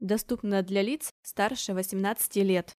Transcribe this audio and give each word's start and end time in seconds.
Доступно 0.00 0.62
для 0.62 0.82
лиц 0.82 1.12
старше 1.22 1.74
18 1.74 2.36
лет. 2.36 2.76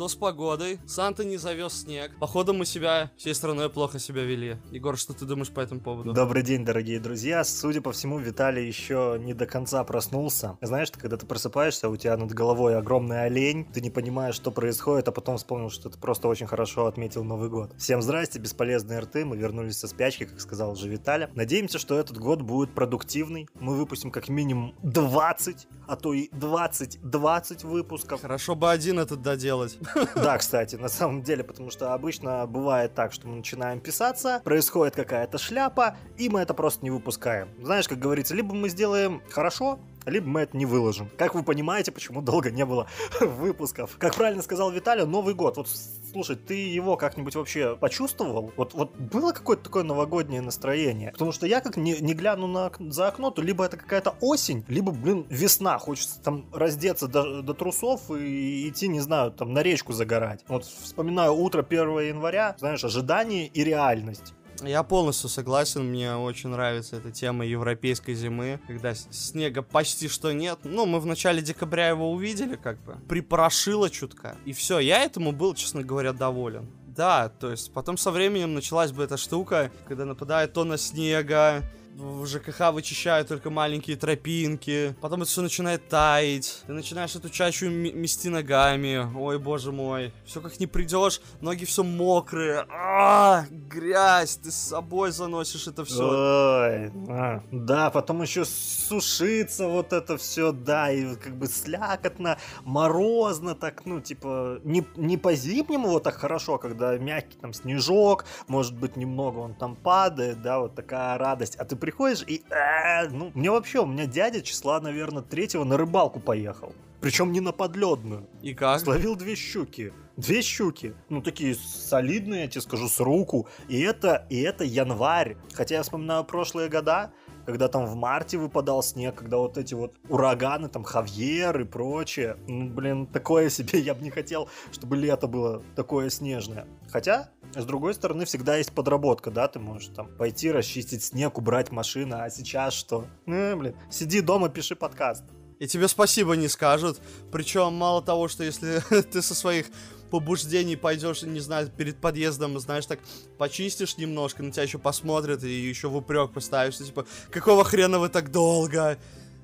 Что 0.00 0.08
с 0.08 0.14
погодой? 0.14 0.78
Санта 0.86 1.26
не 1.26 1.36
завез 1.36 1.82
снег. 1.82 2.12
Походу 2.18 2.54
мы 2.54 2.64
себя 2.64 3.10
всей 3.18 3.34
страной 3.34 3.68
плохо 3.68 3.98
себя 3.98 4.24
вели. 4.24 4.56
Егор, 4.70 4.96
что 4.96 5.12
ты 5.12 5.26
думаешь 5.26 5.50
по 5.50 5.60
этому 5.60 5.82
поводу? 5.82 6.14
Добрый 6.14 6.42
день, 6.42 6.64
дорогие 6.64 6.98
друзья. 6.98 7.44
Судя 7.44 7.82
по 7.82 7.92
всему, 7.92 8.18
Виталий 8.18 8.66
еще 8.66 9.18
не 9.20 9.34
до 9.34 9.44
конца 9.44 9.84
проснулся. 9.84 10.56
Знаешь, 10.62 10.90
когда 10.90 11.18
ты 11.18 11.26
просыпаешься, 11.26 11.90
у 11.90 11.98
тебя 11.98 12.16
над 12.16 12.32
головой 12.32 12.78
огромный 12.78 13.24
олень, 13.24 13.66
ты 13.70 13.82
не 13.82 13.90
понимаешь, 13.90 14.36
что 14.36 14.50
происходит, 14.50 15.06
а 15.08 15.12
потом 15.12 15.36
вспомнил, 15.36 15.68
что 15.68 15.90
ты 15.90 15.98
просто 15.98 16.28
очень 16.28 16.46
хорошо 16.46 16.86
отметил 16.86 17.22
Новый 17.22 17.50
год. 17.50 17.74
Всем 17.76 18.00
здрасте, 18.00 18.38
бесполезные 18.38 19.00
рты, 19.00 19.26
мы 19.26 19.36
вернулись 19.36 19.76
со 19.80 19.86
спячки, 19.86 20.24
как 20.24 20.40
сказал 20.40 20.72
уже 20.72 20.88
Виталя. 20.88 21.30
Надеемся, 21.34 21.78
что 21.78 21.98
этот 21.98 22.16
год 22.16 22.40
будет 22.40 22.74
продуктивный. 22.74 23.50
Мы 23.60 23.76
выпустим 23.76 24.10
как 24.10 24.30
минимум 24.30 24.74
20, 24.82 25.68
а 25.86 25.96
то 25.96 26.14
и 26.14 26.30
20-20 26.30 27.66
выпусков. 27.66 28.22
Хорошо 28.22 28.54
бы 28.54 28.70
один 28.70 28.98
этот 28.98 29.20
доделать. 29.20 29.76
Да, 30.14 30.38
кстати, 30.38 30.76
на 30.76 30.88
самом 30.88 31.22
деле, 31.22 31.44
потому 31.44 31.70
что 31.70 31.92
обычно 31.92 32.46
бывает 32.46 32.94
так, 32.94 33.12
что 33.12 33.28
мы 33.28 33.36
начинаем 33.36 33.80
писаться, 33.80 34.40
происходит 34.44 34.94
какая-то 34.94 35.38
шляпа, 35.38 35.96
и 36.16 36.28
мы 36.28 36.40
это 36.40 36.54
просто 36.54 36.84
не 36.84 36.90
выпускаем. 36.90 37.48
Знаешь, 37.62 37.88
как 37.88 37.98
говорится, 37.98 38.34
либо 38.34 38.54
мы 38.54 38.68
сделаем 38.68 39.22
хорошо, 39.30 39.78
либо 40.06 40.26
мы 40.26 40.40
это 40.40 40.56
не 40.56 40.66
выложим. 40.66 41.10
Как 41.16 41.34
вы 41.34 41.42
понимаете, 41.42 41.92
почему 41.92 42.22
долго 42.22 42.50
не 42.50 42.64
было 42.64 42.86
выпусков. 43.20 43.96
Как 43.98 44.14
правильно 44.14 44.42
сказал 44.42 44.70
Виталий, 44.70 45.04
Новый 45.04 45.34
год. 45.34 45.56
Вот 45.56 45.68
слушай, 46.12 46.36
ты 46.36 46.54
его 46.54 46.96
как-нибудь 46.96 47.34
вообще 47.34 47.76
почувствовал? 47.76 48.52
Вот, 48.56 48.74
вот 48.74 48.96
было 48.96 49.32
какое-то 49.32 49.64
такое 49.64 49.82
новогоднее 49.82 50.40
настроение? 50.40 51.12
Потому 51.12 51.32
что 51.32 51.46
я 51.46 51.60
как 51.60 51.76
не, 51.76 51.98
не 52.00 52.14
гляну 52.14 52.46
на, 52.46 52.70
за 52.78 53.08
окно, 53.08 53.30
то 53.30 53.42
либо 53.42 53.64
это 53.64 53.76
какая-то 53.76 54.16
осень, 54.20 54.64
либо, 54.68 54.92
блин, 54.92 55.26
весна. 55.28 55.78
Хочется 55.78 56.20
там 56.20 56.46
раздеться 56.52 57.08
до, 57.08 57.42
до 57.42 57.54
трусов 57.54 58.10
и 58.10 58.68
идти, 58.68 58.88
не 58.88 59.00
знаю, 59.00 59.32
там 59.32 59.52
на 59.52 59.62
речку 59.62 59.92
загорать. 59.92 60.44
Вот 60.48 60.64
вспоминаю 60.64 61.34
утро 61.34 61.62
1 61.62 61.80
января, 62.00 62.56
знаешь, 62.58 62.84
ожидание 62.84 63.46
и 63.46 63.64
реальность. 63.64 64.34
Я 64.62 64.82
полностью 64.82 65.28
согласен, 65.28 65.84
мне 65.84 66.14
очень 66.14 66.50
нравится 66.50 66.96
эта 66.96 67.10
тема 67.10 67.46
европейской 67.46 68.14
зимы, 68.14 68.60
когда 68.66 68.94
снега 68.94 69.62
почти 69.62 70.08
что 70.08 70.32
нет. 70.32 70.60
Ну, 70.64 70.86
мы 70.86 71.00
в 71.00 71.06
начале 71.06 71.42
декабря 71.42 71.88
его 71.88 72.12
увидели, 72.12 72.56
как 72.56 72.82
бы, 72.84 72.96
припорошило 73.08 73.88
чутка. 73.90 74.36
И 74.44 74.52
все, 74.52 74.78
я 74.78 75.02
этому 75.02 75.32
был, 75.32 75.54
честно 75.54 75.82
говоря, 75.82 76.12
доволен. 76.12 76.70
Да, 76.86 77.28
то 77.28 77.50
есть 77.50 77.72
потом 77.72 77.96
со 77.96 78.10
временем 78.10 78.54
началась 78.54 78.92
бы 78.92 79.02
эта 79.02 79.16
штука, 79.16 79.70
когда 79.86 80.04
нападает 80.04 80.52
тонна 80.52 80.76
снега, 80.76 81.62
в 81.96 82.26
ЖКХ 82.26 82.72
вычищают 82.72 83.28
только 83.28 83.50
маленькие 83.50 83.96
тропинки, 83.96 84.94
потом 85.00 85.22
это 85.22 85.30
все 85.30 85.42
начинает 85.42 85.88
таять, 85.88 86.62
ты 86.66 86.72
начинаешь 86.72 87.14
эту 87.14 87.28
чащу 87.28 87.68
мести 87.68 88.28
ногами, 88.28 89.08
ой, 89.16 89.38
боже 89.38 89.72
мой, 89.72 90.12
все 90.24 90.40
как 90.40 90.58
не 90.60 90.66
придешь, 90.66 91.20
ноги 91.40 91.64
все 91.64 91.82
мокрые, 91.82 92.66
а, 92.70 93.44
грязь, 93.50 94.36
ты 94.36 94.50
с 94.50 94.56
собой 94.56 95.10
заносишь 95.10 95.66
это 95.66 95.84
все. 95.84 96.08
Ой, 96.08 96.92
а, 97.08 97.42
да, 97.50 97.90
потом 97.90 98.22
еще 98.22 98.44
сушиться 98.44 99.68
вот 99.68 99.92
это 99.92 100.16
все, 100.16 100.52
да, 100.52 100.90
и 100.90 101.16
как 101.16 101.36
бы 101.36 101.46
слякотно, 101.46 102.38
морозно 102.64 103.54
так, 103.54 103.84
ну, 103.84 104.00
типа, 104.00 104.60
не, 104.64 104.86
не 104.96 105.16
по-зимнему 105.16 105.88
вот 105.88 106.04
так 106.04 106.14
хорошо, 106.14 106.58
когда 106.58 106.96
мягкий 106.96 107.38
там 107.38 107.52
снежок, 107.52 108.24
может 108.46 108.74
быть, 108.74 108.96
немного 108.96 109.38
он 109.38 109.54
там 109.54 109.76
падает, 109.76 110.42
да, 110.42 110.60
вот 110.60 110.74
такая 110.74 111.18
радость, 111.18 111.56
а 111.56 111.64
ты 111.64 111.76
приходишь 111.80 112.22
и... 112.26 112.42
Э, 112.50 113.08
ну, 113.08 113.32
мне 113.34 113.50
вообще, 113.50 113.80
у 113.80 113.86
меня 113.86 114.06
дядя 114.06 114.42
числа, 114.42 114.80
наверное, 114.80 115.22
третьего 115.22 115.64
на 115.64 115.76
рыбалку 115.76 116.20
поехал. 116.20 116.72
Причем 117.00 117.32
не 117.32 117.40
на 117.40 117.52
подледную. 117.52 118.28
И 118.42 118.54
как? 118.54 118.80
Словил 118.80 119.16
две 119.16 119.34
щуки. 119.34 119.92
Две 120.16 120.42
щуки. 120.42 120.94
Ну, 121.08 121.22
такие 121.22 121.54
солидные, 121.54 122.42
я 122.42 122.48
тебе 122.48 122.60
скажу, 122.60 122.88
с 122.88 123.00
руку. 123.00 123.48
И 123.68 123.80
это, 123.80 124.26
и 124.28 124.40
это 124.40 124.64
январь. 124.64 125.36
Хотя 125.54 125.76
я 125.76 125.82
вспоминаю 125.82 126.24
прошлые 126.24 126.68
года, 126.68 127.10
когда 127.46 127.68
там 127.68 127.86
в 127.86 127.96
марте 127.96 128.36
выпадал 128.36 128.82
снег, 128.82 129.14
когда 129.14 129.38
вот 129.38 129.56
эти 129.56 129.72
вот 129.72 129.94
ураганы, 130.10 130.68
там, 130.68 130.84
Хавьер 130.84 131.58
и 131.60 131.64
прочее. 131.64 132.36
Ну, 132.46 132.68
блин, 132.68 133.06
такое 133.06 133.48
себе 133.48 133.80
я 133.80 133.94
бы 133.94 134.02
не 134.02 134.10
хотел, 134.10 134.50
чтобы 134.70 134.96
лето 134.96 135.26
было 135.26 135.62
такое 135.74 136.10
снежное. 136.10 136.66
Хотя, 136.90 137.30
с 137.54 137.64
другой 137.64 137.94
стороны, 137.94 138.24
всегда 138.24 138.56
есть 138.56 138.72
подработка, 138.72 139.30
да, 139.30 139.48
ты 139.48 139.58
можешь 139.58 139.88
там 139.88 140.08
пойти 140.16 140.50
расчистить 140.50 141.02
снег, 141.02 141.38
убрать 141.38 141.70
машину, 141.70 142.16
а 142.18 142.30
сейчас 142.30 142.74
что? 142.74 143.06
Ну, 143.26 143.56
блин, 143.56 143.74
сиди 143.90 144.20
дома, 144.20 144.48
пиши 144.48 144.76
подкаст. 144.76 145.24
И 145.58 145.66
тебе 145.66 145.88
спасибо 145.88 146.36
не 146.36 146.48
скажут. 146.48 147.00
Причем 147.30 147.74
мало 147.74 148.02
того, 148.02 148.28
что 148.28 148.44
если 148.44 148.82
ты 149.12 149.20
со 149.20 149.34
своих 149.34 149.66
побуждений 150.10 150.76
пойдешь, 150.76 151.22
не 151.22 151.40
знаю, 151.40 151.68
перед 151.68 152.00
подъездом, 152.00 152.58
знаешь, 152.58 152.86
так 152.86 152.98
почистишь 153.38 153.98
немножко, 153.98 154.42
на 154.42 154.50
тебя 154.50 154.62
еще 154.64 154.78
посмотрят 154.78 155.44
и 155.44 155.50
еще 155.50 155.88
в 155.88 155.96
упрек 155.96 156.32
поставишь, 156.32 156.78
типа, 156.78 157.06
какого 157.30 157.64
хрена 157.64 157.98
вы 157.98 158.08
так 158.08 158.32
долго? 158.32 158.98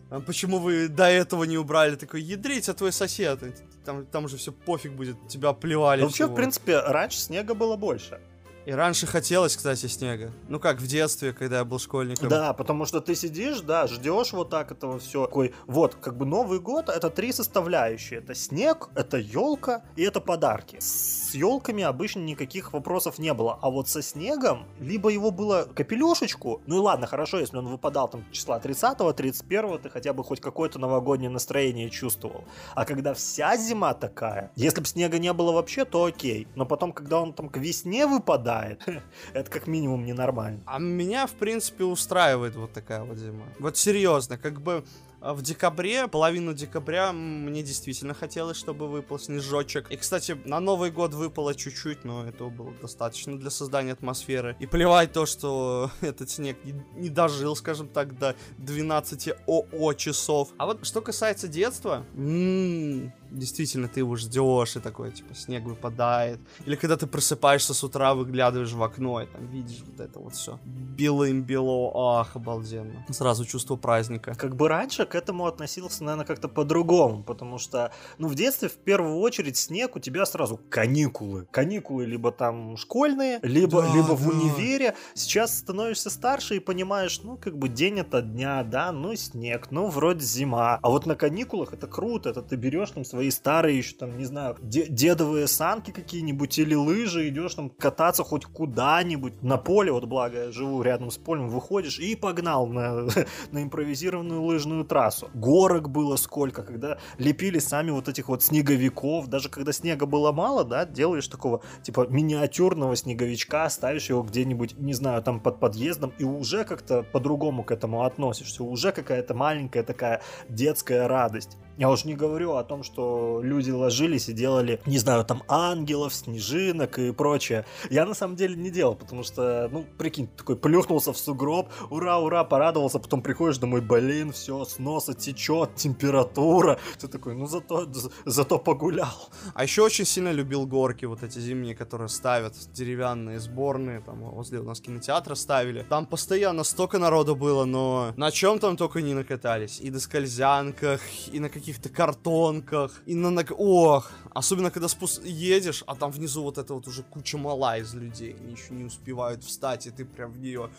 А 0.09 0.21
почему 0.21 0.59
вы 0.59 0.89
до 0.89 1.05
этого 1.05 1.45
не 1.45 1.59
убрали? 1.59 1.97
Такой, 1.97 2.23
ядрить, 2.23 2.69
а 2.69 2.75
твой 2.75 2.93
сосед. 2.93 3.41
Там, 3.85 4.07
там 4.07 4.25
уже 4.25 4.37
все 4.37 4.53
пофиг 4.53 4.93
будет, 4.93 5.17
тебя 5.29 5.53
плевали. 5.53 6.01
Ну, 6.01 6.07
вообще, 6.07 6.27
в 6.27 6.35
принципе, 6.35 6.81
раньше 6.81 7.19
снега 7.19 7.55
было 7.55 7.77
больше. 7.77 8.21
И 8.67 8.73
раньше 8.73 9.07
хотелось, 9.07 9.57
кстати, 9.57 9.87
снега. 9.87 10.33
Ну 10.49 10.59
как 10.59 10.81
в 10.81 10.87
детстве, 10.89 11.33
когда 11.33 11.59
я 11.59 11.65
был 11.65 11.79
школьником. 11.79 12.29
Да, 12.29 12.53
потому 12.53 12.85
что 12.85 13.01
ты 13.01 13.15
сидишь, 13.15 13.61
да, 13.61 13.87
ждешь 13.87 14.33
вот 14.33 14.51
так 14.51 14.73
этого 14.73 14.99
все. 14.99 15.27
Такой, 15.27 15.55
вот, 15.69 15.95
как 15.95 16.17
бы 16.17 16.27
Новый 16.27 16.59
год 16.59 16.89
это 16.89 17.09
три 17.09 17.31
составляющие. 17.31 18.19
Это 18.19 18.35
снег, 18.35 18.89
это 18.97 19.19
елка 19.19 19.85
и 19.95 20.03
это 20.03 20.21
подарки. 20.21 20.79
С 20.81 21.26
елками 21.37 21.85
обычно 21.85 22.21
никаких 22.21 22.73
вопросов 22.73 23.19
не 23.19 23.33
было. 23.35 23.59
А 23.63 23.71
вот 23.71 23.89
со 23.89 24.03
снегом, 24.03 24.67
либо 24.81 25.11
его 25.11 25.31
было 25.31 25.69
капелюшечку, 25.75 26.61
ну 26.67 26.77
и 26.77 26.79
ладно, 26.79 27.07
хорошо, 27.07 27.39
если 27.39 27.57
он 27.57 27.69
выпадал 27.69 28.09
там 28.09 28.25
числа 28.33 28.59
30-го, 28.59 29.11
31-го, 29.11 29.79
ты 29.79 29.91
хотя 29.91 30.13
бы 30.13 30.25
хоть 30.25 30.41
какое-то 30.41 30.79
новогоднее 30.79 31.31
настроение 31.31 31.91
чувствовал. 31.91 32.45
А 32.75 32.85
когда 32.85 33.15
вся 33.15 33.57
зима 33.57 33.95
такая, 33.95 34.51
если 34.57 34.81
бы 34.81 34.87
снега 34.87 35.19
не 35.19 35.33
было 35.33 35.53
вообще, 35.53 35.85
то 35.85 36.05
окей. 36.05 36.49
Но 36.55 36.67
потом, 36.67 36.93
когда 36.93 37.21
он 37.21 37.33
там 37.33 37.49
к 37.49 37.59
весне 37.59 38.07
выпадает. 38.07 38.83
Это 39.33 39.51
как 39.51 39.67
минимум 39.67 40.05
ненормально. 40.05 40.61
А 40.67 40.79
меня, 40.79 41.27
в 41.27 41.33
принципе, 41.33 41.85
устраивает 41.85 42.57
вот 42.57 42.73
такая 42.73 43.05
вот 43.05 43.19
зима. 43.19 43.45
Вот 43.59 43.77
серьезно, 43.77 44.39
как 44.39 44.61
бы 44.61 44.85
в 45.35 45.43
декабре, 45.43 46.09
половину 46.09 46.55
декабря 46.55 47.13
мне 47.13 47.63
действительно 47.63 48.15
хотелось, 48.15 48.57
чтобы 48.57 48.89
выпал 48.89 49.19
снежочек. 49.19 49.91
И, 49.91 49.97
кстати, 49.97 50.39
на 50.45 50.61
Новый 50.61 50.91
год 50.91 51.15
выпало 51.15 51.55
чуть-чуть, 51.55 52.05
но 52.05 52.27
этого 52.27 52.51
было 52.51 52.73
достаточно 52.81 53.39
для 53.39 53.51
создания 53.51 53.93
атмосферы. 53.93 54.57
И 54.61 54.67
плевать 54.67 55.13
то, 55.13 55.27
что 55.27 55.91
этот 56.01 56.31
снег 56.31 56.57
не, 56.65 56.75
не 56.95 57.09
дожил, 57.09 57.57
скажем 57.57 57.89
так, 57.89 58.19
до 58.19 58.35
12 58.59 59.31
ОО 59.47 59.93
часов. 59.95 60.51
А 60.59 60.67
вот 60.67 60.87
что 60.87 61.01
касается 61.01 61.49
детства, 61.49 62.05
м-м, 62.15 63.13
действительно 63.31 63.89
ты 63.89 64.01
его 64.01 64.17
ждешь, 64.17 64.77
и 64.77 64.81
такой, 64.81 65.13
типа, 65.13 65.35
снег 65.35 65.65
выпадает. 65.65 66.41
Или 66.65 66.77
когда 66.77 66.97
ты 66.97 67.07
просыпаешься 67.07 67.75
с 67.75 67.85
утра, 67.85 68.15
выглядываешь 68.15 68.73
в 68.73 68.83
окно, 68.83 69.23
и 69.23 69.27
там 69.27 69.47
видишь 69.47 69.83
вот 69.87 70.01
это 70.01 70.19
вот 70.19 70.35
все. 70.35 70.59
Белым-бело, 70.65 71.93
ах, 71.95 72.37
обалденно. 72.37 73.05
Сразу 73.11 73.45
чувство 73.45 73.77
праздника. 73.77 74.35
Как 74.35 74.57
бы 74.57 74.69
раньше 74.69 75.07
к 75.07 75.15
этому 75.15 75.47
относился, 75.47 76.05
наверное, 76.05 76.27
как-то 76.27 76.49
по-другому, 76.49 77.23
потому 77.23 77.59
что, 77.59 77.93
ну, 78.19 78.29
в 78.29 78.35
детстве, 78.35 78.69
в 78.69 78.77
первую 78.77 79.17
очередь, 79.19 79.57
снег 79.57 79.97
у 79.97 79.99
тебя 79.99 80.27
сразу 80.27 80.61
каникулы. 80.71 81.47
Каникулы 81.51 82.07
либо 82.07 82.33
там 82.33 82.77
школьные, 82.77 83.39
либо, 83.43 83.83
да, 83.83 83.95
либо 83.95 84.09
да. 84.09 84.15
в 84.15 84.29
универе. 84.29 84.95
Сейчас 85.15 85.59
становишься 85.59 86.11
старше 86.11 86.57
и 86.57 86.61
понимаешь, 86.61 87.21
ну, 87.23 87.37
как 87.37 87.57
бы 87.59 87.69
день 87.69 87.99
это 87.99 88.23
дня, 88.23 88.63
да, 88.65 88.93
ну, 88.93 89.15
снег, 89.17 89.69
ну, 89.71 89.89
вроде 89.89 90.25
зима. 90.25 90.79
А 90.83 90.91
вот 90.91 91.07
на 91.07 91.15
каникулах 91.15 91.73
это 91.73 91.87
круто, 91.87 92.31
это 92.31 92.43
ты 92.43 92.57
берешь 92.57 92.91
там 92.91 93.05
свои 93.17 93.31
старые 93.31 93.79
еще 93.79 93.95
там, 93.97 94.19
не 94.19 94.27
знаю, 94.27 94.59
дедовые 94.61 95.47
санки 95.47 95.91
какие-нибудь 95.91 96.59
или 96.59 96.75
лыжи, 96.75 97.29
идешь 97.29 97.55
там 97.55 97.71
кататься 97.71 98.23
хоть 98.25 98.45
куда-нибудь 98.45 99.43
на 99.43 99.57
поле, 99.57 99.91
вот 99.91 100.05
благо 100.05 100.45
я 100.45 100.53
живу 100.53 100.83
рядом 100.83 101.11
с 101.11 101.17
полем, 101.17 101.49
выходишь 101.49 101.99
и 101.99 102.15
погнал 102.15 102.67
на, 102.67 103.09
на 103.53 103.63
импровизированную 103.63 104.43
лыжную 104.43 104.85
трассу. 104.85 105.31
Горок 105.33 105.89
было 105.89 106.17
сколько, 106.17 106.63
когда 106.63 106.99
лепили 107.17 107.59
сами 107.59 107.91
вот 107.91 108.07
этих 108.07 108.29
вот 108.29 108.43
снеговиков, 108.43 109.29
даже 109.29 109.49
когда 109.49 109.73
снега 109.73 110.05
было 110.05 110.31
мало, 110.31 110.65
да, 110.65 110.85
делаешь 110.85 111.29
такого, 111.29 111.63
типа, 111.83 112.09
миниатюрного 112.11 112.97
снеговичка, 112.97 113.67
ставишь 113.71 114.11
его 114.11 114.23
где-нибудь, 114.23 114.79
не 114.79 114.93
знаю, 114.93 115.23
там 115.23 115.41
под 115.41 115.59
подъездом, 115.59 116.13
и 116.19 116.25
уже 116.25 116.65
как-то 116.65 117.03
по-другому 117.03 117.65
к 117.65 117.71
этому 117.71 118.05
относишься, 118.05 118.63
уже 118.63 118.93
какая-то 118.93 119.33
маленькая 119.33 119.85
такая 119.85 120.21
детская 120.51 121.09
радость. 121.09 121.57
Я 121.77 121.91
уж 121.91 122.05
не 122.05 122.15
говорю 122.15 122.55
о 122.55 122.65
том, 122.65 122.83
что 122.83 123.41
люди 123.43 123.71
ложились 123.71 124.29
и 124.29 124.33
делали, 124.33 124.81
не 124.87 124.99
знаю, 124.99 125.25
там 125.25 125.43
ангелов, 125.49 126.15
снежинок 126.15 126.99
и 126.99 127.13
прочее. 127.13 127.67
Я 127.91 128.07
на 128.07 128.15
самом 128.15 128.37
деле 128.37 128.57
не 128.57 128.71
делал, 128.71 128.95
потому 128.95 129.25
что, 129.25 129.69
ну, 129.71 129.85
прикинь, 129.99 130.27
такой 130.27 130.57
плюхнулся 130.57 131.13
в 131.13 131.19
сугроб, 131.19 131.69
ура, 131.91 132.19
ура, 132.19 132.45
порадовался, 132.45 132.99
потом 132.99 133.23
приходишь 133.23 133.59
домой, 133.59 133.81
блин, 133.81 134.33
все, 134.33 134.65
с 134.65 134.79
носа 134.79 135.13
течет, 135.15 135.75
температура. 135.75 136.79
Ты 136.99 137.09
такой, 137.09 137.35
ну 137.35 137.47
зато, 137.47 137.87
зато 138.25 138.59
погулял. 138.59 139.29
А 139.55 139.63
еще 139.63 139.83
очень 139.83 140.07
сильно 140.07 140.33
любил 140.33 140.67
горки, 140.67 141.05
вот 141.05 141.23
эти 141.23 141.39
зимние, 141.39 141.75
которые 141.75 142.09
ставят, 142.09 142.55
деревянные, 142.73 143.39
сборные, 143.39 144.01
там 144.01 144.21
возле 144.31 144.61
у 144.61 144.65
нас 144.65 144.81
кинотеатра 144.81 145.35
ставили. 145.35 145.85
Там 145.89 146.07
постоянно 146.07 146.65
столько 146.65 146.99
народу 146.99 147.37
было, 147.37 147.65
но 147.65 148.15
на 148.17 148.31
чем 148.31 148.59
там 148.59 148.77
только 148.77 149.03
не 149.03 149.15
накатались. 149.15 149.81
И 149.81 149.91
на 149.91 150.01
скользянках, 150.01 151.01
и 151.33 151.39
на 151.39 151.49
каких 151.49 151.66
каких-то 151.67 151.89
картонках, 151.89 153.03
и 153.07 153.15
на... 153.17 153.45
Ох, 153.59 154.13
особенно 154.33 154.71
когда 154.71 154.87
спуск 154.87 155.25
едешь, 155.25 155.83
а 155.89 155.97
там 155.97 156.13
внизу 156.13 156.45
вот 156.45 156.59
это 156.59 156.75
вот 156.75 156.87
уже 156.87 157.03
куча 157.03 157.39
мала 157.39 157.79
из 157.79 157.93
людей, 157.93 158.37
они 158.41 158.53
еще 158.53 158.73
не 158.73 158.85
успевают 158.85 159.43
встать, 159.43 159.87
и 159.89 159.91
ты 159.91 160.05
прям 160.05 160.31
в 160.31 160.39
нее 160.39 160.71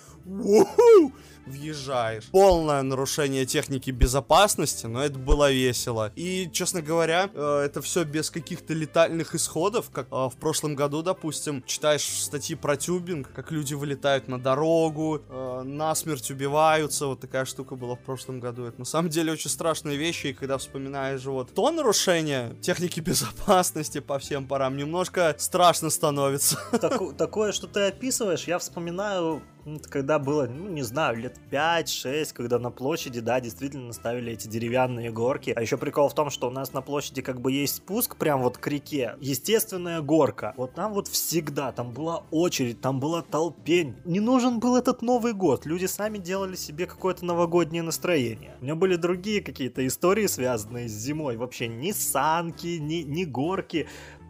въезжаешь. 1.45 2.25
Полное 2.31 2.81
нарушение 2.83 3.45
техники 3.45 3.91
безопасности, 3.91 4.85
но 4.85 5.03
это 5.03 5.19
было 5.19 5.51
весело. 5.51 6.13
И, 6.15 6.49
честно 6.53 6.81
говоря, 6.81 7.29
э, 7.33 7.63
это 7.65 7.81
все 7.81 8.05
без 8.05 8.29
каких-то 8.29 8.73
летальных 8.73 9.35
исходов, 9.35 9.89
как 9.91 10.07
э, 10.09 10.15
в 10.15 10.35
прошлом 10.39 10.75
году, 10.75 11.01
допустим, 11.01 11.63
читаешь 11.65 12.03
статьи 12.03 12.55
про 12.55 12.77
тюбинг, 12.77 13.29
как 13.33 13.51
люди 13.51 13.73
вылетают 13.73 14.29
на 14.29 14.39
дорогу, 14.39 15.21
э, 15.27 15.63
насмерть 15.65 16.31
убиваются, 16.31 17.07
вот 17.07 17.19
такая 17.19 17.43
штука 17.43 17.75
была 17.75 17.95
в 17.95 18.03
прошлом 18.03 18.39
году. 18.39 18.63
Это 18.63 18.79
на 18.79 18.85
самом 18.85 19.09
деле 19.09 19.33
очень 19.33 19.49
страшные 19.49 19.97
вещи, 19.97 20.27
и 20.27 20.33
когда 20.33 20.57
вспоминаешь 20.57 20.76
вспоминаешь 20.77 21.25
вот 21.25 21.53
то 21.55 21.71
нарушение 21.71 22.55
техники 22.61 22.99
безопасности 22.99 23.99
по 23.99 24.19
всем 24.19 24.47
парам, 24.47 24.77
немножко 24.77 25.35
страшно 25.39 25.89
становится. 25.89 26.59
Так, 26.79 27.17
такое, 27.17 27.51
что 27.51 27.65
ты 27.67 27.87
описываешь, 27.87 28.43
я 28.43 28.59
вспоминаю 28.59 29.41
когда 29.89 30.19
было, 30.19 30.47
ну, 30.47 30.69
не 30.69 30.83
знаю, 30.83 31.17
лет 31.17 31.39
5-6, 31.51 32.33
когда 32.33 32.59
на 32.59 32.71
площади, 32.71 33.19
да, 33.19 33.39
действительно 33.39 33.93
ставили 33.93 34.33
эти 34.33 34.47
деревянные 34.47 35.11
горки. 35.11 35.53
А 35.55 35.61
еще 35.61 35.77
прикол 35.77 36.09
в 36.09 36.13
том, 36.13 36.29
что 36.29 36.47
у 36.47 36.51
нас 36.51 36.73
на 36.73 36.81
площади 36.81 37.21
как 37.21 37.41
бы 37.41 37.51
есть 37.51 37.75
спуск 37.75 38.15
прям 38.15 38.41
вот 38.41 38.57
к 38.57 38.67
реке. 38.67 39.15
Естественная 39.19 40.01
горка. 40.01 40.53
Вот 40.57 40.73
там 40.73 40.93
вот 40.93 41.07
всегда, 41.07 41.71
там 41.71 41.91
была 41.91 42.23
очередь, 42.31 42.81
там 42.81 42.99
была 42.99 43.21
толпень. 43.21 43.95
Не 44.05 44.19
нужен 44.19 44.59
был 44.59 44.75
этот 44.75 45.01
Новый 45.01 45.33
год. 45.33 45.65
Люди 45.65 45.85
сами 45.85 46.17
делали 46.17 46.55
себе 46.55 46.85
какое-то 46.85 47.25
новогоднее 47.25 47.83
настроение. 47.83 48.55
У 48.61 48.63
меня 48.63 48.75
были 48.75 48.95
другие 48.95 49.41
какие-то 49.41 49.85
истории, 49.85 50.27
связанные 50.27 50.87
с 50.87 50.93
зимой. 50.93 51.37
Вообще 51.37 51.67
ни 51.67 51.91
санки, 51.91 52.77
ни, 52.77 53.03
ни 53.03 53.25
горки. 53.25 53.87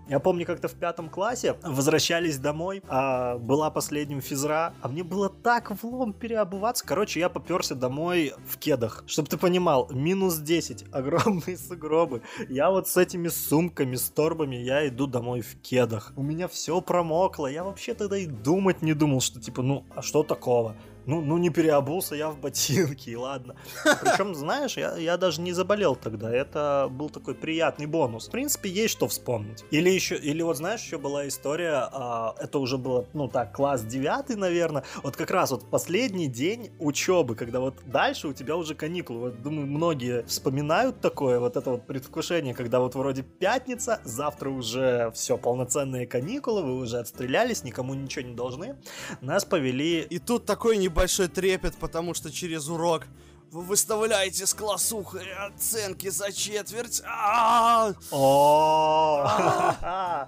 Я 0.09 0.19
помню, 0.19 0.45
как-то 0.45 0.69
в 0.69 0.74
пятом 0.75 1.09
классе 1.09 1.56
возвращались 1.63 2.38
домой, 2.38 2.81
а 2.88 3.38
была 3.38 3.69
последним 3.69 4.21
физра, 4.21 4.74
а 4.81 4.88
мне 4.88 5.04
было 5.04 5.30
так 5.30 5.71
влом 5.83 6.13
переобуваться. 6.13 6.86
Короче, 6.86 7.19
я 7.19 7.27
поперся 7.27 7.75
домой 7.75 8.33
в 8.48 8.57
кедах. 8.57 9.04
Чтобы 9.06 9.27
ты 9.27 9.38
понимал, 9.38 9.89
минус 9.92 10.38
10, 10.38 10.86
огромные 10.94 11.57
сугробы. 11.57 12.21
Я 12.48 12.71
вот 12.71 12.88
с 12.88 12.95
этими 12.95 13.27
сумками, 13.27 13.95
с 13.95 14.09
торбами, 14.09 14.56
я 14.56 14.88
иду 14.88 15.07
домой 15.07 15.42
в 15.42 15.59
кедах. 15.62 16.13
У 16.15 16.24
меня 16.24 16.48
все 16.48 16.80
промокло. 16.80 17.48
Я 17.48 17.65
вообще 17.65 17.94
тогда 17.94 18.18
и 18.18 18.27
думать 18.27 18.81
не 18.81 18.94
думал, 18.94 19.19
что 19.19 19.42
типа, 19.42 19.62
ну, 19.62 19.86
а 19.94 20.01
что 20.01 20.24
такого? 20.24 20.75
Ну, 21.07 21.21
ну 21.21 21.38
не 21.38 21.50
переобулся 21.50 22.15
я 22.15 22.30
в 22.30 22.38
ботинки, 22.38 23.15
ладно. 23.15 23.56
Причем, 23.83 24.36
знаешь, 24.36 24.77
я, 24.77 24.98
я 24.98 25.18
даже 25.18 25.42
не 25.42 25.54
заболел 25.54 25.95
тогда, 25.95 26.30
это 26.30 26.89
был 26.92 27.09
такой 27.09 27.33
приятный 27.33 27.86
бонус. 27.86 28.27
В 28.27 28.31
принципе, 28.31 28.69
есть 28.69 28.92
что 28.92 29.07
вспомнить. 29.07 29.63
Или 29.71 29.89
еще, 29.89 30.18
или 30.18 30.42
вот 30.42 30.57
знаешь, 30.57 30.81
еще 30.81 30.98
была 30.98 31.27
история, 31.27 31.89
а, 31.92 32.36
это 32.39 32.59
уже 32.59 32.77
было, 32.77 33.06
ну 33.13 33.30
так, 33.30 33.56
класс 33.56 33.83
9, 33.83 34.38
наверное, 34.38 34.83
вот 35.01 35.15
как 35.15 35.31
раз 35.31 35.51
вот 35.51 35.69
последний 35.69 36.27
день 36.27 36.71
учебы, 36.77 37.36
когда 37.36 37.62
вот 37.62 37.75
дальше 37.86 38.27
у 38.27 38.33
тебя 38.33 38.57
уже 38.57 38.75
каникулы. 38.75 39.19
Вот, 39.19 39.42
думаю, 39.42 39.68
многие 39.68 40.25
вспоминают 40.25 41.00
такое, 41.00 41.39
вот 41.39 41.56
это 41.56 41.71
вот 41.71 41.88
предвкушение, 41.88 42.54
когда 42.54 42.81
вот 42.81 42.95
вроде 42.95 43.24
пятница, 43.24 44.01
завтра 44.04 44.50
уже 44.50 45.12
все, 45.12 45.38
полноценные 45.38 46.06
каникулы, 46.06 46.63
вы 46.63 46.75
уже 46.75 46.98
отстрелялись, 46.98 47.63
никому 47.63 47.94
ничего 47.94 48.27
не 48.27 48.36
должны. 48.36 48.75
Нас 49.21 49.45
повели... 49.45 50.01
И 50.01 50.19
тут 50.19 50.45
такой 50.45 50.77
не 50.77 50.89
большой 50.97 51.27
трепет, 51.27 51.75
потому 51.77 52.13
что 52.15 52.31
через 52.31 52.67
урок 52.67 53.03
вы 53.51 53.61
выставляете 53.61 54.45
с 54.45 54.53
классухой 54.53 55.31
оценки 55.33 56.09
за 56.09 56.31
четверть. 56.31 57.01
А! 57.05 57.94
О! 58.11 59.27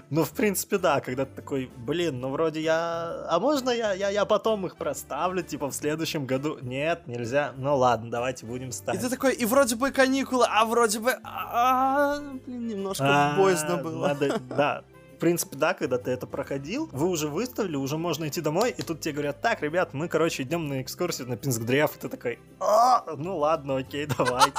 Ну, 0.08 0.24
в 0.24 0.30
принципе, 0.30 0.78
да, 0.78 1.00
когда 1.00 1.26
ты 1.26 1.34
такой, 1.34 1.70
блин, 1.76 2.18
ну 2.18 2.30
вроде 2.30 2.62
я... 2.62 3.26
А 3.28 3.38
можно 3.38 3.68
я, 3.68 3.92
я, 3.92 4.08
я 4.08 4.24
потом 4.24 4.64
их 4.66 4.76
проставлю, 4.76 5.42
типа, 5.42 5.68
в 5.68 5.74
следующем 5.74 6.24
году? 6.24 6.58
Нет, 6.62 7.06
нельзя. 7.06 7.52
Ну 7.58 7.76
ладно, 7.76 8.10
давайте 8.10 8.46
будем 8.46 8.72
ставить. 8.72 9.00
И 9.00 9.04
ты 9.04 9.10
такой, 9.10 9.34
и 9.34 9.44
вроде 9.44 9.76
бы 9.76 9.90
каникулы, 9.90 10.46
а 10.48 10.64
вроде 10.64 11.00
бы... 11.00 11.14
А, 11.22 12.18
блин, 12.46 12.66
немножко 12.66 13.34
боязно 13.38 13.76
было. 13.76 14.08
Надо, 14.08 14.38
да, 14.48 14.84
принципе, 15.24 15.56
да, 15.56 15.72
когда 15.72 15.96
ты 15.96 16.10
это 16.10 16.26
проходил, 16.26 16.90
вы 16.92 17.08
уже 17.08 17.28
выставили, 17.28 17.76
уже 17.76 17.96
можно 17.96 18.28
идти 18.28 18.42
домой, 18.42 18.74
и 18.76 18.82
тут 18.82 19.00
тебе 19.00 19.14
говорят, 19.14 19.40
так, 19.40 19.62
ребят, 19.62 19.94
мы, 19.94 20.06
короче, 20.06 20.42
идем 20.42 20.68
на 20.68 20.82
экскурсию 20.82 21.30
на 21.30 21.38
Пинск-Древ, 21.38 21.96
и 21.96 21.98
ты 21.98 22.10
такой, 22.10 22.38
а, 22.60 23.02
ну 23.16 23.38
ладно, 23.38 23.78
окей, 23.78 24.04
давайте. 24.18 24.52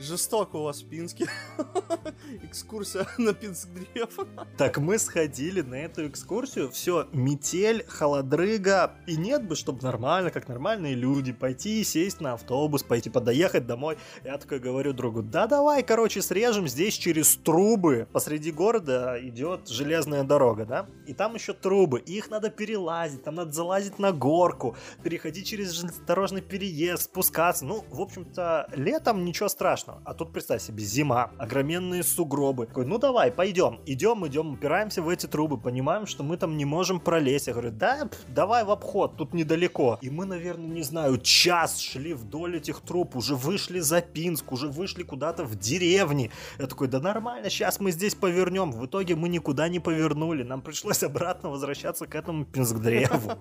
Жестоко 0.00 0.56
у 0.56 0.62
вас 0.62 0.82
в 0.82 0.88
Пинске. 0.88 1.26
Экскурсия 2.42 3.06
на 3.18 3.34
Пинск-древ. 3.34 4.08
Так 4.56 4.78
мы 4.78 4.98
сходили 4.98 5.60
на 5.60 5.74
эту 5.74 6.08
экскурсию. 6.08 6.70
Все, 6.70 7.06
метель, 7.12 7.84
холодрыга. 7.86 8.94
И 9.06 9.16
нет 9.16 9.46
бы, 9.46 9.56
чтобы 9.56 9.82
нормально, 9.82 10.30
как 10.30 10.48
нормальные 10.48 10.94
люди, 10.94 11.32
пойти 11.32 11.84
сесть 11.84 12.22
на 12.22 12.32
автобус, 12.32 12.82
пойти 12.82 13.10
подоехать 13.10 13.66
домой. 13.66 13.98
Я 14.24 14.38
такой 14.38 14.58
говорю 14.58 14.94
другу, 14.94 15.22
да 15.22 15.46
давай, 15.46 15.82
короче, 15.82 16.22
срежем 16.22 16.66
здесь 16.66 16.94
через 16.94 17.36
трубы. 17.36 18.08
Посреди 18.10 18.52
города 18.52 19.18
идет 19.20 19.68
железная 19.68 20.24
дорога, 20.24 20.64
да? 20.64 20.86
И 21.06 21.12
там 21.12 21.34
еще 21.34 21.52
трубы. 21.52 22.00
И 22.00 22.14
их 22.14 22.30
надо 22.30 22.48
перелазить, 22.48 23.22
там 23.22 23.34
надо 23.34 23.52
залазить 23.52 23.98
на 23.98 24.12
горку, 24.12 24.76
переходить 25.02 25.46
через 25.46 25.72
железнодорожный 25.72 26.40
переезд, 26.40 27.02
спускаться. 27.02 27.66
Ну, 27.66 27.84
в 27.90 28.00
общем-то, 28.00 28.70
летом 28.74 29.26
ничего 29.26 29.50
страшного 29.50 29.89
страшного. 29.90 30.00
А 30.04 30.14
тут, 30.14 30.32
представь 30.32 30.62
себе, 30.62 30.84
зима, 30.84 31.30
огроменные 31.38 32.02
сугробы. 32.02 32.66
Такой, 32.66 32.86
ну 32.86 32.98
давай, 32.98 33.30
пойдем. 33.30 33.80
Идем, 33.86 34.26
идем, 34.26 34.54
упираемся 34.54 35.02
в 35.02 35.08
эти 35.08 35.26
трубы, 35.26 35.58
понимаем, 35.58 36.06
что 36.06 36.22
мы 36.22 36.36
там 36.36 36.56
не 36.56 36.64
можем 36.64 37.00
пролезть. 37.00 37.46
Я 37.46 37.52
говорю, 37.52 37.70
да, 37.70 38.08
давай 38.28 38.64
в 38.64 38.70
обход, 38.70 39.16
тут 39.16 39.34
недалеко. 39.34 39.98
И 40.02 40.10
мы, 40.10 40.24
наверное, 40.24 40.68
не 40.68 40.82
знаю, 40.82 41.18
час 41.18 41.78
шли 41.78 42.14
вдоль 42.14 42.56
этих 42.56 42.80
труб, 42.80 43.16
уже 43.16 43.34
вышли 43.34 43.80
за 43.80 44.00
Пинск, 44.00 44.52
уже 44.52 44.68
вышли 44.68 45.02
куда-то 45.02 45.44
в 45.44 45.56
деревни. 45.56 46.30
Я 46.58 46.66
такой, 46.66 46.88
да 46.88 47.00
нормально, 47.00 47.50
сейчас 47.50 47.80
мы 47.80 47.92
здесь 47.92 48.14
повернем. 48.14 48.72
В 48.72 48.86
итоге 48.86 49.16
мы 49.16 49.28
никуда 49.28 49.68
не 49.68 49.80
повернули. 49.80 50.42
Нам 50.42 50.62
пришлось 50.62 51.02
обратно 51.02 51.50
возвращаться 51.50 52.06
к 52.06 52.14
этому 52.14 52.44
Пинск-древу. 52.44 53.32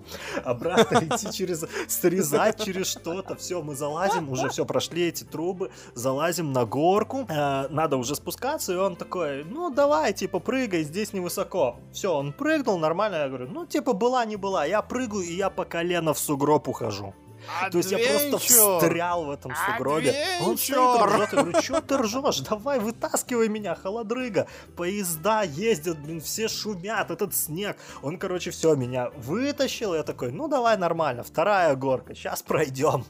Обратно 0.43 0.97
идти 0.97 1.31
через, 1.31 1.65
срезать 1.87 2.63
через 2.63 2.87
что-то. 2.87 3.35
Все, 3.35 3.61
мы 3.61 3.75
залазим, 3.75 4.29
уже 4.29 4.49
все, 4.49 4.65
прошли 4.65 5.07
эти 5.07 5.23
трубы, 5.23 5.71
залазим 5.95 6.38
лазим 6.39 6.53
на 6.53 6.65
горку, 6.65 7.25
э, 7.29 7.67
надо 7.69 7.97
уже 7.97 8.15
спускаться, 8.15 8.73
и 8.73 8.77
он 8.77 8.95
такой, 8.95 9.43
ну 9.43 9.69
давай, 9.69 10.13
типа, 10.13 10.39
прыгай, 10.39 10.83
здесь 10.83 11.13
невысоко. 11.13 11.75
Все, 11.91 12.13
он 12.13 12.33
прыгнул, 12.33 12.79
нормально, 12.79 13.15
я 13.15 13.27
говорю, 13.27 13.47
ну 13.47 13.65
типа, 13.65 13.93
была, 13.93 14.25
не 14.25 14.37
была, 14.37 14.65
я 14.65 14.81
прыгаю, 14.81 15.23
и 15.23 15.33
я 15.33 15.49
по 15.49 15.65
колено 15.65 16.13
в 16.13 16.19
сугроб 16.19 16.67
ухожу. 16.67 17.13
Adventure. 17.61 17.71
То 17.71 17.77
есть 17.77 17.91
я 17.91 17.97
просто 17.97 18.37
встрял 18.37 19.23
в 19.25 19.31
этом 19.31 19.53
сугробе. 19.55 20.13
Он 20.45 20.57
стоит 20.57 21.01
и 21.01 21.05
ржет. 21.05 21.29
Я 21.33 21.41
говорю, 21.41 21.61
что 21.61 21.81
ты 21.81 21.97
ржешь? 21.97 22.39
Давай, 22.41 22.79
вытаскивай 22.79 23.47
меня, 23.47 23.75
холодрыга. 23.75 24.45
Поезда 24.75 25.43
ездят, 25.43 25.99
блин, 25.99 26.19
все 26.19 26.47
шумят, 26.47 27.09
этот 27.09 27.33
снег. 27.33 27.77
Он, 28.03 28.17
короче, 28.17 28.51
все, 28.51 28.75
меня 28.75 29.09
вытащил. 29.15 29.95
Я 29.95 30.03
такой, 30.03 30.31
ну 30.31 30.47
давай 30.47 30.77
нормально, 30.77 31.23
вторая 31.23 31.75
горка, 31.75 32.13
сейчас 32.13 32.41
пройдем. 32.43 33.05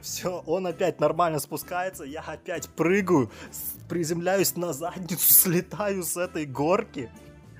Все, 0.00 0.42
он 0.46 0.66
опять 0.66 1.00
нормально 1.00 1.38
спускается, 1.38 2.04
я 2.04 2.20
опять 2.20 2.68
прыгаю, 2.68 3.30
приземляюсь 3.88 4.56
на 4.56 4.72
задницу, 4.72 5.18
слетаю 5.32 6.02
с 6.02 6.16
этой 6.16 6.46
горки. 6.46 7.10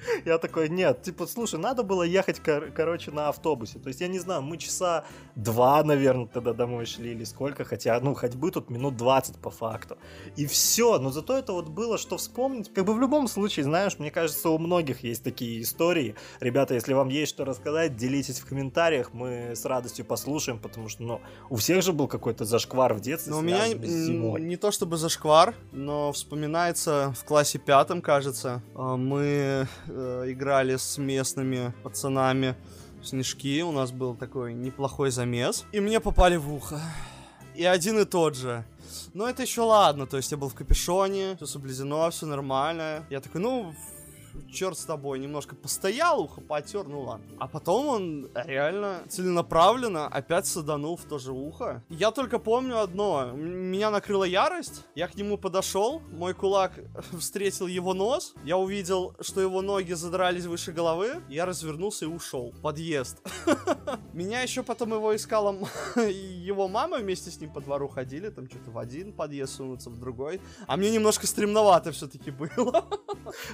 Я 0.25 0.39
такой, 0.39 0.69
нет, 0.69 1.03
типа, 1.03 1.27
слушай, 1.27 1.59
надо 1.59 1.83
было 1.83 2.03
ехать, 2.03 2.41
кор- 2.41 2.71
короче, 2.75 3.11
на 3.11 3.29
автобусе. 3.29 3.79
То 3.79 3.89
есть, 3.89 4.01
я 4.01 4.09
не 4.09 4.19
знаю, 4.19 4.43
мы 4.43 4.57
часа 4.57 5.05
два, 5.35 5.83
наверное, 5.85 6.27
тогда 6.27 6.53
домой 6.53 6.87
шли 6.87 7.13
или 7.13 7.25
сколько, 7.25 7.65
хотя, 7.65 7.99
ну, 8.01 8.15
ходьбы 8.15 8.51
тут 8.51 8.71
минут 8.71 8.97
20 8.97 9.39
по 9.39 9.51
факту. 9.51 9.97
И 10.37 10.47
все, 10.47 10.99
но 10.99 11.11
зато 11.11 11.37
это 11.39 11.53
вот 11.53 11.69
было, 11.69 11.99
что 11.99 12.17
вспомнить. 12.17 12.73
Как 12.73 12.85
бы 12.85 12.95
в 12.95 13.01
любом 13.01 13.29
случае, 13.29 13.65
знаешь, 13.65 13.99
мне 13.99 14.11
кажется, 14.11 14.49
у 14.51 14.59
многих 14.59 15.03
есть 15.05 15.23
такие 15.25 15.61
истории. 15.63 16.15
Ребята, 16.41 16.75
если 16.75 16.93
вам 16.95 17.09
есть 17.09 17.31
что 17.31 17.45
рассказать, 17.45 17.97
делитесь 17.97 18.41
в 18.41 18.47
комментариях, 18.47 19.13
мы 19.13 19.53
с 19.55 19.65
радостью 19.65 20.05
послушаем, 20.05 20.59
потому 20.59 20.89
что, 20.89 21.03
ну, 21.03 21.21
у 21.51 21.57
всех 21.57 21.83
же 21.83 21.93
был 21.93 22.09
какой-то 22.09 22.45
зашквар 22.45 22.95
в 22.95 23.01
детстве, 23.01 23.33
Но 23.33 23.39
у 23.39 23.43
меня 23.43 23.61
связанный 23.65 23.89
с 23.89 24.07
зимой. 24.07 24.41
н- 24.41 24.49
не 24.49 24.57
то 24.57 24.71
чтобы 24.71 24.97
зашквар, 24.97 25.55
но 25.73 26.13
вспоминается 26.13 27.15
в 27.19 27.25
классе 27.25 27.59
пятом, 27.59 28.03
кажется, 28.03 28.63
а, 28.75 28.97
мы 28.97 29.67
э, 29.95 30.25
играли 30.29 30.77
с 30.77 30.99
местными 30.99 31.73
пацанами 31.83 32.57
в 33.03 33.07
снежки, 33.07 33.63
у 33.63 33.73
нас 33.73 33.93
был 33.93 34.17
такой 34.17 34.55
неплохой 34.55 35.11
замес, 35.11 35.65
и 35.73 35.81
мне 35.81 36.01
попали 36.01 36.37
в 36.37 36.53
ухо. 36.53 36.81
И 37.55 37.65
один 37.65 38.01
и 38.01 38.05
тот 38.05 38.35
же. 38.35 38.65
Но 39.13 39.29
это 39.29 39.43
еще 39.43 39.61
ладно, 39.63 40.07
то 40.07 40.17
есть 40.17 40.33
я 40.33 40.37
был 40.37 40.49
в 40.49 40.55
капюшоне, 40.55 41.37
все 41.37 41.47
соблюдено, 41.47 42.11
все 42.11 42.27
нормально. 42.27 43.05
Я 43.11 43.21
такой, 43.21 43.41
ну, 43.41 43.75
черт 44.51 44.79
с 44.79 44.85
тобой, 44.85 45.19
немножко 45.19 45.55
постоял, 45.55 46.21
ухо 46.21 46.41
потер, 46.41 46.85
ну 46.87 47.03
ладно. 47.03 47.27
А 47.39 47.49
потом 47.49 47.87
он 47.87 48.31
реально 48.35 49.03
целенаправленно 49.09 50.07
опять 50.07 50.47
саданул 50.47 50.97
в 50.97 51.05
то 51.05 51.19
же 51.19 51.33
ухо. 51.33 51.83
Я 51.89 52.11
только 52.11 52.39
помню 52.39 52.81
одно, 52.81 53.33
меня 53.33 53.91
накрыла 53.91 54.25
ярость, 54.25 54.85
я 54.95 55.09
к 55.09 55.15
нему 55.17 55.39
подошел, 55.39 56.01
мой 56.11 56.35
кулак 56.35 56.73
встретил 57.19 57.67
его 57.67 57.95
нос, 57.95 58.35
я 58.45 58.57
увидел, 58.57 59.15
что 59.21 59.41
его 59.41 59.63
ноги 59.63 59.93
задрались 59.93 60.47
выше 60.47 60.73
головы, 60.73 61.23
я 61.29 61.47
развернулся 61.47 62.05
и 62.05 62.09
ушел. 62.09 62.55
Подъезд. 62.63 63.21
Меня 64.13 64.43
еще 64.43 64.63
потом 64.63 64.95
его 64.95 65.15
искала 65.15 65.57
его 65.97 66.69
мама, 66.69 66.99
вместе 66.99 67.31
с 67.31 67.41
ним 67.41 67.53
по 67.53 67.61
двору 67.61 67.89
ходили, 67.89 68.29
там 68.29 68.49
что-то 68.49 68.71
в 68.71 68.79
один 68.79 69.13
подъезд 69.13 69.55
сунуться, 69.57 69.91
в 69.91 69.99
другой. 69.99 70.41
А 70.67 70.77
мне 70.77 70.91
немножко 70.91 71.27
стремновато 71.27 71.93
все-таки 71.93 72.31
было. 72.31 72.85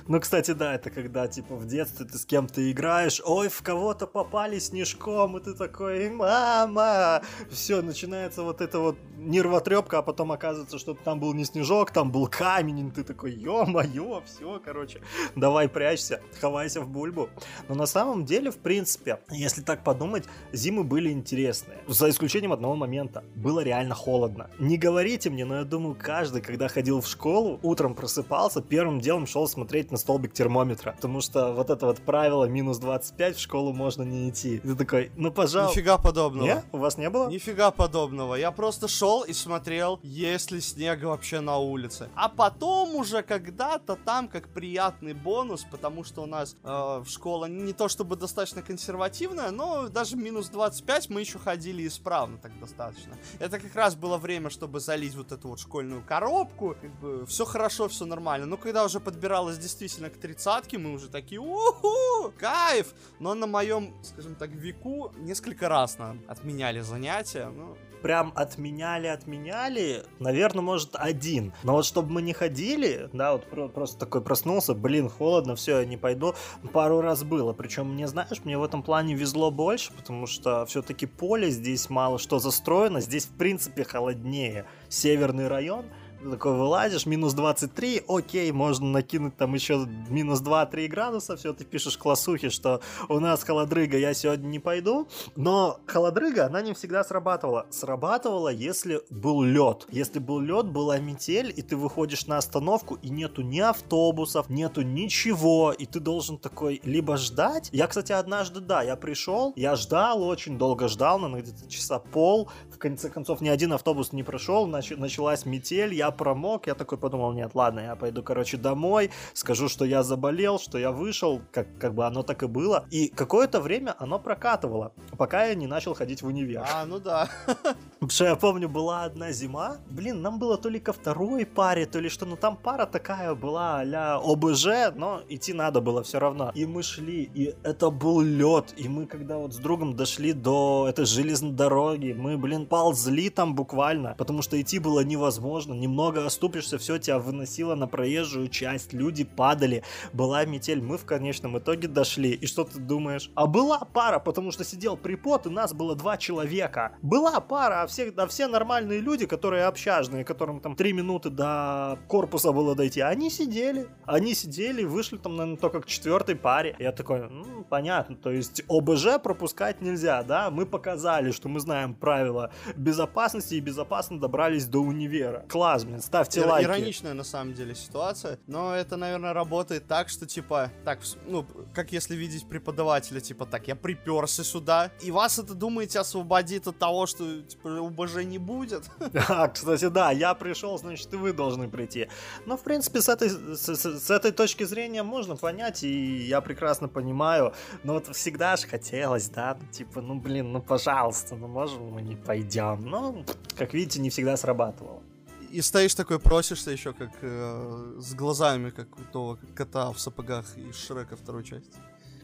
Ну, 0.07 0.21
кстати, 0.21 0.53
да, 0.53 0.70
это 0.75 0.91
когда, 0.91 1.29
типа, 1.29 1.57
в 1.57 1.67
детстве 1.67 2.07
ты 2.07 2.19
с 2.19 2.25
кем-то 2.25 2.71
играешь, 2.71 3.21
ой, 3.25 3.49
в 3.49 3.63
кого-то 3.63 4.07
попали 4.07 4.59
снежком, 4.59 5.37
и 5.37 5.41
ты 5.43 5.55
такой, 5.55 6.11
мама! 6.11 7.23
Все, 7.51 7.83
начинается 7.83 8.43
вот 8.43 8.61
это 8.61 8.79
вот 8.79 8.97
нервотрепка, 9.17 9.99
а 9.99 10.03
потом 10.03 10.33
оказывается, 10.33 10.79
что 10.79 10.95
там 10.95 11.21
был 11.21 11.35
не 11.35 11.45
снежок, 11.45 11.91
там 11.91 12.11
был 12.11 12.27
камень, 12.27 12.89
и 12.89 12.91
ты 12.91 13.05
такой, 13.05 13.33
ё-моё, 13.33 14.23
все, 14.27 14.61
короче, 14.65 15.01
давай 15.37 15.69
прячься, 15.69 16.21
ховайся 16.41 16.81
в 16.81 16.89
бульбу. 16.89 17.29
Но 17.69 17.75
на 17.75 17.87
самом 17.87 18.25
деле, 18.25 18.51
в 18.51 18.59
принципе, 18.59 19.21
если 19.31 19.63
так 19.63 19.85
подумать, 19.85 20.25
зимы 20.53 20.85
были 20.85 21.11
интересные. 21.11 21.79
За 21.87 22.09
исключением 22.09 22.53
одного 22.53 22.77
момента. 22.77 23.25
Было 23.35 23.61
реально 23.61 23.95
холодно. 23.95 24.51
Не 24.59 24.79
говорите 24.79 25.31
мне, 25.31 25.45
но 25.45 25.57
я 25.59 25.65
думаю, 25.65 25.97
каждый, 25.99 26.43
когда 26.43 26.69
ходил 26.69 27.01
в 27.01 27.07
школу, 27.07 27.59
утром 27.63 27.95
просыпался, 27.95 28.63
первым 28.63 29.01
делом 29.01 29.27
шел 29.27 29.47
смотреть 29.49 29.91
на 29.91 29.97
столбик 29.97 30.33
термометра. 30.33 30.60
Потому 30.97 31.21
что 31.21 31.53
вот 31.53 31.71
это 31.71 31.87
вот 31.87 31.99
правило 31.99 32.45
минус 32.45 32.79
25 32.79 33.37
в 33.37 33.41
школу 33.41 33.73
можно 33.73 34.03
не 34.03 34.31
идти. 34.31 34.57
И 34.57 34.59
ты 34.59 34.75
такой, 34.75 35.13
ну 35.17 35.31
пожалуйста. 35.31 35.79
Нифига 35.79 35.99
подобного. 35.99 36.47
Не? 36.47 36.63
У 36.73 36.79
вас 36.79 36.99
не 36.99 37.11
было? 37.11 37.29
Нифига 37.29 37.71
подобного. 37.71 38.35
Я 38.35 38.51
просто 38.51 38.89
шел 38.89 39.23
и 39.23 39.33
смотрел, 39.33 40.01
есть 40.03 40.51
ли 40.51 40.61
снега 40.61 41.07
вообще 41.07 41.41
на 41.41 41.59
улице. 41.59 42.09
А 42.15 42.29
потом 42.29 42.95
уже 42.95 43.23
когда-то 43.23 43.97
там, 43.97 44.29
как 44.29 44.49
приятный 44.49 45.15
бонус, 45.15 45.67
потому 45.71 46.05
что 46.05 46.23
у 46.23 46.27
нас 46.27 46.57
э, 46.63 47.05
школа 47.07 47.47
не 47.47 47.73
то 47.73 47.89
чтобы 47.89 48.17
достаточно 48.17 48.63
консервативная, 48.63 49.51
но 49.51 49.89
даже 49.89 50.17
минус 50.17 50.49
25 50.49 51.11
мы 51.11 51.21
еще 51.21 51.39
ходили 51.39 51.87
исправно 51.87 52.39
так 52.39 52.59
достаточно. 52.59 53.17
Это 53.39 53.59
как 53.59 53.75
раз 53.75 53.95
было 53.95 54.17
время, 54.19 54.51
чтобы 54.51 54.81
залить 54.81 55.15
вот 55.15 55.33
эту 55.33 55.49
вот 55.49 55.61
школьную 55.61 56.03
коробку. 56.03 56.77
Как 56.81 56.91
бы 57.01 57.27
все 57.27 57.45
хорошо, 57.45 57.89
все 57.89 58.05
нормально. 58.05 58.47
Но 58.47 58.57
когда 58.57 58.85
уже 58.85 59.01
подбиралось 59.01 59.59
действительно 59.59 60.11
к 60.11 60.19
тридцатке, 60.51 60.79
мы 60.79 60.93
уже 60.93 61.09
такие, 61.09 61.41
уху, 61.41 62.33
кайф! 62.39 62.95
Но 63.19 63.35
на 63.35 63.47
моем, 63.47 63.95
скажем 64.03 64.35
так, 64.35 64.51
веку 64.51 65.13
несколько 65.19 65.69
раз 65.69 65.99
нам 65.99 66.21
отменяли 66.27 66.81
занятия. 66.81 67.49
Ну, 67.55 67.77
прям 68.03 68.33
отменяли, 68.35 69.07
отменяли, 69.07 70.05
наверное, 70.19 70.63
может, 70.63 70.91
один. 70.95 71.53
Но 71.63 71.75
вот 71.75 71.85
чтобы 71.85 72.11
мы 72.13 72.23
не 72.23 72.33
ходили, 72.33 73.09
да, 73.13 73.33
вот 73.33 73.49
про- 73.49 73.69
просто 73.69 73.99
такой 73.99 74.23
проснулся, 74.23 74.75
блин, 74.75 75.09
холодно, 75.09 75.55
все, 75.55 75.81
я 75.81 75.87
не 75.87 75.97
пойду, 75.97 76.35
пару 76.73 77.01
раз 77.01 77.23
было. 77.23 77.53
Причем, 77.53 77.93
мне, 77.93 78.09
знаешь, 78.09 78.43
мне 78.45 78.59
в 78.59 78.65
этом 78.65 78.83
плане 78.83 79.15
везло 79.15 79.51
больше, 79.51 79.93
потому 79.93 80.27
что 80.27 80.67
все-таки 80.67 81.07
поле 81.07 81.51
здесь 81.51 81.91
мало 81.91 82.19
что 82.19 82.39
застроено, 82.39 83.01
здесь, 83.01 83.27
в 83.27 83.37
принципе, 83.37 83.85
холоднее. 83.85 84.65
Северный 84.89 85.47
район, 85.47 85.85
такой 86.29 86.53
вылазишь, 86.53 87.07
минус 87.07 87.35
23, 87.35 88.05
окей, 88.09 88.53
можно 88.53 88.87
накинуть 88.87 89.37
там 89.37 89.55
еще 89.55 89.87
минус 90.09 90.43
2-3 90.43 90.89
градуса, 90.89 91.37
все, 91.37 91.53
ты 91.53 91.65
пишешь 91.65 91.97
классухе, 91.97 92.51
что 92.51 92.81
у 93.09 93.19
нас 93.21 93.43
холодрыга, 93.43 93.97
я 93.97 94.13
сегодня 94.15 94.47
не 94.47 94.59
пойду, 94.59 95.09
но 95.37 95.81
холодрыга, 95.87 96.47
она 96.47 96.61
не 96.63 96.75
всегда 96.75 97.05
срабатывала. 97.05 97.67
Срабатывала, 97.71 98.49
если 98.49 99.01
был 99.11 99.43
лед. 99.43 99.87
Если 99.91 100.19
был 100.19 100.41
лед, 100.41 100.67
была 100.67 100.99
метель, 100.99 101.53
и 101.55 101.63
ты 101.63 101.77
выходишь 101.77 102.27
на 102.27 102.39
остановку, 102.39 102.97
и 103.03 103.09
нету 103.09 103.43
ни 103.43 103.61
автобусов, 103.61 104.51
нету 104.51 104.83
ничего, 104.83 105.73
и 105.73 105.87
ты 105.87 106.01
должен 106.01 106.39
такой 106.39 106.81
либо 106.85 107.17
ждать. 107.17 107.71
Я, 107.73 107.87
кстати, 107.87 108.13
однажды, 108.13 108.61
да, 108.61 108.83
я 108.83 108.97
пришел, 108.97 109.53
я 109.57 109.77
ждал, 109.77 110.23
очень 110.23 110.59
долго 110.59 110.89
ждал, 110.89 111.19
наверное, 111.19 111.43
где-то 111.43 111.71
часа 111.71 111.99
пол. 111.99 112.51
В 112.71 112.79
конце 112.79 113.09
концов, 113.09 113.41
ни 113.41 113.49
один 113.49 113.73
автобус 113.73 114.13
не 114.13 114.23
прошел, 114.23 114.69
нач- 114.69 114.97
началась 114.97 115.47
метель, 115.47 115.95
я 115.95 116.10
промок, 116.11 116.67
я 116.67 116.75
такой 116.75 116.99
подумал, 116.99 117.33
нет, 117.33 117.53
ладно, 117.55 117.81
я 117.81 117.97
пойду, 117.97 118.23
короче, 118.23 118.57
домой, 118.57 119.11
скажу, 119.35 119.69
что 119.69 119.85
я 119.85 120.03
заболел, 120.03 120.59
что 120.59 120.79
я 120.79 120.91
вышел, 120.91 121.41
как, 121.53 121.67
как 121.79 121.95
бы 121.95 122.07
оно 122.07 122.23
так 122.23 122.43
и 122.43 122.47
было. 122.47 122.87
И 122.91 123.09
какое-то 123.09 123.61
время 123.61 123.95
оно 123.99 124.19
прокатывало, 124.19 124.93
пока 125.17 125.47
я 125.47 125.55
не 125.55 125.67
начал 125.67 125.95
ходить 125.95 126.23
в 126.23 126.27
универ. 126.27 126.65
а, 126.69 126.85
ну 126.87 126.99
да. 126.99 127.29
Потому 127.47 128.11
что 128.11 128.25
я 128.25 128.37
помню, 128.37 128.69
была 128.69 129.05
одна 129.05 129.33
зима, 129.33 129.77
блин, 129.91 130.23
нам 130.23 130.39
было 130.39 130.57
то 130.57 130.69
ли 130.69 130.81
ко 130.81 130.93
второй 130.93 131.47
паре, 131.47 131.87
то 131.87 132.01
ли 132.01 132.09
что, 132.09 132.27
ну 132.27 132.37
там 132.37 132.57
пара 132.57 132.87
такая 132.87 133.35
была 133.35 133.83
а 133.83 134.21
ОБЖ, 134.25 134.95
но 134.95 135.23
идти 135.29 135.53
надо 135.53 135.81
было 135.81 136.03
все 136.03 136.19
равно. 136.19 136.51
И 136.55 136.67
мы 136.67 136.83
шли, 136.83 137.31
и 137.35 137.55
это 137.63 137.91
был 137.91 138.21
лед, 138.21 138.75
и 138.77 138.89
мы 138.89 139.07
когда 139.07 139.37
вот 139.39 139.55
с 139.55 139.59
другом 139.59 139.97
дошли 139.97 140.33
до 140.33 140.87
этой 140.89 141.05
железной 141.05 141.53
дороги, 141.53 142.13
мы, 142.13 142.37
блин, 142.39 142.67
ползли 142.67 143.31
там 143.31 143.55
буквально, 143.55 144.15
потому 144.17 144.43
что 144.43 144.61
идти 144.61 144.79
было 144.79 145.01
невозможно, 145.01 145.75
немного 145.75 146.00
оступишься, 146.09 146.79
все 146.79 146.99
тебя 146.99 147.19
выносило 147.19 147.75
на 147.75 147.87
проезжую 147.87 148.49
часть, 148.49 148.93
люди 148.93 149.25
падали, 149.25 149.83
была 150.13 150.45
метель, 150.45 150.83
мы 150.83 150.99
в 150.99 151.05
конечном 151.05 151.59
итоге 151.59 151.89
дошли, 151.89 152.31
и 152.33 152.47
что 152.47 152.65
ты 152.65 152.79
думаешь? 152.79 153.31
А 153.35 153.47
была 153.47 153.81
пара, 153.81 154.19
потому 154.19 154.51
что 154.51 154.65
сидел 154.65 154.97
припот, 154.97 155.47
и 155.47 155.51
нас 155.51 155.73
было 155.73 155.95
два 155.95 156.17
человека. 156.17 156.97
Была 157.03 157.41
пара, 157.41 157.83
а 157.83 157.87
все, 157.87 158.11
да 158.11 158.27
все 158.27 158.47
нормальные 158.47 159.01
люди, 159.01 159.27
которые 159.27 159.65
общажные, 159.65 160.25
которым 160.25 160.61
там 160.61 160.77
три 160.77 160.93
минуты 160.93 161.31
до 161.31 161.99
корпуса 162.09 162.53
было 162.53 162.75
дойти, 162.75 163.01
они 163.01 163.31
сидели. 163.31 163.89
Они 164.05 164.35
сидели, 164.35 164.85
вышли 164.85 165.17
там, 165.17 165.37
наверное, 165.37 165.59
только 165.59 165.81
к 165.81 165.87
четвертой 165.87 166.37
паре. 166.37 166.77
Я 166.79 166.93
такой, 166.93 167.29
ну, 167.29 167.65
понятно, 167.69 168.17
то 168.17 168.31
есть 168.31 168.63
ОБЖ 168.69 169.21
пропускать 169.23 169.81
нельзя, 169.81 170.23
да? 170.23 170.51
Мы 170.51 170.67
показали, 170.67 171.31
что 171.31 171.49
мы 171.49 171.61
знаем 171.61 171.95
правила 171.95 172.53
безопасности 172.77 173.55
и 173.55 173.61
безопасно 173.61 174.19
добрались 174.19 174.67
до 174.67 174.81
универа. 174.81 175.45
Класс, 175.49 175.85
блин, 175.91 176.03
ставьте 176.03 176.45
лайки. 176.45 176.67
Ироничная 176.67 177.15
на 177.15 177.25
самом 177.25 177.55
деле 177.55 177.75
ситуация, 177.75 178.39
но 178.47 178.75
это, 178.75 178.97
наверное, 178.97 179.33
работает 179.33 179.87
так, 179.87 180.09
что 180.09 180.27
типа, 180.27 180.71
так, 180.85 181.01
ну, 181.27 181.47
как 181.75 181.93
если 181.93 182.17
видеть 182.17 182.49
преподавателя, 182.49 183.21
типа, 183.21 183.47
так, 183.47 183.69
я 183.69 183.77
приперся 183.77 184.45
сюда, 184.45 184.91
и 185.03 185.11
вас 185.11 185.39
это, 185.39 185.55
думаете, 185.55 185.99
освободит 186.01 186.67
от 186.67 186.79
того, 186.79 187.07
что, 187.07 187.43
типа, 187.43 187.69
УБЖ 187.81 188.17
не 188.25 188.39
будет? 188.39 188.91
А, 189.29 189.49
кстати, 189.49 189.89
да, 189.89 190.11
я 190.13 190.35
пришел, 190.35 190.77
значит, 190.79 191.13
и 191.13 191.17
вы 191.17 191.33
должны 191.33 191.69
прийти. 191.69 192.09
Но, 192.47 192.57
в 192.57 192.63
принципе, 192.63 193.01
с 193.01 193.09
этой, 193.09 193.29
с, 193.29 193.69
с- 193.69 194.01
с 194.07 194.11
этой 194.11 194.33
точки 194.33 194.65
зрения 194.65 195.03
можно 195.03 195.37
понять, 195.37 195.83
и 195.85 196.17
я 196.27 196.41
прекрасно 196.41 196.89
понимаю. 196.89 197.53
Но 197.85 197.95
вот 197.95 198.15
всегда 198.17 198.57
же 198.57 198.67
хотелось, 198.67 199.29
да, 199.29 199.57
ну, 199.61 199.67
типа, 199.69 200.01
ну, 200.01 200.19
блин, 200.19 200.53
ну, 200.53 200.63
пожалуйста, 200.63 201.37
ну, 201.37 201.49
можем 201.49 201.91
мы 201.93 202.03
не 202.03 202.17
пойдем. 202.17 202.85
Ну, 202.85 203.25
как 203.57 203.75
видите, 203.75 204.01
не 204.01 204.11
всегда 204.11 204.37
срабатывало. 204.37 205.03
И 205.51 205.63
стоишь 205.63 205.95
такой, 205.95 206.19
просишься 206.19 206.71
еще, 206.71 206.93
как 206.93 207.11
э, 207.23 207.95
с 207.99 208.15
глазами, 208.15 208.71
как 208.71 208.99
у 208.99 209.05
того 209.13 209.39
кота 209.55 209.91
в 209.93 209.99
сапогах 209.99 210.47
из 210.57 210.77
Шрека 210.77 211.17
второй 211.17 211.45
части, 211.45 211.77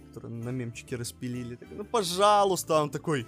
который 0.08 0.30
на 0.30 0.50
мемчике 0.50 0.96
распилили. 0.96 1.56
Такой, 1.56 1.76
ну, 1.76 1.84
пожалуйста, 1.84 2.80
он 2.82 2.90
такой, 2.90 3.26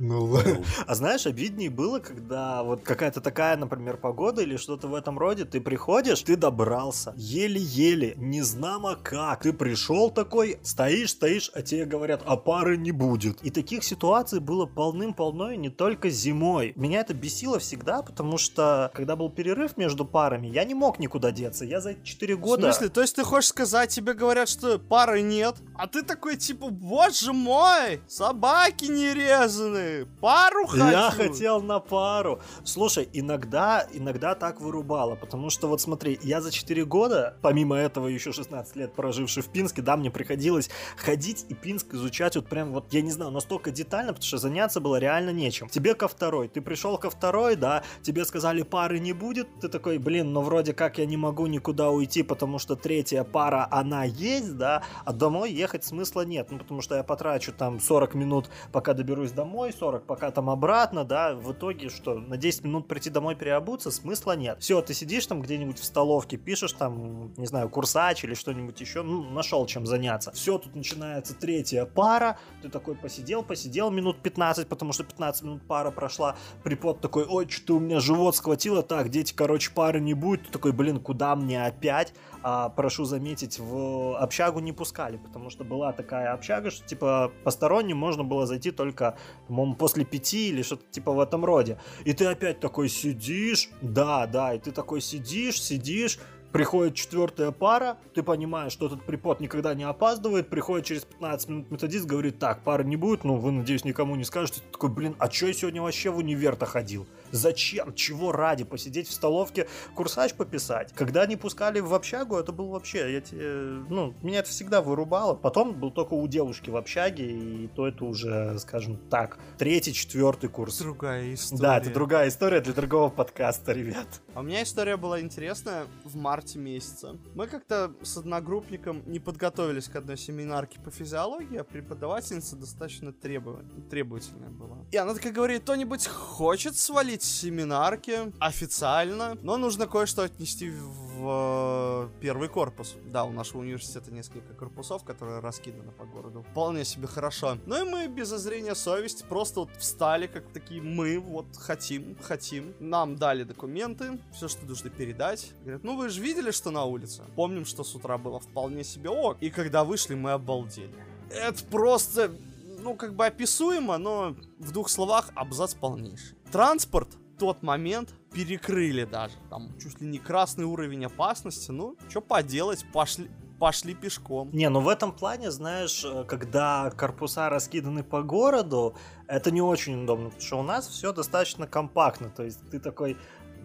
Ну 0.00 0.24
ладно. 0.24 0.64
А 0.86 0.94
знаешь, 0.94 1.26
обиднее 1.26 1.68
было, 1.68 1.98
когда 1.98 2.62
вот 2.62 2.82
какая-то 2.82 3.20
такая, 3.20 3.58
например, 3.58 3.98
погода 3.98 4.40
или 4.40 4.56
что-то 4.56 4.88
в 4.88 4.94
этом 4.94 5.18
роде, 5.18 5.44
ты 5.44 5.60
приходишь, 5.60 6.22
ты 6.22 6.36
добрался, 6.36 7.12
еле-еле, 7.16 8.14
не 8.16 8.40
знамо 8.40 8.96
как, 8.96 9.42
ты 9.42 9.52
пришел 9.52 10.10
такой, 10.10 10.58
стоишь, 10.62 11.10
стоишь, 11.10 11.50
а 11.54 11.60
тебе 11.60 11.84
говорят, 11.84 12.22
а 12.24 12.38
пары 12.38 12.78
не 12.78 12.92
будет. 12.92 13.42
И 13.42 13.50
таких 13.50 13.84
ситуаций 13.84 14.40
было 14.40 14.64
полным-полно, 14.64 15.50
и 15.50 15.58
не 15.58 15.68
только 15.68 16.08
зимой. 16.08 16.72
Меня 16.76 17.00
это 17.00 17.12
бесило 17.12 17.58
всегда, 17.58 18.00
потому 18.00 18.38
что, 18.38 18.90
когда 18.94 19.16
был 19.16 19.28
перерыв 19.28 19.76
между 19.76 20.06
парами, 20.06 20.46
я 20.46 20.64
не 20.64 20.72
мог 20.72 20.98
никуда 20.98 21.30
деться. 21.30 21.66
Я 21.66 21.82
за 21.82 21.94
4 22.02 22.36
года... 22.36 22.70
В 22.70 22.74
смысле? 22.74 22.88
То 22.88 23.02
есть 23.02 23.16
ты 23.16 23.22
хочешь 23.22 23.50
сказать, 23.50 23.90
тебе 23.90 24.14
говорят, 24.14 24.48
что 24.48 24.78
пары 24.78 25.20
нет, 25.20 25.56
а 25.76 25.86
ты 25.86 26.02
такой, 26.02 26.36
типа, 26.36 26.70
боже 26.70 27.34
мой, 27.34 28.00
собаки 28.08 28.86
не 28.86 29.12
резаны, 29.12 29.89
пару 30.20 30.66
хочу. 30.66 30.86
Я 30.86 31.10
хотел 31.10 31.62
на 31.62 31.80
пару. 31.80 32.40
Слушай, 32.64 33.08
иногда, 33.12 33.86
иногда 33.92 34.34
так 34.34 34.60
вырубало, 34.60 35.16
потому 35.16 35.50
что 35.50 35.68
вот 35.68 35.80
смотри, 35.80 36.18
я 36.22 36.40
за 36.40 36.50
4 36.50 36.84
года, 36.84 37.36
помимо 37.42 37.76
этого 37.76 38.06
еще 38.06 38.32
16 38.32 38.76
лет 38.76 38.94
проживший 38.94 39.42
в 39.42 39.48
Пинске, 39.48 39.82
да, 39.82 39.96
мне 39.96 40.10
приходилось 40.10 40.70
ходить 40.96 41.46
и 41.48 41.54
Пинск 41.54 41.94
изучать 41.94 42.36
вот 42.36 42.48
прям 42.48 42.72
вот, 42.72 42.92
я 42.92 43.02
не 43.02 43.10
знаю, 43.10 43.30
настолько 43.30 43.70
детально, 43.70 44.12
потому 44.12 44.26
что 44.26 44.38
заняться 44.38 44.80
было 44.80 44.96
реально 44.96 45.30
нечем. 45.30 45.68
Тебе 45.68 45.94
ко 45.94 46.08
второй, 46.08 46.48
ты 46.48 46.60
пришел 46.60 46.98
ко 46.98 47.10
второй, 47.10 47.56
да, 47.56 47.82
тебе 48.02 48.24
сказали 48.24 48.62
пары 48.62 48.98
не 48.98 49.12
будет, 49.12 49.48
ты 49.60 49.68
такой, 49.68 49.98
блин, 49.98 50.32
ну 50.32 50.42
вроде 50.42 50.72
как 50.72 50.98
я 50.98 51.06
не 51.06 51.16
могу 51.16 51.46
никуда 51.46 51.90
уйти, 51.90 52.22
потому 52.22 52.58
что 52.58 52.76
третья 52.76 53.24
пара, 53.24 53.68
она 53.70 54.04
есть, 54.04 54.56
да, 54.56 54.82
а 55.04 55.12
домой 55.12 55.52
ехать 55.52 55.84
смысла 55.84 56.24
нет, 56.24 56.50
ну 56.50 56.58
потому 56.58 56.80
что 56.80 56.96
я 56.96 57.02
потрачу 57.02 57.52
там 57.52 57.80
40 57.80 58.14
минут, 58.14 58.50
пока 58.72 58.94
доберусь 58.94 59.32
домой, 59.32 59.72
40 59.80 60.04
пока 60.04 60.30
там 60.30 60.50
обратно, 60.50 61.04
да, 61.04 61.34
в 61.34 61.52
итоге 61.52 61.88
что, 61.88 62.14
на 62.14 62.36
10 62.36 62.64
минут 62.64 62.86
прийти 62.86 63.08
домой 63.08 63.34
переобуться, 63.34 63.90
смысла 63.90 64.36
нет. 64.36 64.58
Все, 64.60 64.82
ты 64.82 64.92
сидишь 64.92 65.26
там 65.26 65.40
где-нибудь 65.40 65.78
в 65.78 65.84
столовке, 65.84 66.36
пишешь 66.36 66.74
там, 66.74 67.32
не 67.38 67.46
знаю, 67.46 67.70
курсач 67.70 68.22
или 68.22 68.34
что-нибудь 68.34 68.78
еще, 68.78 69.02
ну, 69.02 69.22
нашел 69.30 69.64
чем 69.64 69.86
заняться. 69.86 70.32
Все, 70.32 70.58
тут 70.58 70.76
начинается 70.76 71.34
третья 71.34 71.86
пара, 71.86 72.38
ты 72.60 72.68
такой 72.68 72.94
посидел, 72.94 73.42
посидел 73.42 73.90
минут 73.90 74.20
15, 74.22 74.68
потому 74.68 74.92
что 74.92 75.02
15 75.02 75.42
минут 75.44 75.62
пара 75.66 75.90
прошла, 75.90 76.36
припод 76.62 77.00
такой, 77.00 77.24
ой, 77.24 77.48
что 77.48 77.76
у 77.76 77.80
меня 77.80 78.00
живот 78.00 78.36
схватило, 78.36 78.82
так, 78.82 79.08
дети, 79.08 79.32
короче, 79.32 79.70
пары 79.74 80.00
не 80.00 80.12
будет, 80.12 80.46
ты 80.46 80.52
такой, 80.52 80.72
блин, 80.72 81.00
куда 81.00 81.34
мне 81.36 81.64
опять? 81.64 82.12
А, 82.42 82.70
прошу 82.70 83.04
заметить, 83.04 83.58
в 83.58 84.18
общагу 84.18 84.60
не 84.60 84.72
пускали, 84.72 85.16
потому 85.18 85.50
что 85.50 85.64
была 85.64 85.92
такая 85.92 86.32
общага, 86.32 86.70
что 86.70 86.86
типа 86.86 87.32
посторонним 87.44 87.98
можно 87.98 88.24
было 88.24 88.46
зайти 88.46 88.70
только, 88.70 89.16
по-моему, 89.46 89.69
после 89.74 90.04
пяти 90.04 90.48
или 90.48 90.62
что-то 90.62 90.84
типа 90.90 91.12
в 91.12 91.20
этом 91.20 91.44
роде. 91.44 91.78
И 92.04 92.12
ты 92.12 92.26
опять 92.26 92.60
такой 92.60 92.88
сидишь, 92.88 93.70
да, 93.80 94.26
да, 94.26 94.54
и 94.54 94.58
ты 94.58 94.72
такой 94.72 95.00
сидишь, 95.00 95.60
сидишь, 95.62 96.18
Приходит 96.52 96.96
четвертая 96.96 97.52
пара, 97.52 97.98
ты 98.12 98.24
понимаешь, 98.24 98.72
что 98.72 98.86
этот 98.86 99.04
препод 99.04 99.38
никогда 99.38 99.72
не 99.74 99.84
опаздывает, 99.84 100.48
приходит 100.48 100.84
через 100.84 101.04
15 101.04 101.48
минут 101.48 101.70
методист, 101.70 102.06
говорит, 102.06 102.40
так, 102.40 102.64
пары 102.64 102.82
не 102.82 102.96
будет, 102.96 103.22
ну, 103.22 103.36
вы, 103.36 103.52
надеюсь, 103.52 103.84
никому 103.84 104.16
не 104.16 104.24
скажете. 104.24 104.60
Ты 104.60 104.72
такой, 104.72 104.90
блин, 104.90 105.14
а 105.20 105.28
чё 105.28 105.46
я 105.46 105.52
сегодня 105.52 105.80
вообще 105.80 106.10
в 106.10 106.16
универ-то 106.16 106.66
ходил? 106.66 107.06
Зачем? 107.32 107.94
Чего 107.94 108.32
ради? 108.32 108.64
Посидеть 108.64 109.08
в 109.08 109.12
столовке, 109.12 109.68
курсач 109.94 110.34
пописать? 110.34 110.92
Когда 110.94 111.26
не 111.26 111.36
пускали 111.36 111.80
в 111.80 111.94
общагу, 111.94 112.36
это 112.36 112.52
был 112.52 112.68
вообще, 112.68 113.12
я 113.12 113.20
ну, 113.32 114.14
меня 114.22 114.40
это 114.40 114.50
всегда 114.50 114.82
вырубало. 114.82 115.34
Потом 115.34 115.74
был 115.74 115.90
только 115.90 116.14
у 116.14 116.26
девушки 116.26 116.70
в 116.70 116.76
общаге, 116.76 117.30
и 117.30 117.68
то 117.68 117.86
это 117.86 118.04
уже, 118.04 118.58
скажем 118.58 118.96
так, 119.10 119.38
третий, 119.58 119.92
четвертый 119.92 120.48
курс. 120.48 120.78
Другая 120.78 121.34
история. 121.34 121.62
Да, 121.62 121.78
это 121.78 121.90
другая 121.90 122.28
история 122.28 122.60
для 122.60 122.72
другого 122.72 123.10
подкаста, 123.10 123.72
ребят. 123.72 124.06
А 124.34 124.40
у 124.40 124.42
меня 124.42 124.62
история 124.62 124.96
была 124.96 125.20
интересная 125.20 125.86
в 126.04 126.16
марте 126.16 126.58
месяце. 126.58 127.18
Мы 127.34 127.46
как-то 127.46 127.92
с 128.02 128.16
одногруппником 128.16 129.02
не 129.06 129.18
подготовились 129.18 129.88
к 129.88 129.96
одной 129.96 130.16
семинарке 130.16 130.80
по 130.80 130.90
физиологии, 130.90 131.58
а 131.58 131.64
преподавательница 131.64 132.56
достаточно 132.56 133.12
требов... 133.12 133.60
требовательная 133.90 134.50
была. 134.50 134.78
И 134.90 134.96
она 134.96 135.14
такая 135.14 135.32
говорит, 135.32 135.62
кто-нибудь 135.62 136.06
хочет 136.06 136.76
свалить 136.76 137.19
с 137.22 137.40
семинарки 137.40 138.32
официально, 138.38 139.36
но 139.42 139.56
нужно 139.56 139.86
кое-что 139.86 140.22
отнести 140.22 140.70
в 140.70 142.08
э, 142.08 142.08
первый 142.20 142.48
корпус. 142.48 142.96
Да, 143.04 143.24
у 143.24 143.32
нашего 143.32 143.60
университета 143.60 144.10
несколько 144.12 144.54
корпусов, 144.54 145.04
которые 145.04 145.40
раскиданы 145.40 145.92
по 145.92 146.04
городу. 146.04 146.44
Вполне 146.50 146.84
себе 146.84 147.06
хорошо. 147.06 147.58
Ну 147.66 147.84
и 147.84 147.88
мы 147.88 148.06
без 148.08 148.28
зазрения 148.28 148.74
совести 148.74 149.24
просто 149.28 149.60
вот 149.60 149.70
встали, 149.78 150.26
как 150.26 150.44
такие 150.52 150.80
мы, 150.80 151.18
вот 151.18 151.46
хотим, 151.56 152.16
хотим. 152.22 152.74
Нам 152.80 153.16
дали 153.16 153.44
документы, 153.44 154.18
все, 154.32 154.48
что 154.48 154.64
нужно 154.66 154.90
передать. 154.90 155.52
Говорят, 155.62 155.84
ну 155.84 155.96
вы 155.96 156.08
же 156.08 156.20
видели, 156.20 156.50
что 156.50 156.70
на 156.70 156.84
улице? 156.84 157.22
Помним, 157.36 157.64
что 157.64 157.84
с 157.84 157.94
утра 157.94 158.18
было 158.18 158.40
вполне 158.40 158.84
себе 158.84 159.10
ок. 159.10 159.36
И 159.40 159.50
когда 159.50 159.84
вышли, 159.84 160.14
мы 160.14 160.32
обалдели. 160.32 160.94
Это 161.30 161.62
просто, 161.64 162.32
ну, 162.80 162.94
как 162.94 163.14
бы 163.14 163.26
описуемо, 163.26 163.98
но 163.98 164.36
в 164.58 164.72
двух 164.72 164.88
словах 164.88 165.30
абзац 165.34 165.74
полнейший. 165.74 166.36
Транспорт 166.50 167.08
тот 167.38 167.62
момент 167.62 168.10
перекрыли 168.32 169.04
даже. 169.04 169.34
Там 169.48 169.70
чуть 169.78 170.00
ли 170.00 170.06
не 170.06 170.18
красный 170.18 170.64
уровень 170.64 171.06
опасности. 171.06 171.70
Ну, 171.70 171.96
что 172.08 172.20
поделать, 172.20 172.84
пошли, 172.92 173.30
пошли 173.58 173.94
пешком. 173.94 174.50
Не, 174.52 174.68
ну 174.68 174.80
в 174.80 174.88
этом 174.88 175.12
плане, 175.12 175.50
знаешь, 175.50 176.04
э, 176.04 176.24
когда 176.24 176.90
корпуса 176.90 177.48
раскиданы 177.48 178.02
по 178.02 178.22
городу, 178.22 178.94
это 179.26 179.50
не 179.50 179.62
очень 179.62 180.02
удобно, 180.02 180.26
потому 180.26 180.46
что 180.46 180.58
у 180.58 180.62
нас 180.62 180.86
все 180.86 181.12
достаточно 181.12 181.66
компактно. 181.66 182.30
То 182.30 182.42
есть 182.42 182.60
ты 182.70 182.78
такой, 182.78 183.16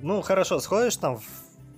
ну 0.02 0.22
хорошо, 0.22 0.60
сходишь 0.60 0.96
там 0.98 1.20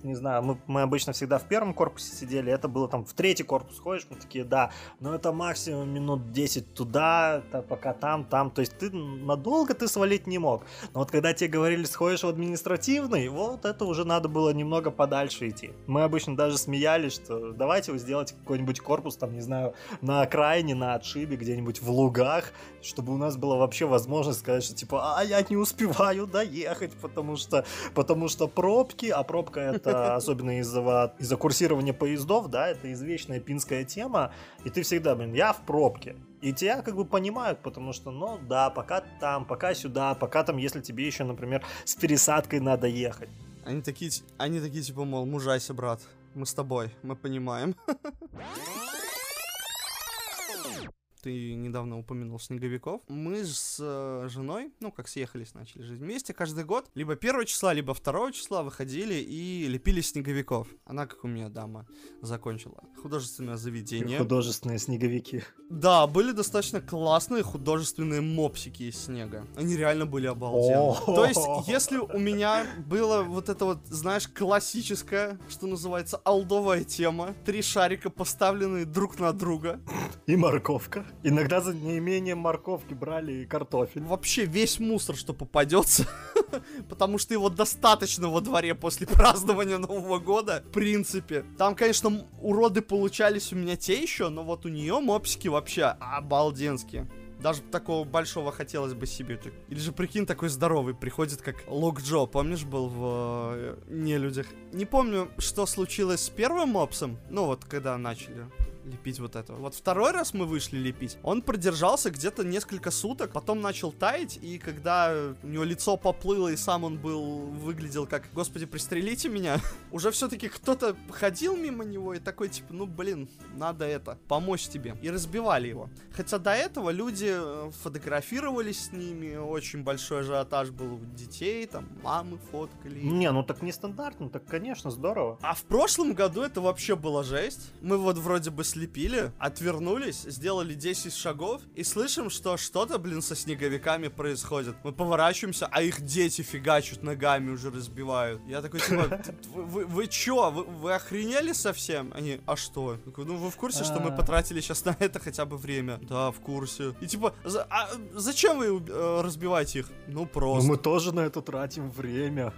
не 0.04 0.14
знаю, 0.14 0.42
мы, 0.42 0.58
мы 0.66 0.82
обычно 0.82 1.12
всегда 1.12 1.38
в 1.38 1.48
первом 1.48 1.74
корпусе 1.74 2.14
сидели, 2.14 2.52
это 2.52 2.68
было 2.68 2.88
там 2.88 3.04
в 3.04 3.12
третий 3.12 3.42
корпус 3.42 3.78
ходишь, 3.78 4.06
мы 4.10 4.16
такие, 4.16 4.44
да, 4.44 4.70
но 5.00 5.14
это 5.14 5.32
максимум 5.32 5.88
минут 5.90 6.32
10 6.32 6.74
туда, 6.74 7.42
то, 7.50 7.62
пока 7.62 7.92
там, 7.92 8.24
там, 8.24 8.50
то 8.50 8.60
есть 8.60 8.78
ты 8.78 8.90
надолго 8.90 9.74
ты 9.74 9.88
свалить 9.88 10.26
не 10.26 10.38
мог. 10.38 10.64
Но 10.94 11.00
вот 11.00 11.10
когда 11.10 11.32
тебе 11.32 11.48
говорили, 11.48 11.84
сходишь 11.84 12.22
в 12.22 12.28
административный, 12.28 13.28
вот 13.28 13.64
это 13.64 13.84
уже 13.84 14.04
надо 14.04 14.28
было 14.28 14.50
немного 14.50 14.90
подальше 14.90 15.48
идти. 15.48 15.72
Мы 15.86 16.02
обычно 16.02 16.36
даже 16.36 16.58
смеялись, 16.58 17.14
что 17.14 17.52
давайте 17.52 17.92
вы 17.92 17.98
сделайте 17.98 18.34
какой-нибудь 18.34 18.80
корпус, 18.80 19.16
там, 19.16 19.34
не 19.34 19.40
знаю, 19.40 19.74
на 20.00 20.22
окраине, 20.22 20.74
на 20.74 20.94
отшибе, 20.94 21.36
где-нибудь 21.36 21.80
в 21.82 21.90
лугах, 21.90 22.52
чтобы 22.82 23.14
у 23.14 23.16
нас 23.16 23.36
была 23.36 23.56
вообще 23.56 23.86
возможность 23.86 24.40
сказать, 24.40 24.64
что 24.64 24.74
типа, 24.74 25.18
а 25.18 25.24
я 25.24 25.44
не 25.48 25.56
успеваю 25.56 26.26
доехать, 26.26 26.92
потому 27.00 27.36
что, 27.36 27.64
потому 27.94 28.28
что 28.28 28.48
пробки, 28.48 29.06
а 29.06 29.22
пробка 29.22 29.60
это 29.60 29.87
это 29.90 30.16
особенно 30.16 30.58
из-за 30.60 31.14
из 31.18 31.30
курсирования 31.36 31.92
поездов, 31.92 32.48
да, 32.48 32.68
это 32.68 32.92
извечная 32.92 33.40
пинская 33.40 33.84
тема, 33.84 34.32
и 34.64 34.70
ты 34.70 34.82
всегда, 34.82 35.14
блин, 35.14 35.34
я 35.34 35.52
в 35.52 35.62
пробке. 35.62 36.16
И 36.40 36.52
тебя 36.52 36.82
как 36.82 36.94
бы 36.94 37.04
понимают, 37.04 37.60
потому 37.62 37.92
что, 37.92 38.10
ну 38.10 38.38
да, 38.38 38.70
пока 38.70 39.02
там, 39.20 39.44
пока 39.44 39.74
сюда, 39.74 40.14
пока 40.14 40.44
там, 40.44 40.56
если 40.56 40.80
тебе 40.80 41.06
еще, 41.06 41.24
например, 41.24 41.64
с 41.84 41.94
пересадкой 41.94 42.60
надо 42.60 42.86
ехать. 42.86 43.28
Они 43.64 43.82
такие, 43.82 44.10
они 44.38 44.60
такие 44.60 44.82
типа, 44.82 45.04
мол, 45.04 45.26
мужайся, 45.26 45.74
брат, 45.74 46.00
мы 46.34 46.46
с 46.46 46.54
тобой, 46.54 46.94
мы 47.02 47.16
понимаем. 47.16 47.74
ты 51.22 51.54
недавно 51.54 51.98
упомянул 51.98 52.38
снеговиков. 52.38 53.02
Мы 53.08 53.44
с 53.44 53.78
э, 53.80 54.28
женой, 54.28 54.72
ну, 54.80 54.92
как 54.92 55.08
съехались, 55.08 55.54
начали 55.54 55.82
жить 55.82 56.00
вместе, 56.00 56.32
каждый 56.32 56.64
год, 56.64 56.90
либо 56.94 57.16
первого 57.16 57.44
числа, 57.44 57.72
либо 57.72 57.94
второго 57.94 58.32
числа 58.32 58.62
выходили 58.62 59.14
и 59.14 59.66
лепили 59.68 60.00
снеговиков. 60.00 60.68
Она, 60.84 61.06
как 61.06 61.24
у 61.24 61.28
меня 61.28 61.48
дама, 61.48 61.86
закончила 62.22 62.82
художественное 63.02 63.56
заведение. 63.56 64.18
Художественные 64.18 64.78
снеговики. 64.78 65.42
Да, 65.70 66.06
были 66.06 66.32
достаточно 66.32 66.80
классные 66.80 67.42
художественные 67.42 68.20
мопсики 68.20 68.84
из 68.84 69.04
снега. 69.04 69.46
Они 69.56 69.76
реально 69.76 70.06
были 70.06 70.26
обалденные. 70.26 70.94
То 71.06 71.24
есть, 71.26 71.68
если 71.68 71.98
у 71.98 72.18
меня 72.18 72.66
было 72.86 73.22
вот 73.22 73.48
это 73.48 73.64
вот, 73.64 73.78
знаешь, 73.86 74.28
классическая, 74.28 75.38
что 75.48 75.66
называется, 75.66 76.20
алдовая 76.24 76.84
тема, 76.84 77.34
три 77.44 77.62
шарика 77.62 78.10
поставленные 78.10 78.84
друг 78.84 79.18
на 79.18 79.32
друга. 79.32 79.80
И 80.26 80.36
морковка. 80.36 81.06
Иногда 81.22 81.60
за 81.60 81.74
неимением 81.74 82.38
морковки 82.38 82.94
брали 82.94 83.44
картофель. 83.44 84.02
Вообще 84.02 84.44
весь 84.44 84.78
мусор, 84.78 85.16
что 85.16 85.34
попадется, 85.34 86.06
потому 86.88 87.18
что 87.18 87.34
его 87.34 87.48
достаточно 87.48 88.28
во 88.28 88.40
дворе 88.40 88.74
после 88.74 89.06
празднования 89.06 89.78
Нового 89.78 90.18
года, 90.18 90.62
в 90.66 90.72
принципе. 90.72 91.44
Там, 91.56 91.74
конечно, 91.74 92.26
уроды 92.40 92.82
получались 92.82 93.52
у 93.52 93.56
меня 93.56 93.76
те 93.76 94.00
еще, 94.00 94.28
но 94.28 94.44
вот 94.44 94.66
у 94.66 94.68
нее 94.68 95.00
мопсики 95.00 95.48
вообще 95.48 95.84
обалденские. 96.00 97.08
Даже 97.40 97.60
такого 97.62 98.04
большого 98.04 98.50
хотелось 98.50 98.94
бы 98.94 99.06
себе. 99.06 99.40
Или 99.68 99.78
же, 99.78 99.92
прикинь, 99.92 100.26
такой 100.26 100.48
здоровый 100.48 100.94
приходит, 100.94 101.40
как 101.40 101.56
Лок 101.68 102.00
Джо, 102.00 102.26
помнишь, 102.26 102.64
был 102.64 102.88
в 102.88 103.52
э, 103.54 103.76
Нелюдях? 103.86 104.46
Не 104.72 104.84
помню, 104.84 105.30
что 105.38 105.64
случилось 105.66 106.22
с 106.22 106.28
первым 106.30 106.70
мопсом, 106.70 107.18
ну 107.30 107.46
вот, 107.46 107.64
когда 107.64 107.96
начали 107.96 108.46
лепить 108.88 109.20
вот 109.20 109.36
это. 109.36 109.52
Вот 109.54 109.74
второй 109.74 110.12
раз 110.12 110.34
мы 110.34 110.46
вышли 110.46 110.78
лепить, 110.78 111.18
он 111.22 111.42
продержался 111.42 112.10
где-то 112.10 112.44
несколько 112.44 112.90
суток, 112.90 113.32
потом 113.32 113.60
начал 113.60 113.92
таять, 113.92 114.38
и 114.42 114.58
когда 114.58 115.14
у 115.42 115.46
него 115.46 115.64
лицо 115.64 115.96
поплыло, 115.96 116.48
и 116.48 116.56
сам 116.56 116.84
он 116.84 116.98
был, 116.98 117.46
выглядел 117.46 118.06
как, 118.06 118.24
господи, 118.32 118.66
пристрелите 118.66 119.28
меня, 119.28 119.60
уже 119.92 120.10
все-таки 120.10 120.48
кто-то 120.48 120.96
ходил 121.10 121.56
мимо 121.56 121.84
него 121.84 122.14
и 122.14 122.18
такой, 122.18 122.48
типа, 122.48 122.72
ну, 122.72 122.86
блин, 122.86 123.28
надо 123.54 123.84
это, 123.84 124.18
помочь 124.28 124.68
тебе. 124.68 124.96
И 125.02 125.10
разбивали 125.10 125.68
его. 125.68 125.88
Хотя 126.12 126.38
до 126.38 126.52
этого 126.52 126.90
люди 126.90 127.28
э, 127.30 127.70
фотографировались 127.82 128.86
с 128.86 128.92
ними, 128.92 129.36
очень 129.36 129.82
большой 129.82 130.20
ажиотаж 130.20 130.70
был 130.70 130.94
у 130.94 131.00
детей, 131.14 131.66
там, 131.66 131.88
мамы 132.02 132.38
фоткали. 132.50 133.00
Не, 133.00 133.30
ну 133.30 133.42
так 133.42 133.62
нестандартно, 133.62 134.28
так, 134.30 134.44
конечно, 134.46 134.90
здорово. 134.90 135.38
А 135.42 135.54
в 135.54 135.62
прошлом 135.62 136.14
году 136.14 136.42
это 136.42 136.60
вообще 136.60 136.96
была 136.96 137.22
жесть. 137.22 137.72
Мы 137.80 137.98
вот 137.98 138.18
вроде 138.18 138.50
бы 138.50 138.64
слепили, 138.78 139.32
отвернулись, 139.38 140.22
сделали 140.22 140.74
10 140.74 141.12
шагов 141.12 141.62
и 141.74 141.82
слышим, 141.82 142.30
что 142.30 142.56
что-то, 142.56 142.98
блин, 142.98 143.22
со 143.22 143.34
снеговиками 143.34 144.08
происходит. 144.08 144.76
Мы 144.84 144.92
поворачиваемся, 144.92 145.68
а 145.70 145.82
их 145.82 146.00
дети 146.02 146.42
фигачут 146.42 147.02
ногами 147.02 147.50
уже 147.50 147.70
разбивают. 147.70 148.40
Я 148.46 148.62
такой, 148.62 148.80
типа, 148.80 149.20
вы, 149.54 149.64
вы, 149.64 149.84
вы 149.86 150.06
чё, 150.06 150.50
вы, 150.50 150.62
вы 150.64 150.94
охренели 150.94 151.52
совсем? 151.52 152.12
Они, 152.14 152.40
а 152.46 152.56
что? 152.56 152.92
Я 152.94 152.98
такой, 152.98 153.24
ну 153.24 153.36
вы 153.36 153.50
в 153.50 153.56
курсе, 153.56 153.82
что 153.84 153.98
мы 154.00 154.10
А. 154.10 154.16
потратили 154.16 154.60
сейчас 154.60 154.84
на 154.84 154.96
это 155.00 155.18
хотя 155.18 155.44
бы 155.44 155.56
время? 155.56 155.98
Да, 156.02 156.30
в 156.30 156.40
курсе. 156.40 156.94
И 157.00 157.06
типа, 157.06 157.34
за- 157.44 157.64
а 157.70 157.88
зачем 158.14 158.58
вы 158.58 158.66
э, 158.88 159.20
разбиваете 159.22 159.80
их? 159.80 159.86
Ну 160.06 160.20
Ну, 160.20 160.26
просто. 160.26 160.68
мы 160.68 160.76
тоже 160.76 161.12
на 161.14 161.20
это 161.20 161.40
тратим 161.42 161.90
время. 161.90 162.52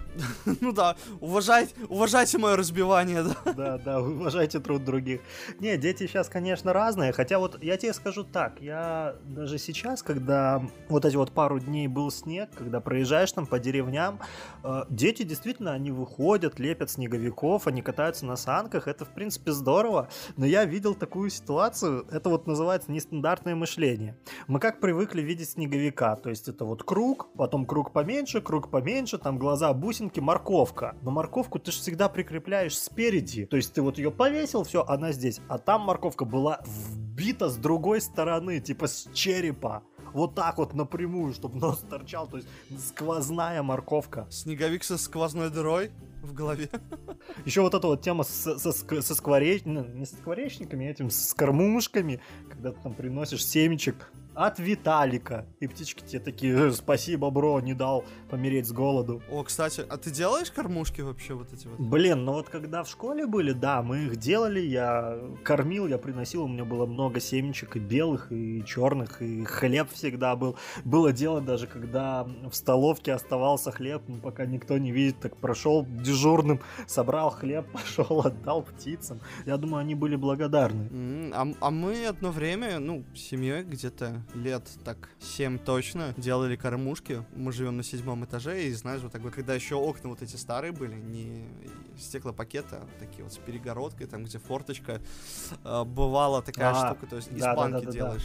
Ну 0.61 0.71
да, 0.71 0.95
уважайте, 1.19 1.73
уважайте 1.89 2.37
мое 2.37 2.55
разбивание, 2.55 3.23
да. 3.23 3.53
Да, 3.53 3.77
да, 3.77 3.99
уважайте 4.01 4.59
труд 4.59 4.83
других. 4.83 5.21
Не, 5.59 5.77
дети 5.77 6.00
сейчас, 6.07 6.29
конечно, 6.29 6.73
разные. 6.73 7.11
Хотя 7.11 7.39
вот 7.39 7.61
я 7.63 7.77
тебе 7.77 7.93
скажу 7.93 8.23
так, 8.23 8.61
я 8.61 9.15
даже 9.23 9.57
сейчас, 9.57 10.03
когда 10.03 10.61
вот 10.89 11.05
эти 11.05 11.15
вот 11.15 11.31
пару 11.31 11.59
дней 11.59 11.87
был 11.87 12.11
снег, 12.11 12.49
когда 12.57 12.79
проезжаешь 12.79 13.31
там 13.31 13.45
по 13.45 13.59
деревням, 13.59 14.19
э, 14.63 14.83
дети 14.89 15.23
действительно, 15.23 15.73
они 15.73 15.91
выходят, 15.91 16.59
лепят 16.59 16.91
снеговиков, 16.91 17.67
они 17.67 17.81
катаются 17.81 18.25
на 18.25 18.35
санках, 18.35 18.87
это, 18.87 19.05
в 19.05 19.09
принципе, 19.09 19.51
здорово. 19.51 20.09
Но 20.37 20.45
я 20.45 20.65
видел 20.65 20.95
такую 20.95 21.29
ситуацию, 21.29 22.05
это 22.11 22.29
вот 22.29 22.47
называется 22.47 22.91
нестандартное 22.91 23.55
мышление. 23.55 24.17
Мы 24.47 24.59
как 24.59 24.79
привыкли 24.79 25.21
видеть 25.21 25.51
снеговика, 25.51 26.15
то 26.15 26.29
есть 26.29 26.47
это 26.47 26.65
вот 26.65 26.83
круг, 26.83 27.29
потом 27.35 27.65
круг 27.65 27.91
поменьше, 27.91 28.41
круг 28.41 28.69
поменьше, 28.69 29.17
там 29.17 29.37
глаза, 29.37 29.73
бусинки, 29.73 30.19
морковка. 30.19 30.95
Но 31.01 31.11
морковку 31.11 31.59
ты 31.59 31.71
же 31.71 31.79
всегда 31.79 32.09
прикрепляешь 32.09 32.77
спереди, 32.77 33.45
то 33.45 33.57
есть 33.57 33.73
ты 33.73 33.81
вот 33.81 33.97
ее 33.97 34.11
повесил, 34.11 34.63
все, 34.63 34.83
она 34.87 35.11
здесь. 35.11 35.41
А 35.47 35.57
там 35.57 35.81
морковка 35.91 36.23
была 36.23 36.61
вбита 36.65 37.49
с 37.49 37.57
другой 37.57 37.99
стороны, 37.99 38.61
типа 38.61 38.87
с 38.87 39.09
черепа. 39.13 39.83
Вот 40.13 40.35
так 40.35 40.57
вот 40.57 40.73
напрямую, 40.73 41.33
чтобы 41.33 41.57
нос 41.59 41.83
торчал, 41.89 42.27
то 42.27 42.37
есть 42.37 42.47
сквозная 42.79 43.61
морковка. 43.61 44.25
Снеговик 44.29 44.85
со 44.85 44.97
сквозной 44.97 45.49
дырой 45.49 45.91
в 46.21 46.33
голове. 46.33 46.69
Еще 47.45 47.61
вот 47.61 47.73
эта 47.73 47.87
вот 47.87 48.01
тема 48.01 48.23
со, 48.23 48.57
со, 48.57 48.69
ск- 48.69 49.01
со 49.01 49.13
сквореч- 49.13 49.63
ну, 49.65 49.85
не 49.85 50.05
со 50.05 50.15
скворечниками, 50.15 50.87
а 50.87 50.91
этим 50.91 51.09
с 51.09 51.33
кормушками, 51.33 52.19
когда 52.49 52.71
ты 52.71 52.79
там 52.81 52.93
приносишь 52.93 53.45
семечек 53.45 54.11
от 54.33 54.59
Виталика. 54.59 55.45
И 55.59 55.67
птички 55.67 56.03
тебе 56.05 56.19
такие, 56.21 56.53
«Э, 56.67 56.71
спасибо, 56.71 57.29
бро, 57.31 57.59
не 57.59 57.73
дал 57.73 58.05
помереть 58.29 58.65
с 58.65 58.71
голоду. 58.71 59.21
О, 59.29 59.43
кстати, 59.43 59.83
а 59.89 59.97
ты 59.97 60.09
делаешь 60.09 60.49
кормушки 60.51 61.01
вообще 61.01 61.33
вот 61.33 61.51
эти 61.51 61.67
вот? 61.67 61.77
Блин, 61.77 62.23
ну 62.23 62.31
вот 62.33 62.47
когда 62.47 62.83
в 62.83 62.89
школе 62.89 63.27
были, 63.27 63.51
да, 63.51 63.83
мы 63.83 64.05
их 64.05 64.15
делали, 64.15 64.61
я 64.61 65.19
кормил, 65.43 65.85
я 65.87 65.97
приносил, 65.97 66.43
у 66.43 66.47
меня 66.47 66.63
было 66.63 66.85
много 66.85 67.19
семечек 67.19 67.75
и 67.75 67.79
белых, 67.79 68.31
и 68.31 68.63
черных, 68.65 69.21
и 69.21 69.43
хлеб 69.43 69.89
всегда 69.91 70.37
был. 70.37 70.55
Было 70.85 71.11
дело 71.11 71.41
даже, 71.41 71.67
когда 71.67 72.23
в 72.23 72.53
столовке 72.53 73.11
оставался 73.11 73.71
хлеб, 73.71 74.03
ну, 74.07 74.17
пока 74.17 74.45
никто 74.45 74.77
не 74.77 74.93
видит, 74.93 75.19
так 75.19 75.35
прошел 75.35 75.85
дежурным, 76.11 76.59
собрал 76.87 77.29
хлеб, 77.31 77.65
пошел, 77.73 78.21
отдал 78.25 78.61
птицам. 78.63 79.19
Я 79.45 79.57
думаю, 79.57 79.81
они 79.81 79.95
были 79.95 80.15
благодарны. 80.15 80.87
М, 80.91 81.33
А, 81.33 81.47
а 81.67 81.71
мы 81.71 82.05
одно 82.05 82.31
время, 82.31 82.79
ну, 82.79 83.03
семьей 83.15 83.63
где-то 83.63 84.21
лет 84.35 84.63
так 84.83 85.09
7 85.19 85.57
точно 85.57 86.13
делали 86.17 86.55
кормушки. 86.55 87.23
Мы 87.35 87.51
живем 87.51 87.77
на 87.77 87.83
седьмом 87.83 88.25
этаже, 88.25 88.63
и 88.63 88.73
знаешь, 88.73 89.01
вот 89.01 89.11
так 89.11 89.21
вот, 89.21 89.33
когда 89.33 89.53
еще 89.55 89.75
окна 89.75 90.09
вот 90.09 90.21
эти 90.21 90.35
старые 90.35 90.71
были, 90.71 90.95
не 90.95 91.45
стеклопакеты, 91.97 92.75
а 92.75 92.87
такие 92.99 93.23
вот 93.23 93.33
с 93.33 93.37
перегородкой, 93.37 94.07
там, 94.07 94.23
где 94.23 94.39
форточка, 94.39 95.01
э, 95.63 95.83
бывала 95.83 96.41
такая 96.41 96.71
А, 96.71 96.87
штука, 96.87 97.07
то 97.07 97.15
есть 97.15 97.31
из 97.31 97.41
да, 97.41 97.55
банки 97.55 97.85
да, 97.85 97.91
да, 97.91 98.13
да. 98.13 98.17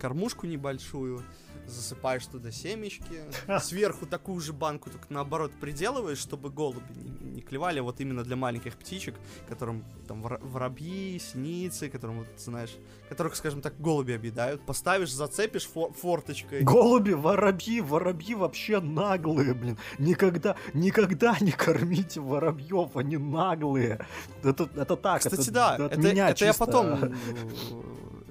Кормушку 0.00 0.46
небольшую, 0.46 1.22
засыпаешь 1.66 2.26
туда 2.26 2.50
семечки, 2.50 3.22
сверху 3.60 4.06
такую 4.06 4.40
же 4.40 4.52
банку, 4.52 4.90
только 4.90 5.06
наоборот 5.10 5.52
приделываешь, 5.60 6.18
чтобы 6.18 6.50
голуби 6.50 6.82
не, 6.96 7.10
не 7.34 7.42
клевали, 7.42 7.80
вот 7.80 8.00
именно 8.00 8.24
для 8.24 8.34
маленьких 8.36 8.76
птичек, 8.76 9.14
которым 9.48 9.84
там 10.08 10.22
вор- 10.22 10.40
воробьи, 10.42 11.18
синицы, 11.20 11.88
которым, 11.88 12.20
вот, 12.20 12.28
знаешь, 12.38 12.74
которых, 13.08 13.36
скажем 13.36 13.60
так, 13.60 13.78
голуби 13.78 14.12
объедают, 14.12 14.62
поставишь, 14.66 15.12
зацепишь 15.12 15.68
фо- 15.72 15.92
форточкой. 15.92 16.62
Голуби, 16.62 17.12
воробьи, 17.12 17.80
воробьи 17.80 18.34
вообще 18.34 18.80
наглые, 18.80 19.54
блин. 19.54 19.78
Никогда, 19.98 20.56
никогда 20.74 21.36
не 21.40 21.52
кормите 21.52 22.20
воробьев, 22.20 22.96
они 22.96 23.16
наглые. 23.16 24.04
Это, 24.42 24.68
это 24.74 24.96
так, 24.96 25.20
Кстати, 25.20 25.42
это 25.42 25.50
да, 25.52 25.76
это, 25.76 25.98
меня 26.00 26.30
это 26.30 26.44
я 26.44 26.54
потом 26.54 27.14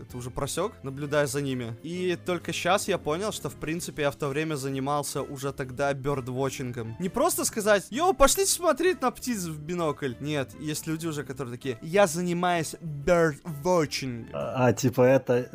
это 0.10 0.18
уже 0.18 0.32
просек, 0.32 0.72
наблюдая 0.84 1.28
за 1.28 1.42
ними. 1.42 1.78
И 1.84 2.18
только 2.26 2.52
сейчас 2.52 2.88
я 2.88 2.98
понял, 2.98 3.32
что 3.32 3.50
в 3.50 3.56
принципе 3.56 4.04
я 4.04 4.12
в 4.12 4.16
то 4.16 4.28
время 4.28 4.56
занимался 4.56 5.22
уже 5.22 5.54
тогда 5.54 5.94
бёрдвотчингом. 5.94 6.96
Не 7.00 7.10
просто 7.10 7.46
сказать, 7.46 7.86
йоу, 7.92 8.14
пошлите 8.14 8.52
смотреть 8.52 9.02
на 9.02 9.12
птиц 9.12 9.46
в 9.46 9.62
бинокль. 9.62 10.14
Нет, 10.20 10.50
есть 10.60 10.88
люди 10.88 11.06
уже, 11.06 11.24
которые 11.24 11.56
такие, 11.56 11.78
я 11.82 12.08
занимаюсь 12.08 12.76
birdwatching. 12.82 14.30
А, 14.34 14.68
а, 14.68 14.74
типа 14.74 15.02
это, 15.04 15.50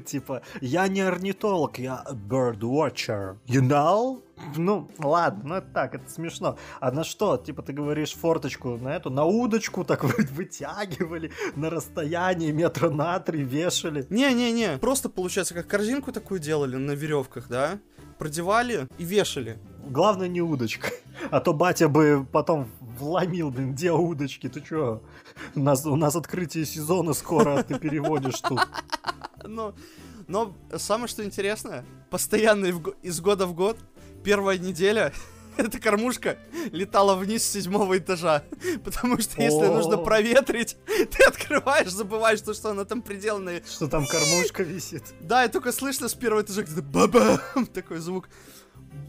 типа, 0.06 0.42
я 0.60 0.88
не 0.88 1.00
орнитолог, 1.00 1.78
я 1.78 2.04
bird 2.28 2.60
watcher, 2.60 3.36
you 3.46 3.60
know? 3.60 4.22
Ну, 4.56 4.90
ладно, 4.98 5.42
ну 5.44 5.54
это 5.56 5.68
так, 5.72 5.94
это 5.94 6.10
смешно. 6.10 6.58
А 6.80 6.90
на 6.90 7.04
что, 7.04 7.36
типа, 7.36 7.62
ты 7.62 7.72
говоришь 7.72 8.14
форточку 8.14 8.76
на 8.76 8.88
эту, 8.96 9.10
на 9.10 9.24
удочку 9.24 9.84
так 9.84 10.04
вы- 10.04 10.24
вытягивали 10.30 11.30
на 11.56 11.70
расстоянии 11.70 12.50
метра 12.50 12.90
на 12.90 13.18
три, 13.20 13.42
вешали? 13.42 14.06
Не-не-не, 14.10 14.78
просто 14.78 15.08
получается, 15.08 15.54
как 15.54 15.66
корзинку 15.66 16.12
такую 16.12 16.40
делали 16.40 16.76
на 16.76 16.92
веревках, 16.92 17.48
да? 17.48 17.78
Продевали 18.18 18.88
и 18.98 19.04
вешали. 19.04 19.58
Главное 19.86 20.28
не 20.28 20.40
удочка. 20.40 20.88
А 21.30 21.40
то 21.40 21.52
батя 21.52 21.88
бы 21.88 22.26
потом 22.30 22.68
вломил, 22.80 23.50
блин, 23.50 23.72
где 23.72 23.90
удочки, 23.90 24.48
ты 24.48 24.60
чё? 24.60 25.02
У 25.54 25.60
нас, 25.60 25.84
у 25.86 25.96
нас 25.96 26.14
открытие 26.14 26.64
сезона 26.64 27.14
скоро, 27.14 27.58
а 27.58 27.62
ты 27.62 27.78
переводишь 27.78 28.40
тут. 28.40 28.60
Но, 29.44 29.74
но 30.28 30.54
самое 30.76 31.08
что 31.08 31.24
интересное, 31.24 31.84
постоянно 32.10 32.66
из 33.02 33.20
года 33.20 33.46
в 33.46 33.54
год, 33.54 33.76
первая 34.22 34.58
неделя, 34.58 35.12
эта 35.56 35.78
кормушка 35.78 36.38
летала 36.72 37.14
вниз 37.14 37.44
с 37.44 37.50
седьмого 37.50 37.98
этажа. 37.98 38.44
Потому 38.84 39.20
что 39.20 39.42
если 39.42 39.66
нужно 39.66 39.98
проветрить, 39.98 40.76
ты 40.86 41.24
открываешь, 41.24 41.90
забываешь, 41.90 42.40
то, 42.40 42.54
что 42.54 42.70
она 42.70 42.84
там 42.84 43.02
приделанная. 43.02 43.62
Что 43.66 43.88
там 43.88 44.06
кормушка 44.06 44.62
висит. 44.62 45.04
Да, 45.20 45.44
и 45.44 45.48
только 45.48 45.72
слышно 45.72 46.08
с 46.08 46.14
первого 46.14 46.42
этажа 46.42 46.82
бабам 46.82 47.66
такой 47.72 47.98
звук 47.98 48.28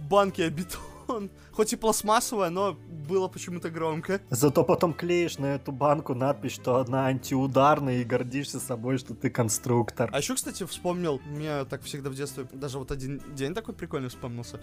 банки 0.10 0.42
о 0.42 0.50
бетон. 0.50 1.32
Хоть 1.54 1.74
и 1.74 1.76
пластмассовая, 1.76 2.50
но 2.50 2.78
было 3.04 3.28
почему-то 3.28 3.70
громко. 3.70 4.22
Зато 4.30 4.64
потом 4.64 4.94
клеишь 4.94 5.38
на 5.38 5.56
эту 5.56 5.72
банку 5.72 6.16
надпись, 6.16 6.54
что 6.54 6.78
она 6.78 7.08
антиударная, 7.08 7.98
и 7.98 8.04
гордишься 8.04 8.60
собой, 8.60 8.98
что 8.98 9.14
ты 9.14 9.30
конструктор. 9.30 10.10
А 10.12 10.18
еще, 10.18 10.36
кстати, 10.36 10.66
вспомнил, 10.66 11.22
мне 11.26 11.66
так 11.66 11.84
всегда 11.84 12.10
в 12.10 12.16
детстве, 12.16 12.48
даже 12.52 12.80
вот 12.80 12.92
один 12.92 13.22
день 13.36 13.54
такой 13.54 13.74
прикольный 13.74 14.10
вспомнился. 14.10 14.60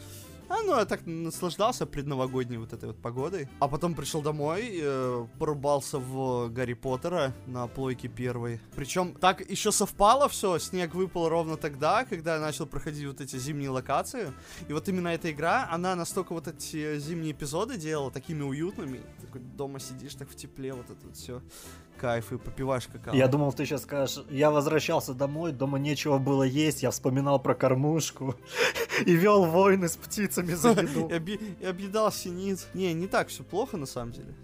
А, 0.48 0.62
ну, 0.62 0.76
я 0.76 0.84
так 0.84 1.06
наслаждался 1.06 1.86
предновогодней 1.86 2.56
вот 2.56 2.72
этой 2.72 2.86
вот 2.86 3.00
погодой. 3.00 3.48
А 3.60 3.68
потом 3.68 3.94
пришел 3.94 4.20
домой, 4.20 4.80
э, 4.82 5.26
порубался 5.38 5.98
в 5.98 6.48
Гарри 6.48 6.74
Поттера 6.74 7.34
на 7.46 7.68
плойке 7.68 8.08
первой. 8.08 8.60
Причем 8.74 9.14
так 9.14 9.48
еще 9.48 9.70
совпало 9.70 10.28
все, 10.28 10.58
снег 10.58 10.94
выпал 10.94 11.28
ровно 11.28 11.56
тогда, 11.56 12.04
когда 12.04 12.34
я 12.34 12.40
начал 12.40 12.66
проходить 12.66 13.06
вот 13.06 13.20
эти 13.20 13.36
зимние 13.36 13.70
локации. 13.70 14.32
И 14.66 14.72
вот 14.72 14.88
именно 14.88 15.08
эта 15.08 15.30
игра, 15.30 15.68
она 15.70 15.94
настолько 15.94 16.32
вот 16.32 16.48
эти 16.48 16.79
зимние 16.98 17.32
эпизоды 17.32 17.76
делала 17.76 18.10
такими 18.10 18.42
уютными. 18.42 19.00
Такой 19.20 19.40
дома 19.40 19.80
сидишь 19.80 20.14
так 20.14 20.28
в 20.28 20.36
тепле, 20.36 20.72
вот 20.72 20.90
это 20.90 21.06
вот 21.06 21.16
все. 21.16 21.42
Кайф, 21.98 22.32
и 22.32 22.38
попиваешь 22.38 22.86
какао. 22.86 23.14
Я 23.14 23.28
думал, 23.28 23.52
ты 23.52 23.66
сейчас 23.66 23.82
скажешь, 23.82 24.24
я 24.30 24.50
возвращался 24.50 25.12
домой, 25.12 25.52
дома 25.52 25.78
нечего 25.78 26.18
было 26.18 26.44
есть, 26.44 26.82
я 26.82 26.90
вспоминал 26.90 27.40
про 27.40 27.54
кормушку 27.54 28.34
и 29.06 29.14
вел 29.14 29.44
войны 29.44 29.88
с 29.88 29.96
птицами 29.96 30.54
за 30.54 30.70
еду. 30.70 31.08
И 31.60 31.64
объедал 31.64 32.10
синиц. 32.10 32.68
Не, 32.74 32.94
не 32.94 33.06
так 33.06 33.28
все 33.28 33.42
плохо 33.42 33.76
на 33.76 33.86
самом 33.86 34.12
деле. 34.12 34.34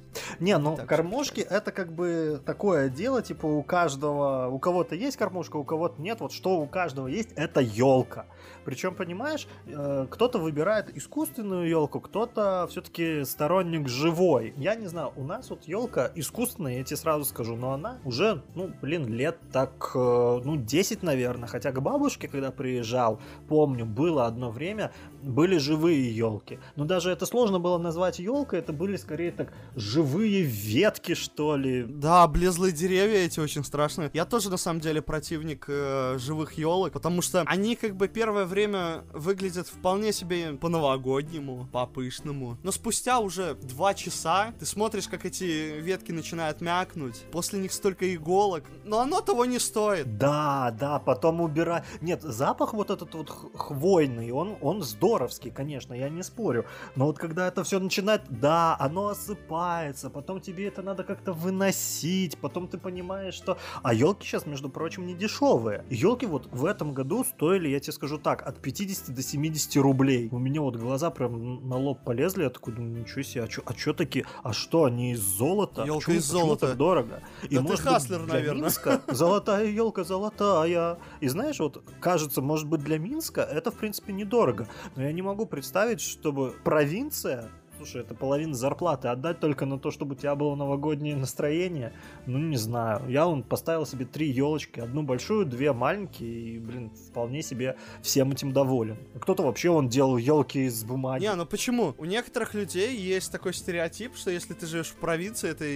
Не, 0.40 0.58
ну 0.58 0.76
Так, 0.76 0.86
кормушки 0.86 1.40
это 1.40 1.72
как 1.72 1.92
бы 1.92 2.40
такое 2.44 2.88
дело, 2.88 3.22
типа 3.22 3.46
у 3.46 3.62
каждого, 3.62 4.48
у 4.48 4.58
кого-то 4.58 4.94
есть 4.94 5.16
кормушка, 5.16 5.56
у 5.56 5.64
кого-то 5.64 6.00
нет. 6.00 6.20
Вот 6.20 6.32
что 6.32 6.58
у 6.60 6.66
каждого 6.66 7.06
есть, 7.06 7.30
это 7.36 7.60
елка. 7.60 8.26
Причем, 8.64 8.94
понимаешь, 8.94 9.46
э, 9.66 10.06
кто-то 10.10 10.38
выбирает 10.38 10.96
искусственную 10.96 11.68
елку, 11.68 12.00
кто-то 12.00 12.66
все-таки 12.68 13.24
сторонник 13.24 13.88
живой. 13.88 14.54
Я 14.56 14.74
не 14.74 14.86
знаю, 14.86 15.12
у 15.16 15.22
нас 15.22 15.50
вот 15.50 15.64
елка 15.64 16.10
искусственная, 16.14 16.78
я 16.78 16.84
тебе 16.84 16.96
сразу 16.96 17.24
скажу, 17.24 17.56
но 17.56 17.72
она 17.72 17.98
уже, 18.04 18.42
ну, 18.54 18.70
блин, 18.82 19.06
лет 19.06 19.38
так, 19.52 19.92
э, 19.94 20.40
ну, 20.44 20.56
10, 20.56 21.02
наверное. 21.02 21.48
Хотя 21.48 21.72
к 21.72 21.80
бабушке, 21.80 22.28
когда 22.28 22.50
приезжал, 22.50 23.20
помню, 23.48 23.84
было 23.86 24.26
одно 24.26 24.50
время, 24.50 24.92
были 25.22 25.58
живые 25.58 26.14
елки. 26.14 26.58
Но 26.76 26.84
даже 26.84 27.10
это 27.10 27.26
сложно 27.26 27.58
было 27.58 27.78
назвать 27.78 28.18
елкой, 28.18 28.60
это 28.60 28.72
были 28.72 28.96
скорее 28.96 29.32
так 29.32 29.52
живые 29.74 30.42
ветки, 30.42 31.14
что 31.14 31.56
ли. 31.56 31.84
Да, 31.84 32.22
облезлые 32.22 32.72
деревья 32.72 33.18
эти 33.18 33.40
очень 33.40 33.64
страшные. 33.64 34.10
Я 34.14 34.24
тоже, 34.24 34.50
на 34.50 34.56
самом 34.56 34.80
деле, 34.80 35.02
противник 35.02 35.66
э, 35.68 36.18
живых 36.18 36.54
елок, 36.54 36.92
потому 36.92 37.22
что 37.22 37.42
они, 37.42 37.76
как 37.76 37.96
бы, 37.96 38.08
первое 38.08 38.44
время 38.44 39.04
выглядят 39.12 39.68
вполне 39.68 40.12
себе 40.12 40.52
по-новогоднему, 40.52 41.68
по-пышному. 41.72 42.58
Но 42.62 42.72
спустя 42.72 43.18
уже 43.18 43.54
два 43.54 43.94
часа 43.94 44.54
ты 44.58 44.66
смотришь, 44.66 45.08
как 45.08 45.24
эти 45.24 45.80
ветки 45.80 46.12
начинают 46.12 46.60
мякнуть. 46.60 47.24
После 47.32 47.58
них 47.58 47.72
столько 47.72 48.14
иголок. 48.14 48.64
Но 48.84 49.00
оно 49.00 49.20
того 49.20 49.44
не 49.44 49.58
стоит. 49.58 50.18
Да, 50.18 50.74
да, 50.78 50.98
потом 50.98 51.40
убирать. 51.40 51.84
Нет, 52.00 52.22
запах 52.22 52.74
вот 52.74 52.90
этот 52.90 53.14
вот 53.14 53.30
хвойный, 53.54 54.30
он, 54.30 54.56
он 54.60 54.82
здоровский, 55.06 55.50
конечно, 55.50 55.94
я 55.94 56.08
не 56.08 56.22
спорю. 56.22 56.64
Но 56.96 57.06
вот 57.06 57.18
когда 57.18 57.48
это 57.48 57.62
все 57.64 57.78
начинает, 57.78 58.22
да, 58.28 58.76
оно 58.78 59.08
осыпается, 59.08 60.10
потом 60.10 60.40
тебе 60.40 60.66
это 60.66 60.82
надо 60.82 61.04
как-то 61.04 61.32
выносить, 61.32 62.38
потом 62.38 62.68
ты 62.68 62.78
понимаешь, 62.78 63.34
что... 63.34 63.58
А 63.82 63.94
елки 63.94 64.26
сейчас, 64.26 64.46
между 64.46 64.68
прочим, 64.68 65.06
не 65.06 65.14
дешевые. 65.14 65.84
Елки 65.90 66.26
вот 66.26 66.48
в 66.50 66.64
этом 66.64 66.92
году 66.92 67.24
стоили, 67.24 67.68
я 67.68 67.80
тебе 67.80 67.92
скажу 67.92 68.18
так, 68.18 68.46
от 68.46 68.60
50 68.60 69.14
до 69.14 69.22
70 69.22 69.76
рублей. 69.76 70.28
У 70.32 70.38
меня 70.38 70.60
вот 70.60 70.76
глаза 70.76 71.10
прям 71.10 71.68
на 71.68 71.76
лоб 71.76 72.04
полезли, 72.04 72.42
я 72.42 72.50
такой 72.50 72.74
думаю, 72.74 73.00
ничего 73.00 73.22
себе, 73.22 73.44
а 73.44 73.48
чё, 73.48 73.62
а 73.64 73.74
чё 73.74 73.92
такие, 73.92 74.24
а 74.42 74.52
что, 74.52 74.84
они 74.84 75.12
из 75.12 75.20
золота? 75.20 75.82
Почему- 75.82 76.16
из 76.16 76.24
золота. 76.24 76.68
так 76.68 76.76
дорого? 76.76 77.20
Да 77.42 77.48
ты 77.48 77.60
может 77.60 77.84
быть, 77.84 77.92
хаслер, 77.92 78.24
для 78.24 78.34
наверное. 78.34 78.62
Минска 78.64 79.00
золотая 79.08 79.66
елка 79.66 80.04
золотая. 80.04 80.98
И 81.20 81.28
знаешь, 81.28 81.58
вот 81.60 81.82
кажется, 82.00 82.42
может 82.42 82.66
быть, 82.66 82.80
для 82.80 82.98
Минска 82.98 83.42
это, 83.42 83.70
в 83.70 83.74
принципе, 83.74 84.12
недорого. 84.12 84.66
Но 84.96 85.02
я 85.02 85.12
не 85.12 85.22
могу 85.22 85.46
представить, 85.46 86.00
чтобы 86.00 86.54
провинция 86.64 87.50
Слушай, 87.76 88.02
это 88.02 88.14
половина 88.14 88.54
зарплаты 88.54 89.08
отдать 89.08 89.38
только 89.38 89.66
на 89.66 89.78
то, 89.78 89.90
чтобы 89.90 90.14
у 90.14 90.16
тебя 90.16 90.34
было 90.34 90.54
новогоднее 90.54 91.14
настроение. 91.14 91.92
Ну, 92.24 92.38
не 92.38 92.56
знаю. 92.56 93.06
Я 93.08 93.26
он 93.26 93.42
поставил 93.42 93.84
себе 93.84 94.06
три 94.06 94.30
елочки. 94.30 94.80
Одну 94.80 95.02
большую, 95.02 95.44
две 95.44 95.72
маленькие. 95.72 96.30
И, 96.30 96.58
блин, 96.58 96.90
вполне 96.90 97.42
себе 97.42 97.76
всем 98.00 98.32
этим 98.32 98.52
доволен. 98.52 98.96
Кто-то 99.20 99.42
вообще 99.42 99.68
он 99.68 99.88
делал 99.88 100.16
елки 100.16 100.64
из 100.64 100.84
бумаги. 100.84 101.24
Не, 101.24 101.34
ну 101.34 101.44
почему? 101.44 101.94
У 101.98 102.06
некоторых 102.06 102.54
людей 102.54 102.96
есть 102.96 103.30
такой 103.30 103.52
стереотип, 103.52 104.16
что 104.16 104.30
если 104.30 104.54
ты 104.54 104.66
живешь 104.66 104.88
в 104.88 104.96
провинции, 104.96 105.50
это 105.50 105.66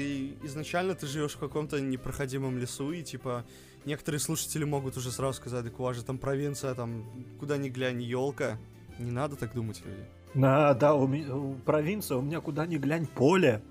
изначально 0.47 0.95
ты 0.95 1.07
живешь 1.07 1.33
в 1.33 1.39
каком-то 1.39 1.81
непроходимом 1.81 2.57
лесу, 2.57 2.93
и 2.93 3.03
типа 3.03 3.45
некоторые 3.85 4.21
слушатели 4.21 4.65
могут 4.65 4.97
уже 4.97 5.13
сразу 5.13 5.35
сказать, 5.35 5.65
так 5.65 5.79
у 5.79 5.83
вас 5.83 5.97
же 5.97 6.05
там 6.05 6.17
провинция, 6.17 6.75
там 6.75 7.05
куда 7.39 7.59
ни 7.59 7.69
глянь, 7.69 8.01
елка. 8.01 8.59
Не 9.01 9.11
надо 9.11 9.37
так 9.37 9.55
думать, 9.55 9.83
люди. 9.85 10.05
Да, 10.35 10.75
да, 10.75 10.95
у 10.95 11.07
меня 11.07 11.35
у- 11.35 11.55
провинция, 11.55 12.19
у 12.19 12.23
меня 12.23 12.41
куда 12.41 12.67
ни 12.67 12.77
глянь 12.77 13.07
поле. 13.07 13.63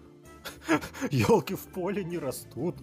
Елки 1.12 1.54
в 1.56 1.68
поле 1.68 2.04
не 2.04 2.18
растут, 2.18 2.76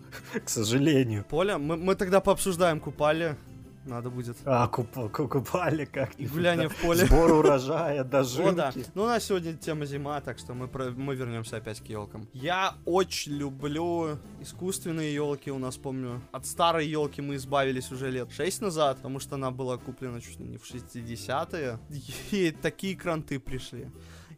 к 0.45 0.49
сожалению. 0.49 1.25
Поля, 1.29 1.59
мы, 1.59 1.77
мы 1.77 1.95
тогда 1.97 2.21
пообсуждаем 2.21 2.81
купали. 2.81 3.37
Надо 3.87 4.11
будет. 4.11 4.37
А, 4.45 4.67
куп- 4.69 5.11
ку- 5.11 5.29
купали 5.29 5.85
как 5.85 6.11
И 6.19 6.27
гуляние 6.27 6.69
в 6.69 6.77
поле. 6.77 7.07
Сбор 7.07 7.33
урожая, 7.39 8.01
О, 8.03 8.05
да. 8.05 8.73
Ну, 8.95 9.03
у 9.05 9.07
нас 9.07 9.25
сегодня 9.25 9.55
тема 9.55 9.87
зима, 9.87 10.21
так 10.21 10.39
что 10.39 10.55
мы, 10.55 10.67
про- 10.69 10.91
мы 10.91 11.15
вернемся 11.15 11.57
опять 11.57 11.81
к 11.81 11.87
елкам. 11.87 12.27
Я 12.33 12.75
очень 12.85 13.33
люблю 13.33 14.19
искусственные 14.41 15.15
елки. 15.15 15.51
У 15.51 15.59
нас, 15.59 15.77
помню, 15.77 16.21
от 16.33 16.47
старой 16.47 16.87
елки 16.89 17.23
мы 17.23 17.37
избавились 17.37 17.93
уже 17.93 18.11
лет 18.11 18.31
6 18.33 18.63
назад, 18.63 18.97
потому 18.97 19.21
что 19.21 19.37
она 19.37 19.51
была 19.51 19.79
куплена 19.79 20.21
чуть 20.21 20.41
ли 20.41 20.47
не 20.47 20.59
в 20.59 20.65
60-е. 20.65 21.79
И 22.33 22.51
такие 22.51 22.97
кранты 22.97 23.39
пришли. 23.39 23.89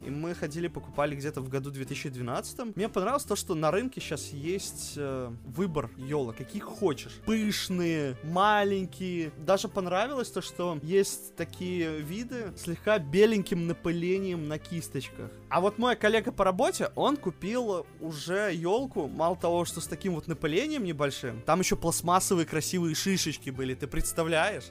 И 0.01 0.11
мы 0.11 0.35
ходили, 0.35 0.69
покупали 0.69 1.17
где-то 1.17 1.41
в 1.41 1.49
году 1.49 1.71
2012. 1.71 2.77
Мне 2.77 2.89
понравилось 2.89 3.25
то, 3.25 3.37
что 3.37 3.55
на 3.55 3.71
рынке 3.71 4.01
сейчас 4.01 4.29
есть 4.29 4.95
э, 4.97 5.31
выбор 5.45 5.91
елок, 5.97 6.37
каких 6.37 6.65
хочешь. 6.65 7.21
Пышные, 7.27 8.17
маленькие. 8.23 9.33
Даже 9.39 9.69
понравилось 9.69 10.31
то, 10.31 10.41
что 10.41 10.79
есть 10.83 11.35
такие 11.37 12.01
виды 12.01 12.53
слегка 12.57 12.99
беленьким 12.99 13.67
напылением 13.67 14.47
на 14.49 14.59
кисточках. 14.59 15.31
А 15.49 15.61
вот 15.61 15.79
мой 15.79 15.97
коллега 15.97 16.31
по 16.31 16.45
работе, 16.45 16.91
он 16.95 17.17
купил 17.17 17.87
уже 18.01 18.53
елку, 18.55 19.09
мало 19.09 19.37
того, 19.37 19.65
что 19.65 19.81
с 19.81 19.87
таким 19.87 20.15
вот 20.15 20.29
напылением 20.29 20.85
небольшим, 20.85 21.43
там 21.43 21.61
еще 21.61 21.77
пластмассовые 21.77 22.47
красивые 22.47 22.95
шишечки 22.95 23.51
были, 23.51 23.75
ты 23.75 23.87
представляешь? 23.87 24.65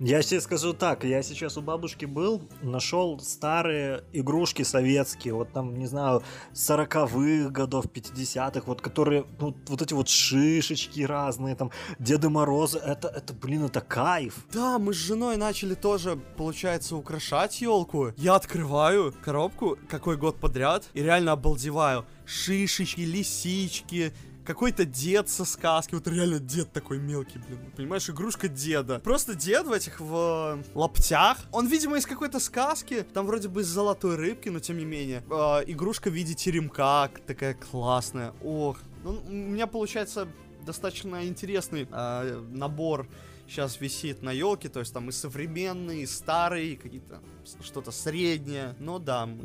Я 0.00 0.22
тебе 0.22 0.40
скажу 0.40 0.74
так, 0.74 1.02
я 1.02 1.24
сейчас 1.24 1.56
у 1.56 1.60
бабушки 1.60 2.04
был, 2.04 2.40
нашел 2.62 3.18
старые 3.18 4.04
игрушки 4.12 4.62
советские, 4.62 5.34
вот 5.34 5.52
там, 5.52 5.74
не 5.74 5.86
знаю, 5.86 6.22
40-х 6.54 7.50
годов, 7.50 7.86
50-х, 7.86 8.62
вот 8.66 8.80
которые, 8.80 9.24
ну, 9.40 9.56
вот 9.66 9.82
эти 9.82 9.94
вот 9.94 10.08
шишечки 10.08 11.00
разные, 11.00 11.56
там, 11.56 11.72
Деды 11.98 12.28
Морозы, 12.28 12.78
это, 12.78 13.08
это, 13.08 13.34
блин, 13.34 13.64
это 13.64 13.80
кайф. 13.80 14.46
Да, 14.52 14.78
мы 14.78 14.94
с 14.94 14.96
женой 14.96 15.36
начали 15.36 15.74
тоже, 15.74 16.16
получается, 16.36 16.94
украшать 16.94 17.60
елку. 17.60 18.12
Я 18.16 18.36
открываю 18.36 19.12
коробку, 19.24 19.78
какой 19.88 20.16
год 20.16 20.38
подряд, 20.38 20.84
и 20.94 21.02
реально 21.02 21.32
обалдеваю. 21.32 22.06
Шишечки, 22.24 23.00
лисички, 23.00 24.12
какой-то 24.48 24.86
дед 24.86 25.28
со 25.28 25.44
сказки. 25.44 25.94
Вот 25.94 26.08
реально 26.08 26.38
дед 26.38 26.72
такой 26.72 26.98
мелкий, 26.98 27.38
блин. 27.38 27.60
Понимаешь, 27.76 28.08
игрушка 28.08 28.48
деда. 28.48 28.98
Просто 28.98 29.34
дед 29.34 29.66
в 29.66 29.72
этих 29.72 30.00
в 30.00 30.56
э, 30.56 30.62
лаптях. 30.74 31.36
Он, 31.52 31.66
видимо, 31.66 31.98
из 31.98 32.06
какой-то 32.06 32.40
сказки. 32.40 33.02
Там 33.12 33.26
вроде 33.26 33.48
бы 33.48 33.60
из 33.60 33.66
золотой 33.66 34.16
рыбки, 34.16 34.48
но 34.48 34.58
тем 34.58 34.78
не 34.78 34.86
менее. 34.86 35.22
Э, 35.30 35.62
игрушка 35.66 36.08
в 36.08 36.14
виде 36.14 36.32
теремка 36.32 37.10
такая 37.26 37.52
классная. 37.52 38.32
Ох. 38.42 38.78
Ну, 39.04 39.20
у 39.28 39.30
меня 39.30 39.66
получается 39.66 40.26
достаточно 40.64 41.26
интересный 41.26 41.86
э, 41.90 42.42
набор 42.50 43.06
сейчас 43.48 43.80
висит 43.80 44.22
на 44.22 44.30
елке, 44.30 44.68
то 44.68 44.80
есть 44.80 44.92
там 44.92 45.08
и 45.08 45.12
современные, 45.12 46.02
и 46.02 46.06
старые, 46.06 46.76
какие-то 46.76 47.20
что-то 47.62 47.90
среднее. 47.90 48.74
Но 48.78 48.98
да, 48.98 49.26
мы 49.26 49.42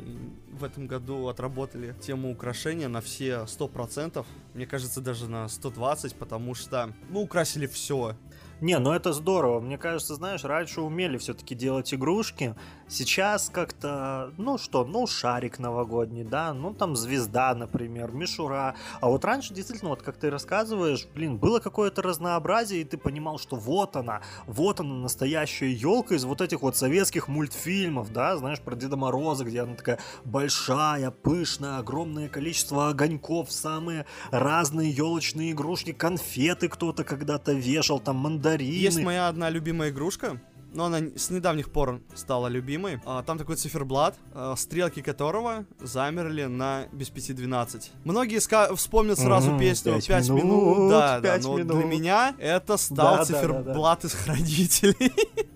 в 0.52 0.64
этом 0.64 0.86
году 0.86 1.28
отработали 1.28 1.94
тему 2.00 2.30
украшения 2.30 2.88
на 2.88 3.00
все 3.00 3.44
100%. 3.46 4.24
Мне 4.54 4.66
кажется, 4.66 5.00
даже 5.00 5.28
на 5.28 5.48
120, 5.48 6.14
потому 6.16 6.54
что 6.54 6.92
мы 7.08 7.22
украсили 7.22 7.66
все. 7.66 8.16
Не, 8.60 8.78
ну 8.78 8.92
это 8.92 9.12
здорово. 9.12 9.60
Мне 9.60 9.78
кажется, 9.78 10.14
знаешь, 10.14 10.44
раньше 10.44 10.80
умели 10.80 11.18
все-таки 11.18 11.54
делать 11.54 11.92
игрушки. 11.92 12.54
Сейчас 12.86 13.50
как-то, 13.52 14.32
ну 14.36 14.58
что, 14.58 14.84
ну 14.84 15.06
шарик 15.06 15.58
новогодний, 15.58 16.22
да, 16.22 16.52
ну 16.52 16.74
там 16.74 16.96
звезда, 16.96 17.54
например, 17.54 18.12
мишура. 18.12 18.74
А 19.00 19.08
вот 19.08 19.24
раньше 19.24 19.54
действительно, 19.54 19.90
вот 19.90 20.02
как 20.02 20.16
ты 20.16 20.30
рассказываешь, 20.30 21.06
блин, 21.14 21.38
было 21.38 21.60
какое-то 21.60 22.02
разнообразие, 22.02 22.82
и 22.82 22.84
ты 22.84 22.98
понимал, 22.98 23.38
что 23.38 23.56
вот 23.56 23.96
она, 23.96 24.20
вот 24.46 24.80
она 24.80 24.94
настоящая 24.94 25.72
елка 25.72 26.14
из 26.14 26.24
вот 26.24 26.40
этих 26.40 26.62
вот 26.62 26.76
советских 26.76 27.28
мультфильмов, 27.28 28.12
да, 28.12 28.36
знаешь, 28.36 28.60
про 28.60 28.76
Деда 28.76 28.96
Мороза, 28.96 29.44
где 29.44 29.62
она 29.62 29.74
такая 29.74 29.98
большая, 30.24 31.10
пышная, 31.10 31.78
огромное 31.78 32.28
количество 32.28 32.88
огоньков, 32.88 33.50
самые 33.50 34.06
разные 34.30 34.90
елочные 34.90 35.52
игрушки, 35.52 35.92
конфеты 35.92 36.68
кто-то 36.68 37.02
когда-то 37.04 37.52
вешал, 37.52 37.98
там 37.98 38.16
мандарины. 38.16 38.70
Есть 38.70 39.00
моя 39.00 39.28
одна 39.28 39.48
любимая 39.48 39.90
игрушка, 39.90 40.40
но 40.74 40.86
она 40.86 40.98
с 41.16 41.30
недавних 41.30 41.70
пор 41.70 42.00
стала 42.14 42.48
любимой. 42.48 43.00
А, 43.06 43.22
Там 43.22 43.38
такой 43.38 43.56
циферблат, 43.56 44.16
а, 44.32 44.54
стрелки 44.56 45.00
которого 45.02 45.64
замерли 45.80 46.44
на 46.44 46.86
без 46.92 47.10
пяти 47.10 47.32
12. 47.32 47.92
Многие 48.04 48.38
ска- 48.38 48.74
вспомнят 48.74 49.18
сразу 49.18 49.50
Мгм, 49.50 49.58
песню 49.60 49.92
пять 49.94 50.06
5 50.08 50.28
минут, 50.30 50.44
минут, 50.44 50.90
да, 50.90 51.20
да, 51.20 51.22
пять 51.22 51.44
но 51.44 51.54
для 51.56 51.64
минут. 51.64 51.84
меня 51.86 52.34
это 52.38 52.76
стал 52.76 52.96
Да, 52.96 53.10
да, 53.12 53.16
да, 53.18 53.24
циферблат 53.24 54.04
из 54.04 54.12
хранителей. 54.14 55.12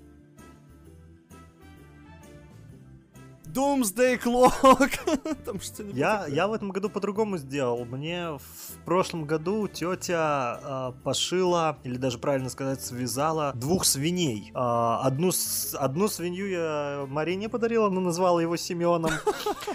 Doomsday 3.52 4.20
Clock. 4.22 5.37
Там 5.44 5.61
что-нибудь 5.61 5.96
Я, 5.96 6.18
такое. 6.18 6.34
я 6.34 6.46
в 6.48 6.52
этом 6.52 6.70
году 6.70 6.90
по-другому 6.90 7.38
сделал. 7.38 7.84
Мне 7.84 8.38
в 8.38 8.84
прошлом 8.84 9.24
году 9.24 9.68
тетя 9.68 10.61
э, 10.62 11.02
пошила, 11.02 11.78
или 11.84 11.96
даже 11.96 12.18
правильно 12.18 12.50
сказать, 12.50 12.82
связала 12.82 13.52
двух 13.54 13.84
свиней. 13.84 14.50
А, 14.54 15.00
одну, 15.02 15.30
одну 15.74 16.08
свинью 16.08 16.48
я 16.48 17.06
Марине 17.08 17.48
подарила, 17.48 17.88
но 17.88 18.00
назвала 18.00 18.42
его 18.42 18.56
Семеном. 18.56 19.12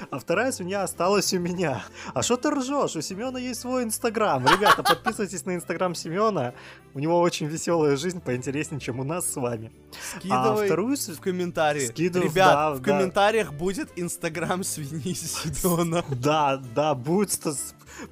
А 0.09 0.19
вторая 0.19 0.51
свинья 0.51 0.83
осталась 0.83 1.33
у 1.33 1.39
меня. 1.39 1.83
А 2.13 2.21
что 2.21 2.38
ты 2.38 2.51
ржешь? 2.51 2.95
У 2.95 3.01
Семена 3.01 3.39
есть 3.39 3.62
свой 3.62 3.83
инстаграм. 3.83 4.45
Ребята, 4.45 4.83
подписывайтесь 4.83 5.43
на 5.45 5.55
инстаграм 5.55 5.95
Семена. 5.95 6.53
У 6.93 6.99
него 6.99 7.19
очень 7.19 7.47
веселая 7.47 7.95
жизнь, 7.97 8.21
поинтереснее, 8.21 8.79
чем 8.79 8.99
у 8.99 9.03
нас 9.03 9.25
с 9.25 9.36
вами. 9.36 9.71
А 9.93 10.19
Скидывай 10.19 10.65
вторую 10.67 10.97
с- 10.97 11.08
в 11.10 11.19
комментарии. 11.21 11.88
Скидывай, 11.88 12.27
Ребят, 12.27 12.53
да, 12.53 12.71
в 12.73 12.79
да. 12.79 12.91
комментариях 12.91 13.53
будет 13.53 13.89
инстаграм 13.95 14.63
свиньи 14.63 15.13
Семена. 15.13 16.03
Да, 16.10 16.58
да, 16.58 16.95
будет 16.95 17.39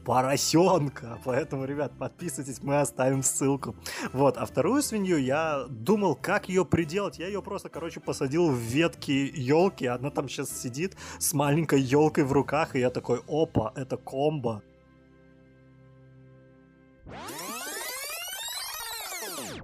поросенка. 0.06 1.20
Поэтому, 1.26 1.66
ребят, 1.66 1.92
подписывайтесь, 1.98 2.62
мы 2.62 2.80
оставим 2.80 3.24
ссылку. 3.24 3.76
Вот, 4.14 4.38
а 4.38 4.46
вторую 4.46 4.82
свинью 4.84 5.18
я 5.18 5.66
думал, 5.70 6.16
как 6.16 6.50
ее 6.50 6.66
приделать. 6.66 7.20
Я 7.20 7.28
ее 7.28 7.42
просто, 7.42 7.70
короче, 7.70 8.00
посадил 8.00 8.50
в 8.50 8.56
ветки 8.58 9.32
елки. 9.34 9.86
Она 9.88 10.10
там 10.10 10.30
сейчас 10.30 10.50
сидит 10.50 10.96
с 11.20 11.34
маленькой 11.34 11.82
елкой 11.82 12.24
в 12.24 12.32
руках, 12.32 12.76
и 12.76 12.80
я 12.80 12.90
такой, 12.90 13.22
опа, 13.28 13.74
это 13.76 13.98
комбо. 13.98 14.62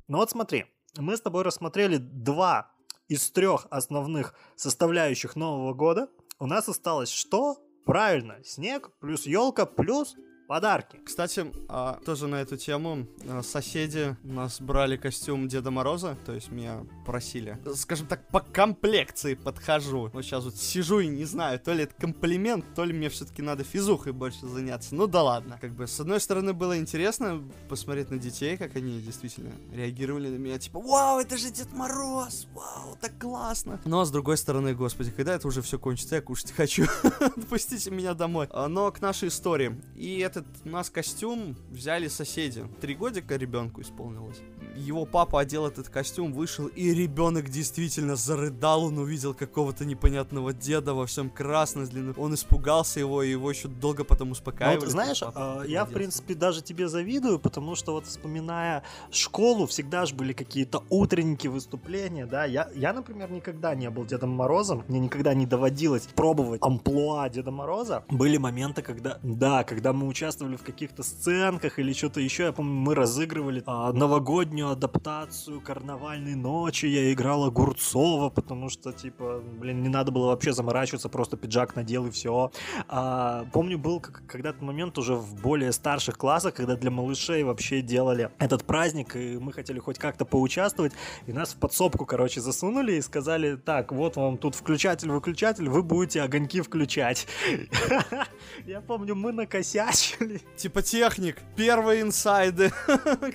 Ну 0.08 0.18
вот 0.20 0.30
смотри, 0.32 0.66
мы 1.02 1.18
с 1.18 1.22
тобой 1.22 1.44
рассмотрели 1.44 1.98
два 1.98 2.72
из 3.08 3.30
трех 3.32 3.68
основных 3.70 4.34
составляющих 4.56 5.36
Нового 5.36 5.74
года. 5.74 6.10
У 6.40 6.46
нас 6.46 6.68
осталось 6.68 7.10
что? 7.10 7.58
Правильно, 7.86 8.44
снег 8.44 8.92
плюс 9.00 9.26
елка 9.26 9.66
плюс 9.66 10.16
подарки. 10.48 11.00
Кстати, 11.06 11.52
а, 11.68 12.00
тоже 12.06 12.28
на 12.28 12.42
эту 12.42 12.58
тему 12.58 13.06
а, 13.28 13.44
соседи 13.44 14.16
у 14.24 14.34
нас 14.34 14.62
брали 14.62 14.98
костюм 14.98 15.48
Деда 15.48 15.72
Мороза, 15.72 16.18
то 16.26 16.34
есть 16.34 16.52
меня 16.52 16.86
просили, 17.06 17.58
скажем 17.76 18.08
так, 18.08 18.28
по 18.30 18.40
комплекции 18.40 19.36
подхожу. 19.36 20.10
Вот 20.14 20.24
сейчас 20.24 20.46
вот 20.46 20.56
сижу 20.56 21.00
и 21.00 21.08
не 21.08 21.26
знаю, 21.26 21.60
то 21.60 21.74
ли 21.74 21.84
это 21.84 21.94
комплимент, 21.96 22.66
то 22.76 22.86
ли 22.86 22.94
мне 22.94 23.10
все-таки 23.10 23.42
надо 23.42 23.64
физухой 23.64 24.14
больше 24.14 24.48
заняться. 24.48 24.96
Ну 24.96 25.08
да 25.08 25.24
ладно. 25.24 25.58
Как 25.60 25.72
бы, 25.72 25.86
с 25.88 26.00
одной 26.00 26.20
стороны, 26.20 26.54
было 26.54 26.78
интересно 26.78 27.44
посмотреть 27.70 28.10
на 28.10 28.18
детей, 28.18 28.58
как 28.58 28.76
они 28.76 29.02
действительно 29.02 29.52
реагировали 29.72 30.30
на 30.30 30.38
меня, 30.38 30.58
типа, 30.58 30.80
вау, 30.80 31.20
это 31.20 31.38
же 31.38 31.52
Дед 31.52 31.74
Мороз, 31.74 32.48
вау, 32.54 32.98
так 33.02 33.20
классно. 33.20 33.80
Но 33.86 34.06
с 34.06 34.12
другой 34.12 34.38
стороны, 34.38 34.74
господи, 34.74 35.12
когда 35.12 35.36
это 35.36 35.48
уже 35.48 35.62
все 35.62 35.78
кончится, 35.78 36.16
я 36.16 36.22
кушать 36.22 36.52
хочу. 36.52 36.86
Отпустите 37.20 37.92
меня 37.92 38.14
домой. 38.14 38.48
А, 38.52 38.68
Но 38.68 38.92
к 38.92 39.02
нашей 39.02 39.28
истории. 39.28 39.80
И 39.96 40.20
этот 40.38 40.66
у 40.66 40.70
нас 40.70 40.90
костюм 40.90 41.56
взяли 41.70 42.08
соседи. 42.08 42.64
Три 42.82 42.96
годика 42.96 43.36
ребенку 43.36 43.82
исполнилось. 43.82 44.38
Его 44.78 45.06
папа 45.06 45.40
одел 45.42 45.66
этот 45.66 45.90
костюм, 45.90 46.34
вышел, 46.34 46.68
и 46.68 46.94
ребенок 46.94 47.50
действительно 47.50 48.16
зарыдал. 48.16 48.86
Он 48.86 48.98
увидел 49.00 49.34
какого-то 49.34 49.86
непонятного 49.86 50.54
деда 50.54 50.94
во 50.94 51.06
всем 51.06 51.30
красном, 51.30 51.86
с 51.86 51.90
длинным. 51.90 52.16
Он 52.18 52.34
испугался 52.34 53.00
его, 53.00 53.24
и 53.24 53.32
его 53.32 53.50
еще 53.50 53.68
долго 53.68 54.04
потом 54.04 54.30
Ну 54.30 54.32
успокаивали. 54.34 54.80
вот, 54.80 54.90
знаешь, 54.90 55.20
Папа 55.22 55.64
э, 55.66 55.70
я, 55.70 55.86
в 55.86 55.90
принципе, 55.92 56.34
даже 56.36 56.62
тебе 56.62 56.88
завидую, 56.88 57.40
потому 57.40 57.76
что 57.76 57.94
вот 57.94 58.06
вспоминая 58.06 58.84
школу, 59.12 59.66
всегда 59.68 60.06
же 60.06 60.16
были 60.16 60.34
какие-то 60.34 60.84
утренники, 60.90 61.48
выступления, 61.48 62.26
да. 62.26 62.46
Я, 62.46 62.70
я, 62.76 62.94
например, 62.94 63.32
никогда 63.32 63.74
не 63.76 63.90
был 63.90 64.06
Дедом 64.06 64.30
Морозом, 64.32 64.84
мне 64.88 65.00
никогда 65.00 65.34
не 65.34 65.46
доводилось 65.46 66.08
пробовать 66.16 66.62
амплуа 66.62 67.30
Деда 67.30 67.52
Мороза. 67.52 68.04
Были 68.10 68.38
моменты, 68.38 68.82
когда, 68.82 69.20
да, 69.24 69.64
когда 69.64 69.94
мы 69.94 70.08
участвовали 70.08 70.56
в 70.56 70.64
каких-то 70.64 71.04
сценках 71.04 71.80
или 71.80 71.94
что-то 71.94 72.20
еще. 72.20 72.44
Я 72.44 72.52
помню, 72.52 72.74
мы 72.74 72.96
разыгрывали 72.96 73.64
а, 73.66 73.92
новогоднюю 73.94 74.67
адаптацию 74.72 75.62
карнавальной 75.62 76.36
ночи. 76.36 76.86
Я 76.86 77.12
играл 77.12 77.46
Огурцова, 77.46 78.30
потому 78.30 78.70
что, 78.70 78.94
типа, 78.94 79.42
блин, 79.60 79.84
не 79.84 79.90
надо 79.90 80.12
было 80.12 80.28
вообще 80.28 80.54
заморачиваться, 80.54 81.10
просто 81.10 81.38
пиджак 81.38 81.76
надел 81.76 82.06
и 82.06 82.12
все. 82.12 82.52
А, 82.88 83.46
помню, 83.54 83.78
был 83.78 84.00
когда-то 84.00 84.64
момент 84.64 84.98
уже 84.98 85.16
в 85.16 85.42
более 85.42 85.72
старших 85.72 86.18
классах, 86.18 86.54
когда 86.54 86.76
для 86.76 86.92
малышей 86.92 87.44
вообще 87.44 87.82
делали 87.82 88.30
этот 88.40 88.66
праздник, 88.66 89.16
и 89.16 89.38
мы 89.38 89.54
хотели 89.54 89.80
хоть 89.80 90.00
как-то 90.00 90.26
поучаствовать, 90.26 90.94
и 91.26 91.34
нас 91.34 91.54
в 91.54 91.58
подсобку, 91.58 92.06
короче, 92.06 92.42
засунули 92.42 92.94
и 92.94 93.02
сказали, 93.02 93.56
так, 93.56 93.92
вот 93.92 94.16
вам 94.16 94.38
тут 94.38 94.56
включатель-выключатель, 94.56 95.70
вы 95.70 95.84
будете 95.84 96.22
огоньки 96.22 96.62
включать. 96.62 97.28
Я 98.66 98.82
помню, 98.82 99.16
мы 99.16 99.32
накосячили. 99.32 100.42
Типа 100.56 100.82
техник, 100.82 101.38
первые 101.56 102.02
инсайды. 102.02 102.72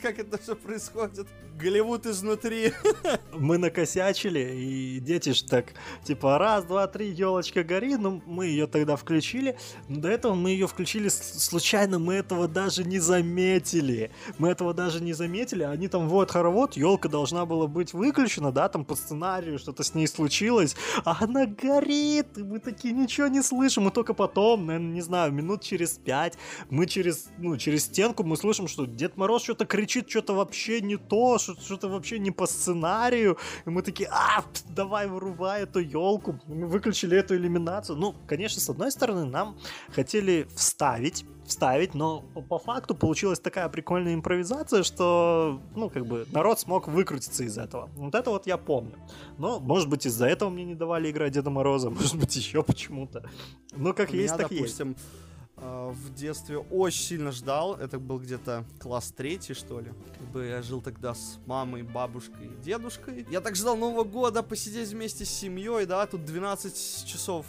как 0.02 0.18
это 0.18 0.38
все 0.38 0.56
происходит. 0.56 1.21
Голливуд 1.62 2.06
изнутри. 2.06 2.72
Мы 3.32 3.58
накосячили, 3.58 4.40
и 4.40 5.00
дети 5.00 5.32
ж 5.32 5.42
так, 5.42 5.74
типа, 6.04 6.38
раз, 6.38 6.64
два, 6.64 6.86
три, 6.86 7.10
елочка 7.10 7.62
гори, 7.62 7.96
ну, 7.96 8.22
мы 8.26 8.46
ее 8.46 8.66
тогда 8.66 8.96
включили, 8.96 9.56
но 9.88 10.00
до 10.00 10.08
этого 10.08 10.34
мы 10.34 10.50
ее 10.50 10.66
включили 10.66 11.08
случайно, 11.08 11.98
мы 11.98 12.14
этого 12.14 12.48
даже 12.48 12.84
не 12.84 12.98
заметили, 12.98 14.10
мы 14.38 14.48
этого 14.48 14.74
даже 14.74 15.02
не 15.02 15.12
заметили, 15.12 15.62
они 15.62 15.88
там, 15.88 16.08
вот, 16.08 16.30
хоровод, 16.30 16.76
елка 16.76 17.08
должна 17.08 17.46
была 17.46 17.66
быть 17.66 17.92
выключена, 17.92 18.52
да, 18.52 18.68
там 18.68 18.84
по 18.84 18.94
сценарию 18.94 19.58
что-то 19.58 19.82
с 19.82 19.94
ней 19.94 20.06
случилось, 20.06 20.76
а 21.04 21.16
она 21.20 21.46
горит, 21.46 22.38
и 22.38 22.42
мы 22.42 22.58
такие 22.58 22.92
ничего 22.92 23.28
не 23.28 23.42
слышим, 23.42 23.88
и 23.88 23.90
только 23.90 24.14
потом, 24.14 24.66
наверное, 24.66 24.92
не 24.92 25.02
знаю, 25.02 25.32
минут 25.32 25.62
через 25.62 25.92
пять, 25.92 26.36
мы 26.70 26.86
через, 26.86 27.28
ну, 27.38 27.56
через 27.56 27.84
стенку 27.84 28.24
мы 28.24 28.36
слышим, 28.36 28.68
что 28.68 28.84
Дед 28.86 29.16
Мороз 29.16 29.42
что-то 29.44 29.64
кричит, 29.64 30.10
что-то 30.10 30.34
вообще 30.34 30.80
не 30.80 30.96
то, 31.08 31.38
что- 31.38 31.60
что-то 31.60 31.88
вообще 31.88 32.18
не 32.18 32.30
по 32.30 32.46
сценарию. 32.46 33.36
И 33.66 33.70
мы 33.70 33.82
такие, 33.82 34.08
а, 34.12 34.44
давай 34.70 35.08
вырубай 35.08 35.62
эту 35.62 35.80
елку. 35.80 36.38
Мы 36.46 36.66
выключили 36.66 37.16
эту 37.16 37.34
иллюминацию. 37.36 37.96
Ну, 37.96 38.14
конечно, 38.26 38.60
с 38.60 38.68
одной 38.70 38.90
стороны, 38.90 39.24
нам 39.24 39.56
хотели 39.94 40.46
вставить, 40.56 41.24
вставить, 41.46 41.94
но 41.94 42.20
по, 42.48 42.58
факту 42.58 42.94
получилась 42.94 43.40
такая 43.40 43.68
прикольная 43.68 44.14
импровизация, 44.14 44.82
что, 44.84 45.60
ну, 45.74 45.90
как 45.90 46.06
бы, 46.06 46.26
народ 46.32 46.58
смог 46.60 46.88
выкрутиться 46.88 47.44
из 47.44 47.58
этого. 47.58 47.90
Вот 47.96 48.14
это 48.14 48.30
вот 48.30 48.46
я 48.46 48.56
помню. 48.56 48.94
Но, 49.38 49.60
может 49.60 49.88
быть, 49.88 50.06
из-за 50.06 50.26
этого 50.26 50.50
мне 50.50 50.64
не 50.64 50.74
давали 50.74 51.10
играть 51.10 51.32
Деда 51.32 51.50
Мороза, 51.50 51.90
может 52.00 52.16
быть, 52.16 52.34
еще 52.36 52.62
почему-то. 52.62 53.28
Ну, 53.72 53.92
как 53.92 54.10
У 54.10 54.16
есть, 54.16 54.34
меня, 54.34 54.42
так 54.42 54.50
есть. 54.52 54.62
допустим, 54.62 54.92
э, 54.92 55.31
в 55.62 56.14
детстве 56.14 56.58
очень 56.58 57.02
сильно 57.02 57.32
ждал. 57.32 57.76
Это 57.76 57.98
был 57.98 58.18
где-то 58.18 58.64
класс 58.80 59.12
третий, 59.16 59.54
что 59.54 59.80
ли. 59.80 59.92
Как 60.18 60.28
бы 60.32 60.44
я 60.46 60.62
жил 60.62 60.80
тогда 60.80 61.14
с 61.14 61.38
мамой, 61.46 61.82
бабушкой 61.82 62.46
и 62.46 62.62
дедушкой. 62.62 63.26
Я 63.30 63.40
так 63.40 63.54
ждал 63.54 63.76
Нового 63.76 64.04
года, 64.04 64.42
посидеть 64.42 64.88
вместе 64.88 65.24
с 65.24 65.30
семьей, 65.30 65.86
да, 65.86 66.06
тут 66.06 66.24
12 66.24 67.06
часов 67.06 67.46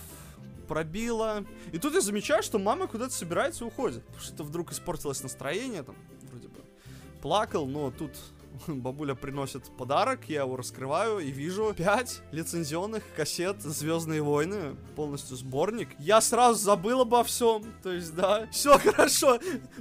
пробило. 0.68 1.44
И 1.72 1.80
тут 1.80 1.94
я 1.94 2.02
замечаю, 2.02 2.44
что 2.44 2.60
мама 2.60 2.88
куда-то 2.88 3.14
собирается 3.14 3.64
и 3.64 3.68
уходит. 3.68 4.04
Что-то 4.20 4.44
вдруг 4.44 4.72
испортилось 4.72 5.24
настроение, 5.24 5.84
там, 5.84 5.96
вроде 6.30 6.48
бы 6.48 6.62
плакал, 7.22 7.66
но 7.66 7.92
тут 7.92 8.12
бабуля 8.68 9.16
приносит 9.16 9.66
подарок, 9.78 10.22
я 10.28 10.42
его 10.42 10.56
раскрываю 10.56 11.20
и 11.20 11.32
вижу 11.32 11.74
5 11.76 12.22
лицензионных 12.32 13.04
кассет 13.16 13.62
Звездные 13.62 14.22
войны, 14.22 14.76
полностью 14.96 15.38
сборник. 15.38 15.90
Я 16.00 16.22
сразу 16.22 16.60
забыл 16.60 17.02
обо 17.02 17.24
всем. 17.24 17.64
То 17.82 17.92
есть, 17.92 18.16
да, 18.16 18.48
все 18.52 18.78
хорошо, 18.78 19.40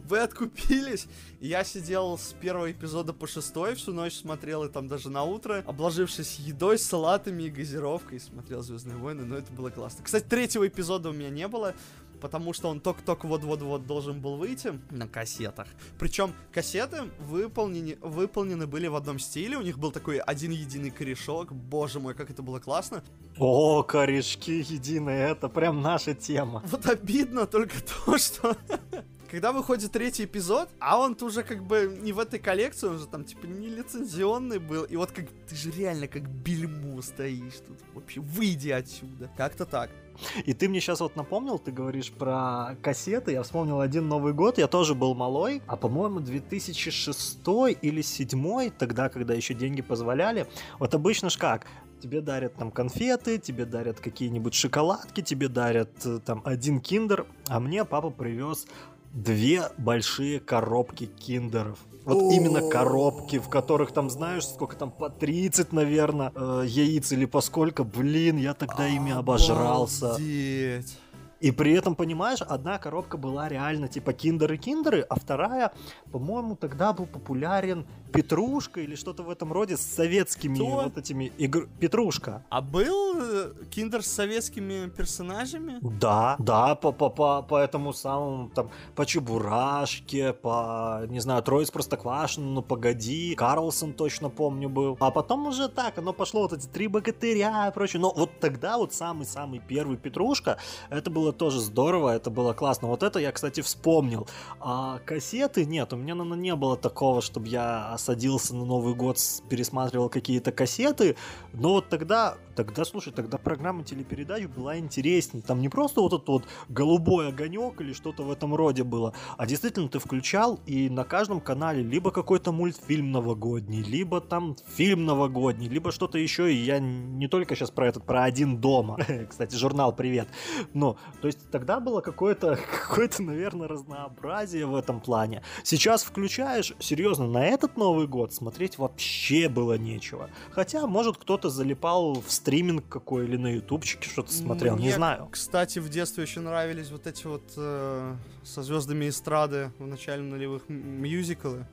вы 0.09 0.19
откупились. 0.19 1.07
Я 1.41 1.65
сидел 1.65 2.19
с 2.19 2.35
первого 2.41 2.71
эпизода 2.71 3.13
по 3.13 3.27
шестой, 3.27 3.75
всю 3.75 3.93
ночь 3.93 4.15
смотрел, 4.15 4.65
и 4.65 4.69
там 4.69 4.87
даже 4.87 5.11
на 5.11 5.25
утро, 5.25 5.65
обложившись 5.67 6.39
едой, 6.39 6.79
салатами 6.79 7.45
и 7.45 7.51
газировкой, 7.51 8.21
смотрел 8.21 8.63
Звездные 8.63 8.97
войны, 8.97 9.25
но 9.25 9.37
это 9.37 9.53
было 9.53 9.71
классно. 9.71 10.05
Кстати, 10.05 10.25
третьего 10.25 10.69
эпизода 10.69 11.11
у 11.11 11.13
меня 11.13 11.31
не 11.31 11.49
было, 11.49 11.75
потому 12.23 12.53
что 12.53 12.69
он 12.69 12.81
только-только 12.81 13.27
вот-вот-вот 13.27 13.85
должен 13.87 14.21
был 14.21 14.37
выйти 14.37 14.79
на 14.91 15.09
кассетах. 15.09 15.67
Причем 15.99 16.33
кассеты 16.53 17.11
выполнены, 17.19 17.99
выполнены 18.01 18.69
были 18.69 18.87
в 18.87 18.95
одном 18.95 19.19
стиле, 19.19 19.57
у 19.57 19.63
них 19.63 19.77
был 19.77 19.91
такой 19.91 20.19
один 20.19 20.53
единый 20.53 20.91
корешок, 20.91 21.53
боже 21.53 21.99
мой, 21.99 22.15
как 22.15 22.31
это 22.31 22.43
было 22.43 22.61
классно. 22.61 23.03
О, 23.39 23.83
корешки 23.83 24.61
единые, 24.61 25.31
это 25.31 25.49
прям 25.49 25.83
наша 25.83 26.15
тема. 26.15 26.63
Вот 26.71 26.87
обидно 26.87 27.47
только 27.47 27.75
то, 28.07 28.17
что 28.19 28.57
когда 29.33 29.51
выходит 29.51 29.91
третий 29.91 30.25
эпизод, 30.25 30.69
а 30.79 31.01
он 31.01 31.17
уже 31.23 31.43
как 31.43 31.65
бы 31.65 31.99
не 32.01 32.13
в 32.13 32.21
этой 32.21 32.39
коллекции, 32.39 32.87
он 32.87 32.99
же 32.99 33.07
там 33.09 33.25
типа 33.25 33.47
не 33.47 33.69
лицензионный 33.69 34.61
был, 34.61 34.85
и 34.85 34.95
вот 34.95 35.11
как 35.11 35.25
ты 35.49 35.57
же 35.57 35.73
реально 35.73 36.07
как 36.07 36.29
бельмо 36.29 37.03
стоишь 37.03 37.59
тут, 37.67 37.79
вообще 37.95 38.21
выйди 38.21 38.71
отсюда. 38.71 39.29
Как-то 39.37 39.67
так. 39.67 39.91
И 40.45 40.53
ты 40.53 40.69
мне 40.69 40.81
сейчас 40.81 41.01
вот 41.01 41.17
напомнил, 41.17 41.59
ты 41.59 41.73
говоришь 41.73 42.13
про 42.13 42.77
кассеты, 42.83 43.33
я 43.33 43.43
вспомнил 43.43 43.81
один 43.81 44.09
Новый 44.09 44.33
год, 44.33 44.59
я 44.59 44.67
тоже 44.67 44.95
был 44.95 45.15
малой, 45.15 45.63
а 45.67 45.77
по-моему 45.77 46.21
2006 46.21 47.39
или 47.81 48.03
2007, 48.03 48.71
тогда, 48.79 49.09
когда 49.09 49.35
еще 49.35 49.55
деньги 49.55 49.83
позволяли, 49.83 50.47
вот 50.79 50.95
обычно 50.95 51.31
ж 51.31 51.37
как, 51.37 51.67
Тебе 52.03 52.21
дарят 52.21 52.57
там 52.57 52.73
конфеты, 52.73 53.39
тебе 53.39 53.65
дарят 53.65 54.01
какие-нибудь 54.01 54.55
шоколадки, 54.55 55.21
тебе 55.21 55.47
дарят 55.47 56.05
э, 56.05 56.19
там 56.19 56.43
один 56.45 56.81
киндер, 56.81 57.29
а 57.47 57.61
мне 57.61 57.85
папа 57.85 58.11
привез 58.11 58.67
две 59.13 59.69
большие 59.79 60.41
коробки 60.41 61.07
киндеров. 61.07 61.79
Вот 62.05 62.23
О. 62.23 62.33
именно 62.33 62.63
коробки, 62.63 63.39
в 63.39 63.49
которых 63.49 63.93
там, 63.93 64.11
знаешь, 64.11 64.47
сколько 64.47 64.77
там, 64.77 64.91
по 64.91 65.09
30, 65.09 65.73
наверное, 65.73 66.33
э, 66.35 66.65
яиц 66.67 67.13
или 67.13 67.27
по 67.27 67.41
сколько. 67.41 67.85
Блин, 67.85 68.37
я 68.37 68.55
тогда 68.55 68.89
ими 68.89 69.13
обожрался. 69.13 70.15
Обалдеть. 70.15 70.99
И 71.43 71.51
при 71.51 71.73
этом, 71.73 71.97
понимаешь, 71.97 72.41
одна 72.41 72.79
коробка 72.79 73.17
была 73.17 73.49
реально 73.49 73.89
типа 73.89 74.13
киндеры-киндеры, 74.13 75.01
а 75.01 75.17
вторая, 75.17 75.73
по-моему, 76.13 76.55
тогда 76.55 76.93
был 76.93 77.07
популярен 77.07 77.85
Петрушка 78.13 78.81
или 78.81 78.95
что-то 78.95 79.25
в 79.25 79.31
этом 79.31 79.53
роде 79.53 79.77
с 79.77 79.81
советскими 79.81 80.55
Кто? 80.55 80.67
вот 80.67 80.99
этими 80.99 81.33
игр... 81.39 81.69
Петрушка. 81.81 82.45
А 82.49 82.61
был 82.61 83.17
э, 83.21 83.53
киндер 83.71 84.03
с 84.03 84.07
советскими 84.07 84.89
персонажами? 84.89 85.79
Да, 85.81 86.37
да, 86.39 86.77
по, 86.77 86.93
по, 86.93 87.09
по, 87.09 87.43
по 87.43 87.57
этому 87.57 87.93
самому, 87.93 88.51
там, 88.51 88.71
по 88.95 89.05
Чебурашке, 89.05 90.35
по, 90.35 91.03
не 91.09 91.21
знаю, 91.21 91.43
Троиц 91.43 91.71
Простоквашино, 91.71 92.47
ну, 92.47 92.63
погоди, 92.63 93.35
Карлсон 93.35 93.95
точно 93.95 94.29
помню 94.29 94.69
был. 94.69 94.97
А 95.01 95.11
потом 95.11 95.47
уже 95.47 95.69
так, 95.69 95.99
оно 95.99 96.13
пошло, 96.13 96.43
вот 96.43 96.53
эти 96.53 96.67
три 96.67 96.87
богатыря 96.87 97.67
и 97.69 97.73
прочее. 97.73 98.01
Но 98.01 98.13
вот 98.15 98.39
тогда 98.39 98.79
вот 98.79 98.93
самый-самый 98.93 99.59
первый 99.59 99.97
Петрушка, 99.97 100.59
это 100.91 101.11
было 101.11 101.32
тоже 101.33 101.61
здорово, 101.61 102.15
это 102.15 102.31
было 102.31 102.53
классно. 102.53 102.89
Вот 102.89 103.03
это 103.03 103.19
я, 103.19 103.33
кстати, 103.33 103.61
вспомнил. 103.61 104.27
А 104.61 104.99
кассеты 105.05 105.65
нет, 105.65 105.93
у 105.93 105.97
меня, 105.97 106.15
наверное, 106.15 106.39
не 106.39 106.55
было 106.55 106.77
такого, 106.77 107.23
чтобы 107.23 107.49
я 107.49 107.97
садился 107.99 108.55
на 108.55 108.65
Новый 108.65 108.95
год, 108.95 109.19
пересматривал 109.49 110.09
какие-то 110.09 110.53
кассеты, 110.53 111.17
но 111.53 111.75
вот 111.75 111.89
тогда, 111.89 112.37
тогда, 112.57 112.85
слушай, 112.85 113.13
тогда 113.13 113.39
программа 113.39 113.85
телепередач 113.85 114.47
была 114.47 114.79
интересней. 114.79 115.43
Там 115.43 115.61
не 115.61 115.69
просто 115.69 116.01
вот 116.01 116.13
этот 116.13 116.29
вот 116.29 116.45
голубой 116.69 117.29
огонек 117.29 117.81
или 117.81 117.93
что-то 117.93 118.23
в 118.23 118.31
этом 118.31 118.55
роде 118.55 118.85
было, 118.85 119.15
а 119.37 119.47
действительно 119.47 119.89
ты 119.89 119.99
включал, 119.99 120.61
и 120.67 120.89
на 120.89 121.05
каждом 121.05 121.41
канале 121.41 121.83
либо 121.83 122.11
какой-то 122.11 122.53
мультфильм 122.53 123.13
новогодний, 123.13 123.83
либо 123.83 124.21
там 124.21 124.57
фильм 124.77 125.05
новогодний, 125.05 125.69
либо 125.69 125.93
что-то 125.93 126.19
еще. 126.19 126.53
И 126.53 126.57
я 126.57 126.79
не 126.79 127.29
только 127.29 127.55
сейчас 127.55 127.71
про 127.71 127.89
этот, 127.89 128.05
про 128.05 128.25
один 128.25 128.59
дома. 128.59 128.99
Кстати, 129.29 129.57
журнал 129.57 129.95
«Привет». 129.95 130.29
Ну, 130.75 130.97
то 131.23 131.29
есть 131.29 131.39
тогда 131.53 131.79
было 131.79 132.01
какое-то, 132.01 132.59
какое-то, 132.89 133.23
наверное, 133.23 133.69
разнообразие 133.69 134.67
в 134.67 134.75
этом 134.75 135.01
плане. 135.01 135.43
Сейчас 135.63 136.03
включаешь, 136.03 136.75
серьезно, 136.81 137.29
на 137.29 137.47
этот 137.47 137.77
Новый 137.77 138.09
год 138.09 138.35
смотреть 138.35 138.77
вообще 138.77 139.49
было 139.49 139.79
нечего. 139.79 140.29
Хотя, 140.51 140.85
может, 140.89 141.19
кто-то 141.19 141.49
залипал 141.49 142.21
в 142.21 142.31
стриминг 142.31 142.89
какой 142.89 143.25
или 143.27 143.37
на 143.37 143.55
ютубчике 143.55 144.11
что-то 144.11 144.33
смотрел, 144.33 144.77
не 144.77 144.87
Мне, 144.87 144.95
знаю. 144.95 145.29
Кстати, 145.31 145.79
в 145.79 145.89
детстве 145.89 146.25
очень 146.25 146.43
нравились 146.43 146.91
вот 146.91 147.07
эти 147.07 147.25
вот 147.25 147.45
э, 147.57 148.17
со 148.43 148.63
звездами 148.65 149.09
эстрады 149.09 149.71
в 149.79 149.87
начале 149.87 150.23
нулевых 150.23 150.69
мюзиклы 150.69 151.67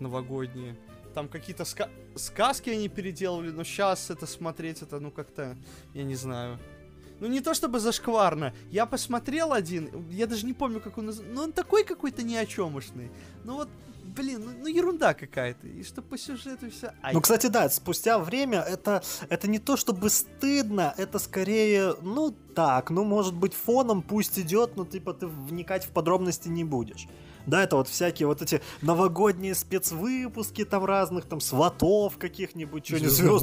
новогодние. 0.00 0.76
Там 1.14 1.28
какие-то 1.28 1.62
ска- 1.62 1.90
сказки 2.16 2.70
они 2.70 2.88
переделывали, 2.88 3.50
но 3.50 3.62
сейчас 3.62 4.10
это 4.10 4.26
смотреть, 4.26 4.82
это 4.82 4.98
ну 4.98 5.12
как-то, 5.12 5.56
я 5.94 6.02
не 6.02 6.16
знаю. 6.16 6.58
Ну 7.20 7.26
не 7.26 7.40
то 7.40 7.54
чтобы 7.54 7.80
зашкварно. 7.80 8.54
Я 8.70 8.86
посмотрел 8.86 9.52
один, 9.52 10.08
я 10.10 10.26
даже 10.26 10.46
не 10.46 10.54
помню, 10.54 10.80
как 10.80 10.98
он 10.98 11.06
называется. 11.06 11.34
Но 11.34 11.44
он 11.44 11.52
такой 11.52 11.84
какой-то 11.84 12.22
ни 12.22 12.34
о 12.34 12.46
чемушный. 12.46 13.10
Ну 13.44 13.54
вот, 13.56 13.68
блин, 14.04 14.42
ну, 14.44 14.52
ну 14.62 14.66
ерунда 14.66 15.14
какая-то. 15.14 15.66
И 15.66 15.82
что 15.84 16.02
по 16.02 16.16
сюжету 16.16 16.70
все. 16.70 16.92
Ну, 17.12 17.20
кстати, 17.20 17.46
да, 17.46 17.68
спустя 17.68 18.18
время 18.18 18.60
это, 18.60 19.02
это 19.28 19.48
не 19.48 19.58
то 19.58 19.76
чтобы 19.76 20.10
стыдно, 20.10 20.94
это 20.96 21.18
скорее, 21.18 21.94
ну 22.02 22.34
так, 22.54 22.90
ну 22.90 23.04
может 23.04 23.34
быть 23.34 23.54
фоном 23.54 24.02
пусть 24.02 24.38
идет, 24.38 24.76
но 24.76 24.84
типа 24.84 25.12
ты 25.12 25.26
вникать 25.26 25.84
в 25.84 25.90
подробности 25.90 26.48
не 26.48 26.64
будешь. 26.64 27.06
Да, 27.46 27.62
это 27.62 27.76
вот 27.76 27.88
всякие 27.88 28.26
вот 28.26 28.42
эти 28.42 28.60
новогодние 28.82 29.54
спецвыпуски 29.54 30.64
там 30.64 30.84
разных, 30.84 31.24
там 31.24 31.40
сватов 31.40 32.18
каких-нибудь, 32.18 32.86
что-нибудь 32.86 33.42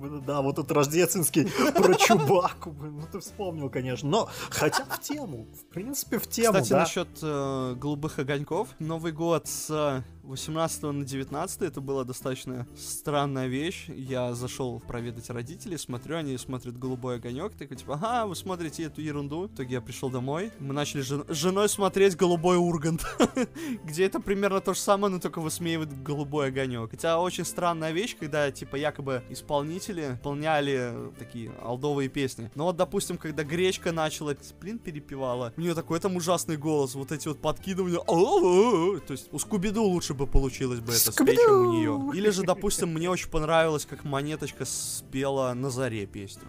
блин, 0.00 0.22
Да, 0.26 0.42
вот 0.42 0.58
этот 0.58 0.72
рождественский 0.72 1.48
про 1.74 1.94
Чубаку, 1.94 2.70
блин, 2.70 2.98
ну 2.98 3.06
ты 3.10 3.20
вспомнил, 3.20 3.70
конечно. 3.70 4.08
Но 4.08 4.28
хотя 4.50 4.84
в 4.84 5.00
тему, 5.00 5.46
в 5.54 5.72
принципе, 5.72 6.18
в 6.18 6.26
тему, 6.28 6.54
Кстати, 6.54 6.70
да. 6.70 6.80
насчет 6.80 7.08
э, 7.22 7.74
голубых 7.76 8.18
огоньков. 8.18 8.68
Новый 8.78 9.12
год 9.12 9.46
с 9.48 10.02
18 10.26 10.82
на 10.82 11.04
19 11.04 11.62
это 11.62 11.80
была 11.80 12.04
достаточно 12.04 12.66
странная 12.76 13.46
вещь. 13.46 13.88
Я 13.88 14.34
зашел 14.34 14.80
проведать 14.80 15.28
родителей, 15.30 15.76
смотрю, 15.76 16.16
они 16.16 16.36
смотрят 16.38 16.78
голубой 16.78 17.16
огонек, 17.16 17.54
такой 17.54 17.76
типа, 17.76 17.94
ага, 17.94 18.26
вы 18.26 18.34
смотрите 18.34 18.84
эту 18.84 19.00
ерунду. 19.00 19.42
В 19.42 19.54
итоге 19.54 19.74
я 19.74 19.80
пришел 19.80 20.10
домой, 20.10 20.50
мы 20.58 20.72
начали 20.72 21.02
с 21.02 21.06
жен- 21.06 21.24
женой 21.28 21.68
смотреть 21.68 22.16
голубой 22.16 22.56
ургант, 22.56 23.04
где 23.84 24.04
это 24.04 24.20
примерно 24.20 24.60
то 24.60 24.74
же 24.74 24.80
самое, 24.80 25.12
но 25.12 25.20
только 25.20 25.40
высмеивает 25.40 26.02
голубой 26.02 26.48
огонек. 26.48 26.90
Хотя 26.90 27.18
очень 27.20 27.44
странная 27.44 27.92
вещь, 27.92 28.16
когда 28.18 28.50
типа 28.50 28.76
якобы 28.76 29.22
исполнители 29.28 30.14
исполняли 30.14 31.12
такие 31.18 31.52
алдовые 31.62 32.08
песни. 32.08 32.50
Но 32.54 32.64
вот, 32.64 32.76
допустим, 32.76 33.18
когда 33.18 33.44
гречка 33.44 33.92
начала 33.92 34.34
сплин 34.40 34.78
перепевала, 34.78 35.52
у 35.56 35.60
нее 35.60 35.74
такой 35.74 36.00
там 36.00 36.16
ужасный 36.16 36.56
голос, 36.56 36.94
вот 36.94 37.12
эти 37.12 37.28
вот 37.28 37.40
подкидывания. 37.40 38.00
То 38.04 39.12
есть 39.12 39.28
у 39.32 39.38
Скуби-Ду 39.38 39.82
лучше 39.84 40.13
бы 40.14 40.26
получилось 40.26 40.80
бы 40.80 40.92
это 40.92 41.12
спеть, 41.12 41.38
чем 41.38 41.68
у 41.68 41.72
нее. 41.72 42.12
Или 42.14 42.30
же, 42.30 42.42
допустим, 42.42 42.92
мне 42.92 43.10
очень 43.10 43.28
понравилось, 43.28 43.86
как 43.86 44.04
Монеточка 44.04 44.64
спела 44.64 45.52
на 45.54 45.70
заре 45.70 46.06
песню. 46.06 46.48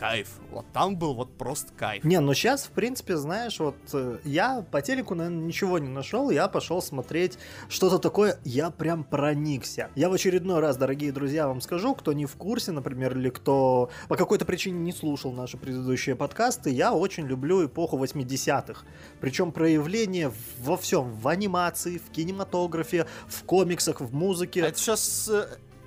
Кайф. 0.00 0.28
Вот 0.50 0.64
там 0.72 0.96
был 0.96 1.12
вот 1.12 1.36
просто 1.36 1.74
кайф. 1.74 2.04
Не, 2.04 2.20
ну 2.20 2.32
сейчас, 2.32 2.64
в 2.64 2.70
принципе, 2.70 3.18
знаешь, 3.18 3.60
вот 3.60 3.76
э, 3.92 4.16
я 4.24 4.64
по 4.70 4.80
телеку, 4.80 5.14
наверное, 5.14 5.44
ничего 5.44 5.78
не 5.78 5.90
нашел, 5.90 6.30
я 6.30 6.48
пошел 6.48 6.80
смотреть 6.80 7.36
что-то 7.68 7.98
такое, 7.98 8.38
я 8.42 8.70
прям 8.70 9.04
проникся. 9.04 9.90
Я 9.96 10.08
в 10.08 10.14
очередной 10.14 10.60
раз, 10.60 10.78
дорогие 10.78 11.12
друзья, 11.12 11.48
вам 11.48 11.60
скажу, 11.60 11.94
кто 11.94 12.14
не 12.14 12.24
в 12.24 12.34
курсе, 12.36 12.72
например, 12.72 13.14
или 13.14 13.28
кто 13.28 13.90
по 14.08 14.16
какой-то 14.16 14.46
причине 14.46 14.78
не 14.78 14.92
слушал 14.92 15.32
наши 15.32 15.58
предыдущие 15.58 16.16
подкасты, 16.16 16.70
я 16.70 16.94
очень 16.94 17.26
люблю 17.26 17.66
эпоху 17.66 18.02
80-х. 18.02 18.86
Причем 19.20 19.52
проявление 19.52 20.32
во 20.60 20.78
всем, 20.78 21.12
в 21.12 21.28
анимации, 21.28 21.98
в 21.98 22.10
кинематографе, 22.10 23.06
в 23.28 23.44
комиксах, 23.44 24.00
в 24.00 24.14
музыке. 24.14 24.64
А 24.64 24.68
это 24.68 24.78
сейчас... 24.78 25.30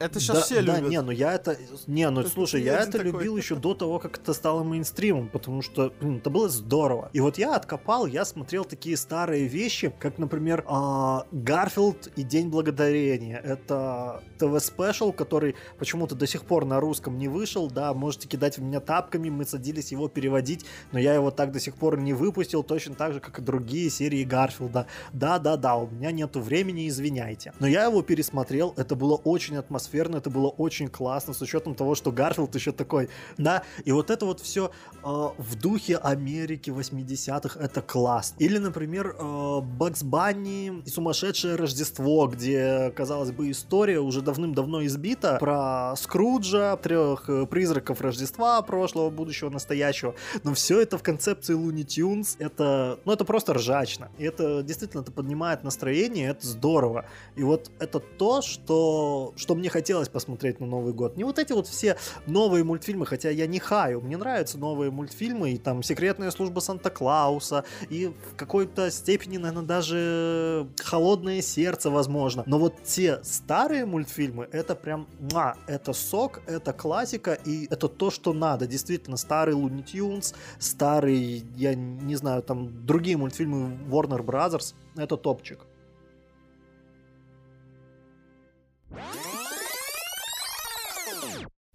Это 0.03 0.19
сейчас 0.19 0.35
да, 0.35 0.43
все 0.43 0.61
да, 0.61 0.75
любят. 0.77 0.89
не, 0.89 1.01
ну 1.01 1.11
я 1.11 1.33
это, 1.33 1.57
не, 1.87 2.09
ну 2.09 2.19
Это 2.19 2.29
слушай, 2.29 2.61
я 2.61 2.79
это 2.79 2.91
такой. 2.97 3.05
любил 3.05 3.37
еще 3.37 3.55
до 3.55 3.73
того, 3.73 3.99
как 3.99 4.17
это 4.17 4.33
стало 4.33 4.61
мейнстримом, 4.61 5.29
потому 5.29 5.61
что, 5.61 5.93
блин, 6.01 6.17
это 6.17 6.29
было 6.29 6.49
здорово. 6.49 7.09
И 7.13 7.21
вот 7.21 7.37
я 7.37 7.55
откопал, 7.55 8.05
я 8.05 8.25
смотрел 8.25 8.65
такие 8.65 8.97
старые 8.97 9.47
вещи, 9.47 9.93
как, 9.99 10.17
например, 10.17 10.65
а, 10.67 11.25
Гарфилд 11.31 12.07
и 12.17 12.23
День 12.23 12.49
Благодарения. 12.49 13.37
Это 13.37 14.21
ТВ- 14.39 14.59
special, 14.59 15.13
который 15.13 15.55
почему-то 15.79 16.15
до 16.15 16.27
сих 16.27 16.43
пор 16.43 16.65
на 16.65 16.81
русском 16.81 17.17
не 17.17 17.29
вышел, 17.29 17.71
да, 17.71 17.93
можете 17.93 18.27
кидать 18.27 18.57
в 18.57 18.61
меня 18.61 18.81
тапками, 18.81 19.29
мы 19.29 19.45
садились 19.45 19.93
его 19.93 20.09
переводить, 20.09 20.65
но 20.91 20.99
я 20.99 21.13
его 21.13 21.31
так 21.31 21.53
до 21.53 21.61
сих 21.61 21.75
пор 21.75 21.97
не 21.97 22.11
выпустил, 22.11 22.61
точно 22.63 22.95
так 22.95 23.13
же, 23.13 23.21
как 23.21 23.39
и 23.39 23.41
другие 23.41 23.89
серии 23.89 24.25
Гарфилда. 24.25 24.85
Да-да-да, 25.13 25.77
у 25.77 25.87
меня 25.87 26.11
нету 26.11 26.41
времени, 26.41 26.89
извиняйте. 26.89 27.53
Но 27.61 27.67
я 27.67 27.85
его 27.85 28.01
пересмотрел, 28.01 28.73
это 28.75 28.97
было 28.97 29.15
очень 29.15 29.55
атмосферно, 29.55 29.92
это 30.01 30.29
было 30.29 30.47
очень 30.47 30.87
классно, 30.87 31.33
с 31.33 31.41
учетом 31.41 31.75
того, 31.75 31.95
что 31.95 32.11
Гарфилд 32.11 32.53
еще 32.55 32.71
такой, 32.71 33.09
да, 33.37 33.63
и 33.85 33.91
вот 33.91 34.09
это 34.09 34.25
вот 34.25 34.39
все 34.39 34.71
в 35.03 35.55
духе 35.55 35.97
Америки 35.97 36.69
80-х, 36.69 37.59
это 37.59 37.81
класс. 37.81 38.35
Или, 38.39 38.57
например, 38.57 39.15
э, 39.17 39.59
Бакс 39.61 40.03
Банни 40.03 40.81
и 40.85 40.89
Сумасшедшее 40.89 41.55
Рождество, 41.55 42.27
где, 42.27 42.91
казалось 42.95 43.31
бы, 43.31 43.51
история 43.51 43.99
уже 43.99 44.21
давным-давно 44.21 44.85
избита 44.85 45.37
про 45.39 45.95
Скруджа, 45.97 46.77
трех 46.77 47.29
э, 47.29 47.45
призраков 47.45 48.01
Рождества, 48.01 48.61
прошлого, 48.61 49.09
будущего, 49.09 49.49
настоящего, 49.49 50.15
но 50.43 50.53
все 50.53 50.81
это 50.81 50.97
в 50.97 51.03
концепции 51.03 51.53
Луни 51.53 51.83
Тюнс, 51.83 52.37
это, 52.39 52.99
ну, 53.05 53.13
это 53.13 53.25
просто 53.25 53.53
ржачно. 53.53 54.09
И 54.17 54.23
это 54.23 54.63
действительно 54.63 55.01
это 55.01 55.11
поднимает 55.11 55.63
настроение, 55.63 56.29
это 56.29 56.47
здорово. 56.47 57.05
И 57.35 57.43
вот 57.43 57.71
это 57.79 57.99
то, 57.99 58.41
что, 58.41 59.33
что 59.35 59.55
мне 59.55 59.69
хотелось 59.69 59.82
посмотреть 60.11 60.59
на 60.59 60.65
Новый 60.65 60.93
год. 60.93 61.17
Не 61.17 61.23
вот 61.23 61.39
эти 61.39 61.53
вот 61.53 61.67
все 61.67 61.97
новые 62.25 62.63
мультфильмы, 62.63 63.05
хотя 63.05 63.29
я 63.29 63.47
не 63.47 63.59
хаю, 63.59 64.01
мне 64.01 64.17
нравятся 64.17 64.57
новые 64.57 64.91
мультфильмы, 64.91 65.51
и 65.51 65.57
там 65.57 65.83
«Секретная 65.83 66.31
служба 66.31 66.59
Санта-Клауса», 66.59 67.65
и 67.89 68.07
в 68.07 68.35
какой-то 68.35 68.89
степени, 68.91 69.37
наверное, 69.37 69.65
даже 69.65 70.67
«Холодное 70.77 71.41
сердце», 71.41 71.89
возможно. 71.89 72.43
Но 72.45 72.59
вот 72.59 72.83
те 72.83 73.19
старые 73.23 73.85
мультфильмы, 73.85 74.47
это 74.51 74.75
прям, 74.75 75.07
муа, 75.19 75.55
это 75.67 75.93
сок, 75.93 76.41
это 76.47 76.73
классика, 76.73 77.33
и 77.33 77.67
это 77.69 77.87
то, 77.87 78.11
что 78.11 78.33
надо. 78.33 78.67
Действительно, 78.67 79.17
старый 79.17 79.55
Looney 79.55 79.83
Tunes, 79.83 80.35
старый, 80.59 81.43
я 81.55 81.75
не 81.75 82.15
знаю, 82.15 82.41
там 82.43 82.85
другие 82.85 83.17
мультфильмы 83.17 83.77
Warner 83.89 84.23
Brothers, 84.23 84.75
это 84.95 85.17
топчик. 85.17 85.59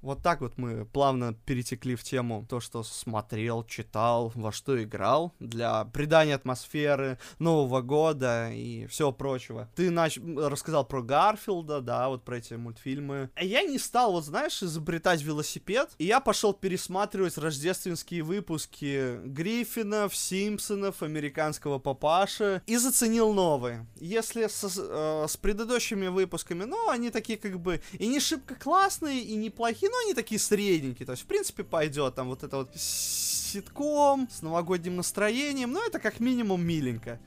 Вот 0.01 0.22
так 0.22 0.40
вот 0.40 0.59
мы 0.59 0.84
плавно 0.84 1.34
перетекли 1.34 1.96
в 1.96 2.05
тему 2.05 2.46
то, 2.49 2.61
что 2.61 2.84
смотрел, 2.84 3.64
читал, 3.64 4.32
во 4.34 4.53
что 4.53 4.80
играл 4.82 5.34
для 5.40 5.84
придания 5.86 6.36
атмосферы 6.36 7.18
Нового 7.40 7.82
года 7.82 8.51
и 8.53 8.86
всего 8.86 9.11
прочего. 9.11 9.68
Ты 9.74 9.90
нач... 9.90 10.18
рассказал 10.36 10.84
про 10.84 11.03
Гарфилда, 11.03 11.80
да, 11.80 12.09
вот 12.09 12.24
про 12.24 12.38
эти 12.38 12.55
мультфильмы. 12.55 13.30
А 13.34 13.42
я 13.42 13.62
не 13.62 13.78
стал, 13.78 14.12
вот 14.12 14.24
знаешь, 14.24 14.62
изобретать 14.62 15.22
велосипед, 15.22 15.90
и 15.99 16.05
я 16.05 16.20
пошел 16.20 16.53
пересматривать 16.53 17.36
рождественские 17.36 18.22
выпуски 18.22 19.18
Гриффинов, 19.26 20.14
Симпсонов, 20.14 21.03
Американского 21.03 21.78
Папаши 21.80 22.62
и 22.66 22.76
заценил 22.76 23.32
новые. 23.32 23.86
Если 23.96 24.46
со, 24.46 24.68
э, 24.68 25.26
с 25.28 25.36
предыдущими 25.36 26.07
выпусками, 26.07 26.64
ну, 26.64 26.88
они 26.88 27.11
такие 27.11 27.38
как 27.38 27.59
бы 27.59 27.80
и 27.99 28.07
не 28.07 28.20
шибко 28.20 28.55
классные, 28.55 29.20
и 29.20 29.34
неплохие, 29.34 29.88
ну, 29.89 30.05
они 30.05 30.14
такие 30.14 30.39
средненькие. 30.39 31.07
То 31.07 31.12
есть, 31.12 31.24
в 31.24 31.26
принципе, 31.26 31.64
пойдет 31.64 32.14
там 32.14 32.28
вот 32.28 32.43
это 32.43 32.59
вот 32.59 32.70
ситком 32.76 34.28
с 34.30 34.43
новогодним 34.43 34.97
настроением. 34.97 35.72
Ну, 35.72 35.86
это 35.86 35.99
как 35.99 36.20
минимум 36.20 36.64
миленько. 36.64 37.18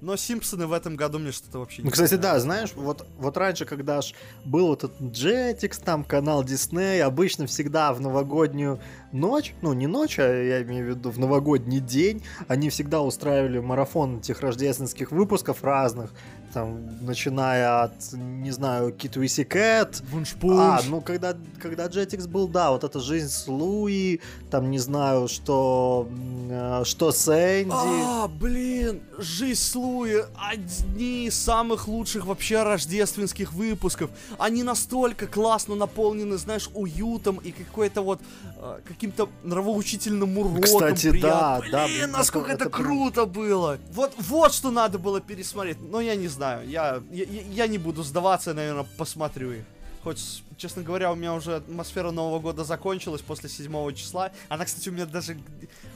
Но 0.00 0.16
Симпсоны 0.16 0.66
в 0.66 0.72
этом 0.72 0.94
году 0.94 1.18
мне 1.18 1.32
что-то 1.32 1.58
вообще 1.58 1.82
не 1.82 1.86
Ну, 1.86 1.90
кстати, 1.90 2.14
да, 2.14 2.38
знаешь, 2.38 2.72
вот, 2.74 3.04
вот 3.18 3.36
раньше, 3.36 3.64
когда 3.64 4.00
ж 4.00 4.14
был 4.44 4.68
вот 4.68 4.84
этот 4.84 5.00
Jetix, 5.00 5.82
там 5.84 6.04
канал 6.04 6.44
Disney, 6.44 7.00
обычно 7.00 7.46
всегда 7.46 7.92
в 7.92 8.00
новогоднюю 8.00 8.80
ночь, 9.10 9.54
ну 9.60 9.72
не 9.72 9.88
ночь, 9.88 10.20
а 10.20 10.22
я 10.22 10.62
имею 10.62 10.86
в 10.86 10.88
виду 10.90 11.10
в 11.10 11.18
новогодний 11.18 11.80
день, 11.80 12.22
они 12.46 12.70
всегда 12.70 13.00
устраивали 13.00 13.58
марафон 13.58 14.18
этих 14.18 14.40
рождественских 14.40 15.10
выпусков 15.10 15.64
разных, 15.64 16.12
там, 16.52 17.04
начиная 17.04 17.84
от, 17.84 18.12
не 18.12 18.50
знаю, 18.50 18.92
Кит 18.92 19.16
Уиси 19.16 19.44
Кэт. 19.44 20.02
А, 20.42 20.80
ну, 20.88 21.00
когда, 21.00 21.36
когда 21.60 21.86
Jetix 21.86 22.26
был, 22.28 22.48
да, 22.48 22.70
вот 22.70 22.84
эта 22.84 23.00
жизнь 23.00 23.28
с 23.28 23.46
Луи, 23.46 24.20
там, 24.50 24.70
не 24.70 24.78
знаю, 24.78 25.28
что, 25.28 26.08
э, 26.50 26.82
что 26.84 27.12
Сэнди. 27.12 27.72
А, 27.72 28.28
блин, 28.28 29.00
жизнь 29.18 29.60
с 29.60 29.74
Луи, 29.74 30.24
одни 30.36 31.26
из 31.26 31.34
самых 31.34 31.88
лучших 31.88 32.26
вообще 32.26 32.62
рождественских 32.62 33.52
выпусков. 33.52 34.10
Они 34.38 34.62
настолько 34.62 35.26
классно 35.26 35.74
наполнены, 35.74 36.36
знаешь, 36.38 36.70
уютом 36.74 37.36
и 37.36 37.52
какой-то 37.52 38.02
вот, 38.02 38.20
э, 38.56 38.80
каким-то 38.86 39.28
нравоучительным 39.42 40.38
уроком. 40.38 40.62
Кстати, 40.62 41.10
приятным. 41.10 41.70
да, 41.70 41.86
блин, 41.86 42.10
да. 42.12 42.18
насколько 42.18 42.50
это, 42.52 42.64
это 42.64 42.70
круто 42.70 43.26
было. 43.26 43.78
Вот, 43.92 44.12
вот 44.18 44.52
что 44.52 44.70
надо 44.70 44.98
было 44.98 45.20
пересмотреть, 45.20 45.78
но 45.80 46.00
я 46.00 46.16
не 46.16 46.28
знаю 46.28 46.47
знаю, 46.48 46.68
я, 46.68 47.02
я, 47.10 47.24
я 47.24 47.66
не 47.66 47.78
буду 47.78 48.02
сдаваться, 48.02 48.54
наверное, 48.54 48.86
посмотрю 48.96 49.52
их. 49.52 49.64
Хоть, 50.02 50.42
честно 50.56 50.82
говоря, 50.82 51.12
у 51.12 51.16
меня 51.16 51.34
уже 51.34 51.56
атмосфера 51.56 52.10
Нового 52.10 52.38
года 52.38 52.64
закончилась 52.64 53.20
после 53.20 53.48
7 53.48 53.94
числа. 53.94 54.30
Она, 54.48 54.64
кстати, 54.64 54.88
у 54.88 54.92
меня 54.92 55.06
даже 55.06 55.36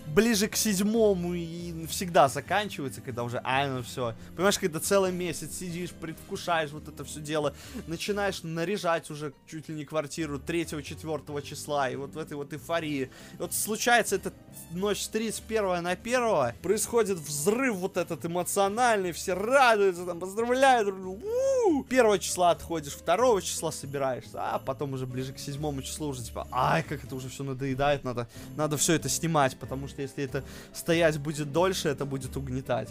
ближе 0.07 0.49
к 0.49 0.57
седьмому 0.57 1.35
и 1.35 1.87
всегда 1.87 2.29
заканчивается, 2.29 3.01
когда 3.01 3.25
уже, 3.25 3.41
а, 3.45 3.67
ну 3.67 3.83
все. 3.83 4.15
Понимаешь, 4.35 4.59
когда 4.59 4.81
целый 4.81 5.13
месяц 5.13 5.57
сидишь, 5.59 5.91
предвкушаешь 5.91 6.71
вот 6.71 6.89
это 6.89 7.05
все 7.05 7.21
дело, 7.21 7.55
начинаешь 7.87 8.43
наряжать 8.43 9.11
уже 9.11 9.33
чуть 9.47 9.69
ли 9.69 9.75
не 9.75 9.85
квартиру 9.85 10.39
3-4 10.39 11.43
числа, 11.43 11.91
и 11.91 11.97
вот 11.97 12.15
в 12.15 12.19
этой 12.19 12.35
вот 12.35 12.53
эйфории. 12.53 13.11
И 13.35 13.37
вот 13.39 13.55
случается 13.55 14.17
эта 14.17 14.33
ночь 14.71 15.03
с 15.03 15.09
31 15.09 15.83
на 15.83 15.91
1, 15.91 16.55
происходит 16.63 17.19
взрыв 17.19 17.77
вот 17.77 17.97
этот 17.97 18.25
эмоциональный, 18.25 19.13
все 19.13 19.35
радуются, 19.35 20.05
там, 20.05 20.21
поздравляют, 20.21 20.89
у-у-у! 20.89 21.85
первого 21.85 22.19
числа 22.19 22.51
отходишь, 22.51 22.93
второго 22.93 23.41
числа 23.43 23.71
собираешься, 23.71 24.41
а 24.41 24.59
потом 24.59 24.95
уже 24.95 25.07
ближе 25.07 25.33
к 25.33 25.39
седьмому 25.39 25.83
числу 25.83 26.09
уже 26.09 26.23
типа, 26.23 26.47
ай, 26.51 26.83
как 26.83 27.05
это 27.05 27.15
уже 27.15 27.29
все 27.29 27.45
надоедает, 27.45 28.05
надо, 28.05 28.29
надо 28.57 28.77
все 28.77 28.95
это 28.95 29.09
снимать, 29.09 29.57
потому 29.57 29.89
что 29.89 29.92
если 29.99 30.25
это 30.25 30.43
стоять 30.73 31.19
будет 31.19 31.53
дольше, 31.53 31.89
это 31.89 32.05
будет 32.05 32.37
угнетать. 32.37 32.89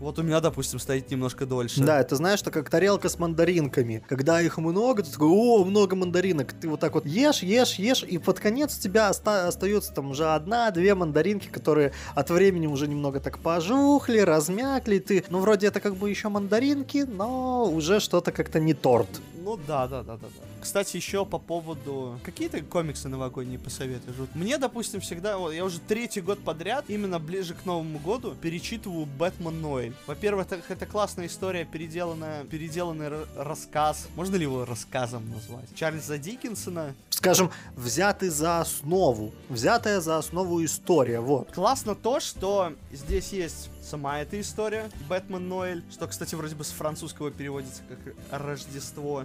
Вот 0.00 0.18
у 0.18 0.22
меня, 0.22 0.40
допустим, 0.40 0.78
стоит 0.78 1.10
немножко 1.10 1.44
дольше. 1.44 1.82
Да, 1.82 2.00
это 2.00 2.16
знаешь, 2.16 2.38
что 2.38 2.50
как 2.50 2.70
тарелка 2.70 3.10
с 3.10 3.18
мандаринками. 3.18 4.02
Когда 4.08 4.40
их 4.40 4.56
много, 4.56 5.02
ты 5.02 5.12
такой, 5.12 5.28
о, 5.28 5.62
много 5.62 5.94
мандаринок. 5.94 6.54
Ты 6.54 6.70
вот 6.70 6.80
так 6.80 6.94
вот 6.94 7.04
ешь, 7.04 7.42
ешь, 7.42 7.74
ешь, 7.74 8.02
и 8.02 8.16
под 8.16 8.40
конец 8.40 8.78
у 8.78 8.80
тебя 8.80 9.10
оста- 9.10 9.46
остается 9.46 9.92
там 9.92 10.12
уже 10.12 10.32
одна-две 10.32 10.94
мандаринки, 10.94 11.48
которые 11.48 11.92
от 12.14 12.30
времени 12.30 12.66
уже 12.66 12.88
немного 12.88 13.20
так 13.20 13.40
пожухли, 13.40 14.20
размякли. 14.20 15.00
Ты, 15.00 15.22
ну, 15.28 15.38
вроде 15.38 15.66
это 15.66 15.80
как 15.80 15.96
бы 15.96 16.08
еще 16.08 16.30
мандаринки, 16.30 17.04
но 17.06 17.70
уже 17.70 18.00
что-то 18.00 18.32
как-то 18.32 18.58
не 18.58 18.72
торт. 18.72 19.20
Ну 19.42 19.56
да, 19.56 19.88
да, 19.88 20.02
да, 20.02 20.16
да, 20.16 20.26
да. 20.26 20.44
Кстати, 20.60 20.96
еще 20.96 21.24
по 21.24 21.38
поводу... 21.38 22.18
Какие-то 22.22 22.60
комиксы 22.60 23.08
новогодние 23.08 23.58
посоветуешь? 23.58 24.16
Вот 24.16 24.34
мне, 24.34 24.58
допустим, 24.58 25.00
всегда... 25.00 25.38
Вот, 25.38 25.52
я 25.52 25.64
уже 25.64 25.80
третий 25.80 26.20
год 26.20 26.38
подряд, 26.44 26.84
именно 26.88 27.18
ближе 27.18 27.54
к 27.54 27.64
Новому 27.64 27.98
году, 27.98 28.34
перечитываю 28.34 29.06
Бэтмен 29.06 29.60
Ноэль. 29.60 29.94
Во-первых, 30.06 30.46
это, 30.50 30.60
это 30.68 30.86
классная 30.86 31.26
история, 31.26 31.64
переделанная, 31.64 32.44
переделанный 32.44 33.10
рассказ. 33.36 34.08
Можно 34.14 34.36
ли 34.36 34.42
его 34.42 34.64
рассказом 34.64 35.30
назвать? 35.30 35.74
Чарльза 35.74 36.18
Диккенсона. 36.18 36.94
Скажем, 37.08 37.50
взятый 37.76 38.28
за 38.28 38.60
основу. 38.60 39.32
Взятая 39.48 40.00
за 40.00 40.18
основу 40.18 40.64
история, 40.64 41.20
вот. 41.20 41.52
Классно 41.52 41.94
то, 41.94 42.20
что 42.20 42.72
здесь 42.92 43.32
есть 43.32 43.70
сама 43.90 44.20
эта 44.20 44.40
история, 44.40 44.88
Бэтмен 45.08 45.48
Ноэль, 45.48 45.82
что, 45.90 46.06
кстати, 46.06 46.36
вроде 46.36 46.54
бы 46.54 46.62
с 46.62 46.70
французского 46.70 47.32
переводится 47.32 47.82
как 47.88 48.14
Рождество 48.30 49.24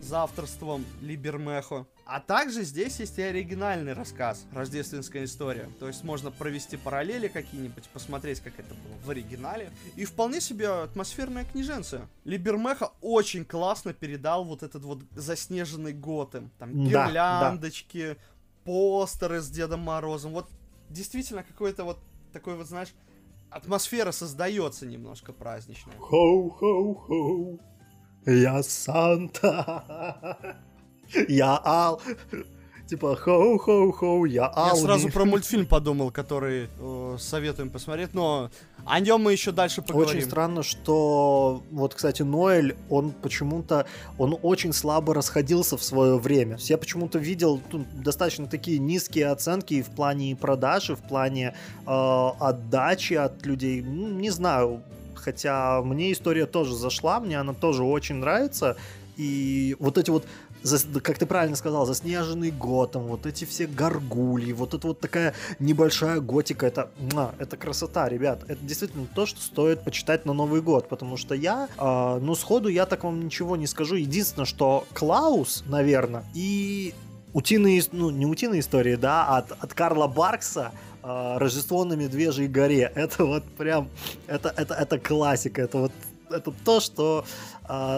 за 0.00 0.22
авторством 0.22 0.84
Либермехо. 1.02 1.88
А 2.04 2.20
также 2.20 2.62
здесь 2.62 3.00
есть 3.00 3.18
и 3.18 3.22
оригинальный 3.22 3.94
рассказ, 3.94 4.46
рождественская 4.52 5.24
история. 5.24 5.68
То 5.80 5.88
есть 5.88 6.04
можно 6.04 6.30
провести 6.30 6.76
параллели 6.76 7.26
какие-нибудь, 7.26 7.82
посмотреть, 7.88 8.38
как 8.38 8.52
это 8.60 8.74
было 8.74 8.96
в 9.04 9.10
оригинале. 9.10 9.72
И 9.96 10.04
вполне 10.04 10.40
себе 10.40 10.68
атмосферная 10.68 11.44
книженция. 11.44 12.08
Либермеха 12.22 12.92
очень 13.00 13.44
классно 13.44 13.92
передал 13.92 14.44
вот 14.44 14.62
этот 14.62 14.84
вот 14.84 15.00
заснеженный 15.16 15.92
Готэм. 15.92 16.52
Там 16.60 16.88
да, 16.88 17.08
гирляндочки, 17.08 18.14
да. 18.14 18.16
постеры 18.62 19.40
с 19.40 19.48
Дедом 19.50 19.80
Морозом. 19.80 20.30
Вот 20.30 20.48
действительно 20.90 21.42
какой-то 21.42 21.82
вот 21.82 21.98
такой 22.32 22.54
вот, 22.54 22.68
знаешь, 22.68 22.92
атмосфера 23.50 24.12
создается 24.12 24.86
немножко 24.86 25.32
праздничная. 25.32 25.96
Хоу-хоу-хоу. 25.98 27.60
Я 28.26 28.62
Санта. 28.62 30.62
Я 31.28 31.60
Ал. 31.64 32.00
Типа, 32.86 33.16
хоу-хоу-хоу, 33.16 34.26
я 34.26 34.50
Ал. 34.54 34.76
Я 34.76 34.76
сразу 34.76 35.08
про 35.08 35.24
мультфильм 35.26 35.66
подумал, 35.66 36.12
который 36.12 36.68
э, 36.78 37.16
советуем 37.18 37.68
посмотреть, 37.68 38.14
но 38.14 38.48
о 38.84 39.00
нем 39.00 39.22
мы 39.22 39.32
еще 39.32 39.50
дальше 39.50 39.82
поговорим. 39.82 40.18
Очень 40.18 40.28
странно, 40.28 40.62
что 40.62 41.64
вот, 41.72 41.94
кстати, 41.94 42.22
Ноэль, 42.22 42.76
он 42.88 43.10
почему-то, 43.10 43.86
он 44.18 44.38
очень 44.40 44.72
слабо 44.72 45.14
расходился 45.14 45.76
в 45.76 45.82
свое 45.82 46.16
время. 46.16 46.58
Я 46.60 46.78
почему-то 46.78 47.18
видел 47.18 47.60
ну, 47.72 47.84
достаточно 47.92 48.46
такие 48.46 48.78
низкие 48.78 49.28
оценки 49.28 49.74
и 49.74 49.82
в 49.82 49.90
плане 49.90 50.36
продажи, 50.36 50.94
в 50.94 51.02
плане 51.02 51.56
э, 51.86 52.30
отдачи 52.38 53.14
от 53.14 53.44
людей. 53.44 53.82
Ну, 53.82 54.10
не 54.10 54.30
знаю, 54.30 54.82
хотя 55.16 55.82
мне 55.82 56.12
история 56.12 56.46
тоже 56.46 56.76
зашла, 56.76 57.18
мне 57.18 57.40
она 57.40 57.52
тоже 57.52 57.82
очень 57.82 58.16
нравится. 58.16 58.76
И 59.16 59.76
вот 59.78 59.98
эти 59.98 60.10
вот 60.10 60.24
как 61.02 61.18
ты 61.18 61.26
правильно 61.26 61.56
сказал, 61.56 61.86
заснеженный 61.86 62.50
Готом, 62.50 63.04
вот 63.04 63.26
эти 63.26 63.44
все 63.44 63.66
горгульи, 63.66 64.52
вот 64.52 64.74
это 64.74 64.88
вот 64.88 65.00
такая 65.00 65.34
небольшая 65.58 66.20
готика, 66.20 66.66
это, 66.66 66.90
это 67.38 67.56
красота, 67.56 68.08
ребят. 68.08 68.42
Это 68.48 68.62
действительно 68.62 69.06
то, 69.14 69.26
что 69.26 69.40
стоит 69.40 69.82
почитать 69.82 70.26
на 70.26 70.32
Новый 70.32 70.62
год, 70.62 70.88
потому 70.88 71.16
что 71.16 71.34
я, 71.34 71.68
э, 71.78 72.18
ну, 72.20 72.34
сходу 72.34 72.68
я 72.68 72.86
так 72.86 73.04
вам 73.04 73.24
ничего 73.24 73.56
не 73.56 73.66
скажу. 73.66 73.96
Единственное, 73.96 74.46
что 74.46 74.86
Клаус, 74.92 75.64
наверное, 75.66 76.24
и 76.34 76.94
утиные, 77.32 77.82
ну, 77.92 78.10
не 78.10 78.26
утиные 78.26 78.60
истории, 78.60 78.96
да, 78.96 79.36
от, 79.36 79.52
от 79.52 79.74
Карла 79.74 80.06
Баркса 80.06 80.72
э, 81.02 81.36
Рождество 81.38 81.84
на 81.84 81.94
Медвежьей 81.94 82.48
горе. 82.48 82.90
Это 82.94 83.24
вот 83.24 83.44
прям, 83.58 83.88
это, 84.26 84.52
это, 84.56 84.74
это 84.74 84.98
классика, 84.98 85.62
это 85.62 85.78
вот 85.78 85.92
это 86.30 86.52
то, 86.64 86.80
что 86.80 87.24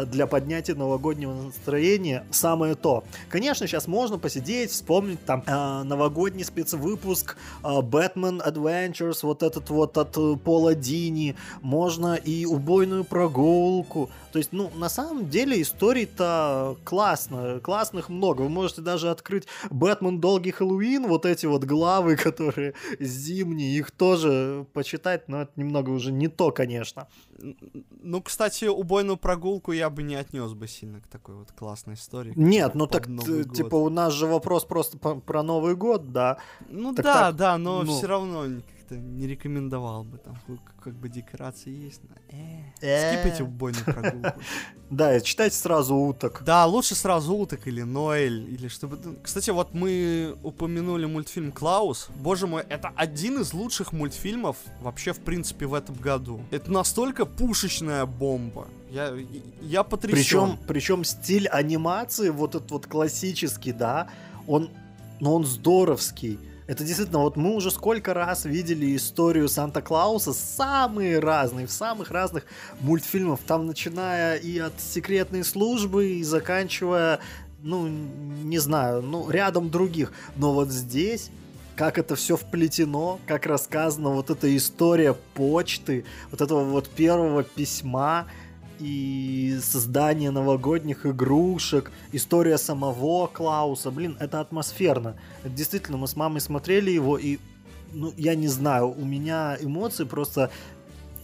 для 0.06 0.26
поднятия 0.26 0.74
новогоднего 0.74 1.32
настроения 1.34 2.24
самое 2.30 2.74
то. 2.74 3.04
Конечно, 3.28 3.66
сейчас 3.66 3.86
можно 3.86 4.18
посидеть, 4.18 4.70
вспомнить 4.70 5.24
там 5.24 5.42
э, 5.46 5.82
новогодний 5.82 6.44
спецвыпуск 6.44 7.36
Batman 7.62 8.44
Adventures, 8.46 9.18
вот 9.22 9.42
этот 9.42 9.70
вот 9.70 9.98
от 9.98 10.16
э, 10.16 10.36
Пола 10.42 10.74
Дини, 10.74 11.36
можно 11.62 12.14
и 12.14 12.44
убойную 12.46 13.04
прогулку. 13.04 14.10
То 14.32 14.38
есть, 14.38 14.52
ну, 14.52 14.70
на 14.76 14.88
самом 14.88 15.28
деле 15.28 15.60
историй-то 15.60 16.76
классно, 16.84 17.60
классных 17.62 18.08
много. 18.08 18.42
Вы 18.42 18.48
можете 18.48 18.82
даже 18.82 19.10
открыть 19.10 19.46
Бэтмен 19.70 20.20
Долгий 20.20 20.50
Хэллоуин, 20.50 21.06
вот 21.06 21.26
эти 21.26 21.46
вот 21.46 21.64
главы, 21.64 22.16
которые 22.28 22.74
зимние, 22.98 23.78
их 23.78 23.90
тоже 23.90 24.66
почитать, 24.72 25.28
но 25.28 25.42
это 25.42 25.52
немного 25.56 25.90
уже 25.90 26.12
не 26.12 26.28
то, 26.28 26.50
конечно. 26.50 27.08
Ну, 28.02 28.22
кстати, 28.22 28.64
убойную 28.64 29.16
прогулку 29.16 29.72
я 29.72 29.90
бы 29.90 30.02
не 30.02 30.16
отнес 30.16 30.52
бы 30.54 30.66
сильно 30.66 31.00
к 31.00 31.06
такой 31.06 31.36
вот 31.36 31.52
классной 31.52 31.94
истории. 31.94 32.32
Нет, 32.36 32.74
ну 32.74 32.86
так, 32.86 33.06
типа, 33.06 33.76
у 33.76 33.88
нас 33.88 34.12
же 34.12 34.26
вопрос 34.26 34.64
просто 34.64 34.98
про 34.98 35.42
Новый 35.42 35.76
год, 35.76 36.12
да. 36.12 36.38
Ну 36.68 36.94
Так 36.94 37.04
да, 37.04 37.14
так, 37.14 37.36
да, 37.36 37.58
но 37.58 37.82
ну. 37.82 37.96
все 37.96 38.06
равно 38.06 38.46
как-то 38.88 38.96
не 38.96 39.26
рекомендовал 39.26 40.04
бы 40.04 40.18
там, 40.18 40.36
как, 40.82 40.94
бы 40.94 41.08
декорации 41.08 41.70
есть. 41.70 42.00
но, 42.08 42.16
э, 42.30 42.62
Э. 42.80 43.12
Скипайте 43.12 43.42
убойную 43.42 43.84
прогулку. 43.84 44.40
Да, 44.90 45.14
и 45.14 45.22
читайте 45.22 45.54
сразу 45.54 45.94
уток. 45.94 46.42
Да, 46.46 46.64
лучше 46.64 46.94
сразу 46.94 47.34
уток 47.34 47.66
или 47.66 47.82
Ноэль, 47.82 48.54
или 48.54 48.68
чтобы... 48.68 48.98
ну, 49.04 49.16
Кстати, 49.22 49.50
вот 49.50 49.74
мы 49.74 50.34
упомянули 50.42 51.04
мультфильм 51.04 51.52
«Клаус». 51.52 52.08
Боже 52.16 52.46
мой, 52.46 52.62
это 52.62 52.92
один 52.96 53.38
из 53.42 53.52
лучших 53.52 53.92
мультфильмов 53.92 54.56
вообще, 54.80 55.12
в 55.12 55.18
принципе, 55.18 55.66
в 55.66 55.74
этом 55.74 55.94
году. 55.96 56.40
Это 56.50 56.72
настолько 56.72 57.26
пушечная 57.26 58.06
бомба. 58.06 58.66
Я, 58.90 59.14
я 59.60 59.82
потрясен. 59.82 60.16
Причем, 60.16 60.58
причем 60.66 61.04
стиль 61.04 61.48
анимации, 61.48 62.30
вот 62.30 62.54
этот 62.54 62.70
вот 62.70 62.86
классический, 62.86 63.72
да, 63.72 64.08
он, 64.46 64.70
ну, 65.20 65.34
он 65.34 65.44
здоровский. 65.44 66.38
Это 66.68 66.84
действительно, 66.84 67.20
вот 67.20 67.36
мы 67.36 67.54
уже 67.54 67.70
сколько 67.70 68.12
раз 68.12 68.44
видели 68.44 68.94
историю 68.94 69.48
Санта-Клауса, 69.48 70.34
самые 70.34 71.18
разные, 71.18 71.66
в 71.66 71.72
самых 71.72 72.10
разных 72.10 72.44
мультфильмах, 72.80 73.40
там 73.46 73.64
начиная 73.64 74.36
и 74.36 74.58
от 74.58 74.78
секретной 74.78 75.44
службы, 75.44 76.10
и 76.10 76.22
заканчивая, 76.22 77.20
ну, 77.62 77.88
не 77.88 78.58
знаю, 78.58 79.00
ну, 79.00 79.30
рядом 79.30 79.70
других. 79.70 80.12
Но 80.36 80.52
вот 80.52 80.68
здесь 80.68 81.30
как 81.74 81.96
это 81.96 82.16
все 82.16 82.36
вплетено, 82.36 83.18
как 83.24 83.46
рассказана 83.46 84.10
вот 84.10 84.28
эта 84.28 84.54
история 84.54 85.14
почты, 85.34 86.04
вот 86.30 86.42
этого 86.42 86.64
вот 86.64 86.90
первого 86.90 87.44
письма, 87.44 88.26
и 88.78 89.58
создание 89.62 90.30
новогодних 90.30 91.06
игрушек, 91.06 91.90
история 92.12 92.58
самого 92.58 93.26
Клауса. 93.26 93.90
Блин, 93.90 94.16
это 94.20 94.40
атмосферно. 94.40 95.16
Это 95.42 95.50
действительно, 95.50 95.98
мы 95.98 96.08
с 96.08 96.16
мамой 96.16 96.40
смотрели 96.40 96.90
его, 96.90 97.18
и, 97.18 97.38
ну, 97.92 98.12
я 98.16 98.34
не 98.34 98.48
знаю, 98.48 98.90
у 98.90 99.04
меня 99.04 99.56
эмоции 99.60 100.04
просто... 100.04 100.50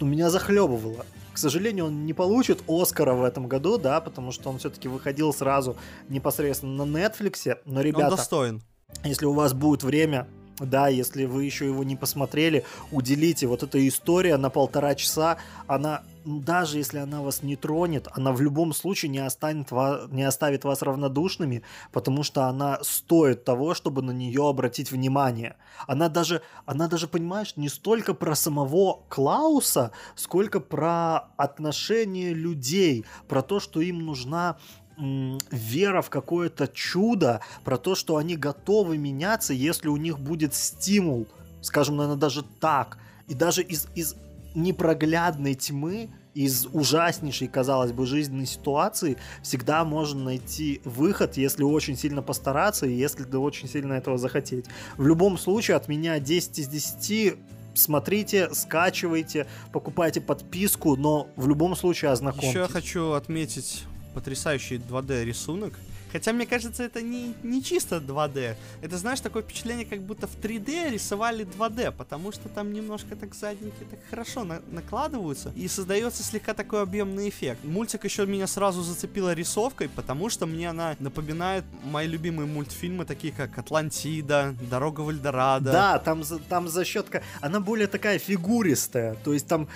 У 0.01 0.05
меня 0.05 0.29
захлебывало. 0.29 1.07
К 1.33 1.39
сожалению, 1.39 1.87
он 1.87 2.07
не 2.07 2.13
получит 2.13 2.63
Оскара 2.69 3.15
в 3.15 3.25
этом 3.25 3.49
году, 3.49 3.79
да, 3.79 4.01
потому 4.01 4.33
что 4.33 4.51
он 4.51 4.59
все-таки 4.59 4.89
выходил 4.89 5.33
сразу 5.33 5.77
непосредственно 6.09 6.85
на 6.85 6.99
Netflix. 6.99 7.59
Но, 7.65 7.81
Он 7.81 7.83
ребята, 7.83 8.17
достоин. 8.17 8.63
если 9.05 9.27
у 9.27 9.33
вас 9.33 9.53
будет 9.53 9.83
время, 9.83 10.29
да, 10.61 10.89
если 10.89 11.25
вы 11.25 11.45
еще 11.45 11.67
его 11.67 11.83
не 11.83 11.97
посмотрели, 11.97 12.65
уделите. 12.93 13.47
Вот 13.47 13.63
эта 13.63 13.87
история 13.87 14.37
на 14.37 14.51
полтора 14.51 14.95
часа, 14.95 15.39
она, 15.67 16.03
ну, 16.05 16.14
даже 16.25 16.79
если 16.79 16.99
она 16.99 17.23
вас 17.23 17.43
не 17.43 17.57
тронет, 17.57 18.09
она 18.13 18.33
в 18.33 18.41
любом 18.41 18.73
случае 18.73 19.11
не, 19.11 19.19
останет 19.19 19.71
ва- 19.71 20.07
не 20.11 20.23
оставит 20.23 20.65
вас 20.65 20.83
равнодушными, 20.83 21.63
потому 21.93 22.23
что 22.23 22.45
она 22.45 22.79
стоит 22.83 23.45
того, 23.45 23.75
чтобы 23.75 24.03
на 24.03 24.11
нее 24.11 24.49
обратить 24.49 24.91
внимание. 24.91 25.57
Она 25.87 26.09
даже, 26.09 26.43
она 26.67 26.89
даже, 26.89 27.09
понимаешь, 27.09 27.57
не 27.57 27.69
столько 27.69 28.15
про 28.15 28.35
самого 28.35 29.01
Клауса, 29.09 29.93
сколько 30.15 30.61
про 30.61 31.29
отношение 31.37 32.33
людей, 32.33 33.05
про 33.29 33.43
то, 33.43 33.61
что 33.61 33.81
им 33.81 34.05
нужна 34.05 34.57
вера 34.97 36.03
в 36.03 36.11
какое-то 36.11 36.69
чудо, 36.69 37.41
про 37.65 37.79
то, 37.79 37.95
что 37.95 38.17
они 38.17 38.37
готовы 38.37 38.97
меняться, 38.97 39.53
если 39.53 39.89
у 39.89 39.97
них 39.97 40.21
будет 40.21 40.55
стимул, 40.55 41.27
скажем, 41.61 41.97
наверное, 41.97 42.19
даже 42.19 42.45
так. 42.61 42.99
И 43.27 43.35
даже 43.35 43.63
из, 43.63 43.89
из 43.95 44.15
непроглядной 44.55 45.55
тьмы, 45.55 46.11
из 46.35 46.67
ужаснейшей, 46.73 47.49
казалось 47.49 47.93
бы, 47.93 48.07
жизненной 48.07 48.47
ситуации 48.47 49.17
всегда 49.43 49.85
можно 49.85 50.25
найти 50.25 50.81
выход, 50.85 51.37
если 51.37 51.63
очень 51.63 51.97
сильно 51.97 52.23
постараться 52.23 52.87
и 52.87 52.93
если 52.93 53.23
ты 53.23 53.39
очень 53.39 53.69
сильно 53.69 53.95
этого 53.95 54.19
захотеть. 54.19 54.67
В 54.97 55.07
любом 55.07 55.39
случае, 55.39 55.77
от 55.77 55.89
меня 55.89 56.19
10 56.19 56.59
из 56.59 56.69
10 56.69 57.37
смотрите, 57.75 58.51
скачивайте, 58.53 59.47
покупайте 59.73 60.21
подписку, 60.21 60.97
но 60.97 61.29
в 61.37 61.49
любом 61.49 61.77
случае 61.77 62.11
ознакомьтесь. 62.11 62.51
Еще 62.51 62.61
я 62.61 62.69
хочу 62.69 63.13
отметить 63.13 63.85
потрясающий 64.15 64.77
2D 64.77 65.25
рисунок. 65.25 65.79
Хотя, 66.15 66.33
мне 66.33 66.47
кажется, 66.47 66.85
это 66.85 67.03
не, 67.03 67.35
не 67.43 67.61
чисто 67.61 67.97
2D. 67.97 68.55
Это, 68.83 68.97
знаешь, 68.99 69.19
такое 69.21 69.43
впечатление, 69.43 69.85
как 69.85 70.01
будто 70.01 70.29
в 70.29 70.37
3D 70.41 70.91
рисовали 70.93 71.45
2D, 71.45 71.91
потому 71.91 72.31
что 72.31 72.49
там 72.49 72.73
немножко 72.73 73.17
так 73.17 73.35
задники 73.35 73.85
так 73.91 73.99
хорошо 74.11 74.45
на- 74.45 74.63
накладываются, 74.71 75.53
и 75.57 75.67
создается 75.67 76.23
слегка 76.23 76.55
такой 76.55 76.83
объемный 76.83 77.29
эффект. 77.29 77.65
Мультик 77.65 78.05
еще 78.05 78.27
меня 78.27 78.47
сразу 78.47 78.83
зацепила 78.83 79.35
рисовкой, 79.35 79.89
потому 79.89 80.31
что 80.31 80.47
мне 80.47 80.71
она 80.71 80.95
напоминает 81.01 81.65
мои 81.83 82.07
любимые 82.07 82.47
мультфильмы, 82.47 83.05
такие 83.05 83.33
как 83.33 83.59
«Атлантида», 83.59 84.55
«Дорога 84.71 85.01
в 85.01 85.11
Эльдорадо». 85.11 85.73
Да, 85.73 85.99
там, 85.99 86.23
там 86.49 86.69
за 86.69 86.85
счет... 86.85 87.09
ка- 87.09 87.23
Она 87.41 87.59
более 87.59 87.89
такая 87.89 88.21
фигуристая, 88.21 89.17
то 89.25 89.33
есть 89.33 89.49
там 89.49 89.67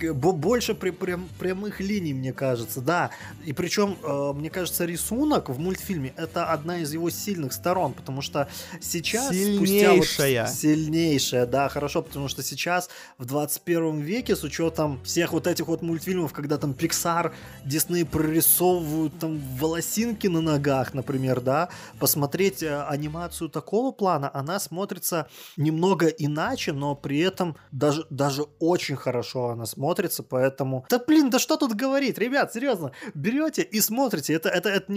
больше 0.00 0.74
при- 0.74 0.90
прям- 0.90 1.28
прямых 1.38 1.80
линий, 1.80 2.14
мне 2.14 2.32
кажется, 2.32 2.80
да. 2.80 3.10
И 3.44 3.52
причем, 3.52 3.96
э, 4.02 4.32
мне 4.34 4.50
кажется, 4.50 4.84
рисунок 4.84 5.48
в 5.48 5.58
мультфильме 5.64 6.12
это 6.16 6.52
одна 6.52 6.78
из 6.78 6.92
его 6.92 7.10
сильных 7.10 7.52
сторон, 7.52 7.92
потому 7.94 8.22
что 8.22 8.48
сейчас... 8.80 9.26
спустя 9.26 9.94
вот- 9.94 10.04
Сильнейшая. 10.04 10.46
сильнейшая, 10.46 11.46
да, 11.46 11.68
хорошо, 11.68 12.02
потому 12.02 12.28
что 12.28 12.42
сейчас 12.42 12.88
в 13.18 13.24
21 13.24 14.00
веке 14.00 14.36
с 14.36 14.44
учетом 14.44 15.02
всех 15.04 15.32
вот 15.32 15.46
этих 15.46 15.66
вот 15.66 15.82
мультфильмов, 15.82 16.32
когда 16.32 16.58
там 16.58 16.72
Pixar, 16.72 17.32
Disney 17.64 18.04
прорисовывают 18.04 19.18
там 19.18 19.38
волосинки 19.58 20.26
на 20.26 20.40
ногах, 20.40 20.94
например, 20.94 21.40
да, 21.40 21.68
посмотреть 21.98 22.62
э, 22.62 22.82
анимацию 22.82 23.48
такого 23.48 23.92
плана, 23.92 24.30
она 24.34 24.60
смотрится 24.60 25.28
немного 25.56 26.06
иначе, 26.06 26.72
но 26.72 26.94
при 26.94 27.20
этом 27.20 27.56
даже, 27.72 28.06
даже 28.10 28.42
очень 28.58 28.96
хорошо 28.96 29.50
она 29.50 29.66
смотрится, 29.66 30.22
поэтому... 30.22 30.84
Да 30.90 30.98
блин, 30.98 31.30
да 31.30 31.38
что 31.38 31.56
тут 31.56 31.74
говорить, 31.74 32.18
ребят, 32.18 32.52
серьезно, 32.52 32.92
берете 33.14 33.62
и 33.62 33.80
смотрите, 33.80 34.34
это, 34.34 34.48
это, 34.48 34.68
это 34.68 34.92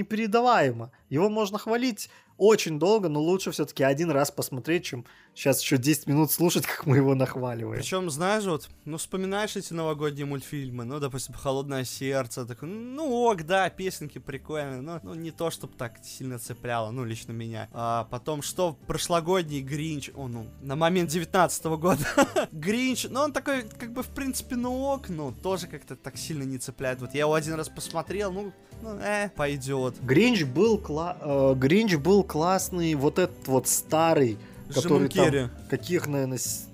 непередаваемо. 0.48 0.92
Его 1.10 1.30
можно 1.30 1.58
хвалить 1.58 2.10
очень 2.38 2.80
долго, 2.80 3.10
но 3.10 3.22
лучше 3.22 3.52
все-таки 3.52 3.84
один 3.84 4.12
раз 4.12 4.32
посмотреть, 4.32 4.86
чем 4.86 5.06
сейчас 5.34 5.62
еще 5.62 5.78
10 5.78 6.08
минут 6.08 6.32
слушать, 6.32 6.66
как 6.68 6.86
мы 6.86 6.98
его 6.98 7.16
нахваливаем. 7.16 7.80
Причем, 7.80 8.10
знаешь, 8.10 8.46
вот, 8.46 8.70
ну, 8.86 8.98
вспоминаешь 8.98 9.56
эти 9.56 9.74
новогодние 9.74 10.26
мультфильмы, 10.26 10.84
ну, 10.84 11.00
допустим, 11.00 11.36
«Холодное 11.36 11.84
сердце», 11.84 12.46
такой, 12.46 12.70
ну, 12.70 13.12
ок, 13.12 13.44
да, 13.44 13.70
песенки 13.70 14.18
прикольные, 14.18 14.82
но 14.82 15.00
ну, 15.04 15.14
не 15.14 15.32
то, 15.32 15.52
чтобы 15.52 15.74
так 15.78 16.00
сильно 16.04 16.40
цепляло, 16.40 16.92
ну, 16.92 17.04
лично 17.06 17.32
меня. 17.32 17.70
А 17.72 18.06
потом, 18.06 18.42
что 18.42 18.78
прошлогодний 18.88 19.62
Гринч, 19.62 20.12
о, 20.16 20.28
ну, 20.28 20.48
на 20.62 20.76
момент 20.76 21.10
19 21.10 21.66
года, 21.66 22.06
Гринч, 22.52 23.08
ну, 23.10 23.22
он 23.22 23.32
такой, 23.32 23.64
как 23.64 23.94
бы, 23.94 24.04
в 24.04 24.10
принципе, 24.10 24.56
ну, 24.56 24.82
ок, 24.82 25.10
ну, 25.10 25.32
тоже 25.32 25.68
как-то 25.68 25.96
так 25.96 26.18
сильно 26.18 26.44
не 26.44 26.58
цепляет. 26.58 27.02
Вот 27.02 27.14
я 27.14 27.22
его 27.22 27.34
один 27.34 27.54
раз 27.54 27.70
посмотрел, 27.70 28.32
ну, 28.32 28.54
ну, 28.82 28.98
э, 29.00 29.30
пойдет. 29.36 29.96
Гринч 30.02 30.44
был, 30.44 30.78
кла- 30.78 31.18
э, 31.20 31.56
Гринч 31.56 31.96
был 31.96 32.24
классный, 32.28 32.94
вот 32.96 33.18
этот 33.20 33.48
вот 33.48 33.68
старый, 33.68 34.38
который 34.74 35.10
там, 35.10 35.26
Керри. 35.26 35.48
каких, 35.70 36.08
наверное, 36.08 36.38
с- 36.38 36.68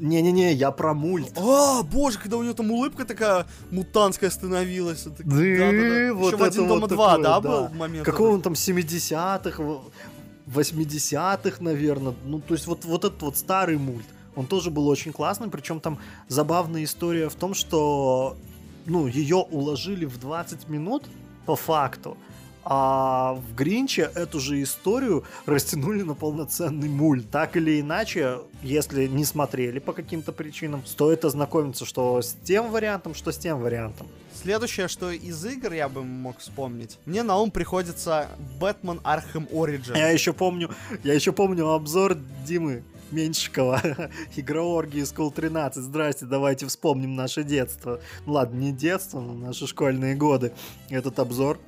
не-не-не, 0.00 0.54
я 0.54 0.70
про 0.72 0.92
мульт. 0.94 1.30
А, 1.36 1.82
боже, 1.84 2.18
когда 2.18 2.36
у 2.38 2.42
него 2.42 2.54
там 2.54 2.70
улыбка 2.72 3.04
такая 3.04 3.46
мутантская 3.70 4.30
становилась. 4.30 5.02
это- 5.06 5.22
Да, 5.22 5.36
да-да-да. 5.36 6.14
вот 6.14 6.26
Еще 6.32 6.36
в 6.36 6.42
«Один 6.42 6.66
дома 6.68 6.80
вот 6.80 6.90
два», 6.90 7.10
такое, 7.10 7.22
да, 7.24 7.40
да. 7.40 7.48
был 7.48 7.68
момент? 7.76 8.04
Какого 8.04 8.30
он 8.30 8.42
там 8.42 8.54
70-х, 8.54 9.62
в- 9.62 9.84
80-х, 10.46 11.58
наверное. 11.62 12.14
Ну, 12.24 12.40
то 12.40 12.54
есть 12.54 12.66
вот, 12.66 12.84
вот 12.84 13.04
этот 13.04 13.22
вот 13.22 13.36
старый 13.36 13.76
мульт. 13.78 14.06
Он 14.34 14.46
тоже 14.46 14.70
был 14.70 14.88
очень 14.88 15.12
классный, 15.12 15.48
причем 15.48 15.80
там 15.80 15.98
забавная 16.28 16.84
история 16.84 17.28
в 17.28 17.34
том, 17.34 17.54
что 17.54 18.36
ну, 18.86 19.06
ее 19.06 19.36
уложили 19.36 20.06
в 20.06 20.18
20 20.18 20.68
минут 20.68 21.04
по 21.44 21.56
факту, 21.56 22.16
а 22.70 23.32
в 23.32 23.54
Гринче 23.54 24.10
эту 24.14 24.40
же 24.40 24.62
историю 24.62 25.24
растянули 25.46 26.02
на 26.02 26.14
полноценный 26.14 26.90
мульт. 26.90 27.30
Так 27.30 27.56
или 27.56 27.80
иначе, 27.80 28.40
если 28.62 29.06
не 29.06 29.24
смотрели 29.24 29.78
по 29.78 29.94
каким-то 29.94 30.32
причинам, 30.32 30.84
стоит 30.84 31.24
ознакомиться, 31.24 31.86
что 31.86 32.20
с 32.20 32.36
тем 32.44 32.70
вариантом, 32.70 33.14
что 33.14 33.32
с 33.32 33.38
тем 33.38 33.60
вариантом. 33.60 34.06
Следующее, 34.34 34.88
что 34.88 35.10
из 35.10 35.42
игр 35.46 35.72
я 35.72 35.88
бы 35.88 36.04
мог 36.04 36.40
вспомнить, 36.40 36.98
мне 37.06 37.22
на 37.22 37.38
ум 37.38 37.50
приходится 37.50 38.28
Бэтмен 38.60 39.00
Архем 39.02 39.48
Origin. 39.50 39.96
Я 39.96 40.10
еще 40.10 40.34
помню, 40.34 40.70
я 41.04 41.14
еще 41.14 41.32
помню 41.32 41.70
обзор 41.70 42.18
Димы 42.46 42.84
Меньшикова, 43.10 43.80
Игра 44.36 44.62
Оргии 44.62 45.04
School 45.04 45.32
13. 45.32 45.82
Здрасте, 45.82 46.26
давайте 46.26 46.66
вспомним 46.66 47.16
наше 47.16 47.44
детство. 47.44 47.98
Ну 48.26 48.34
ладно, 48.34 48.58
не 48.58 48.72
детство, 48.72 49.20
но 49.20 49.32
наши 49.32 49.66
школьные 49.66 50.14
годы. 50.14 50.52
Этот 50.90 51.18
обзор 51.18 51.58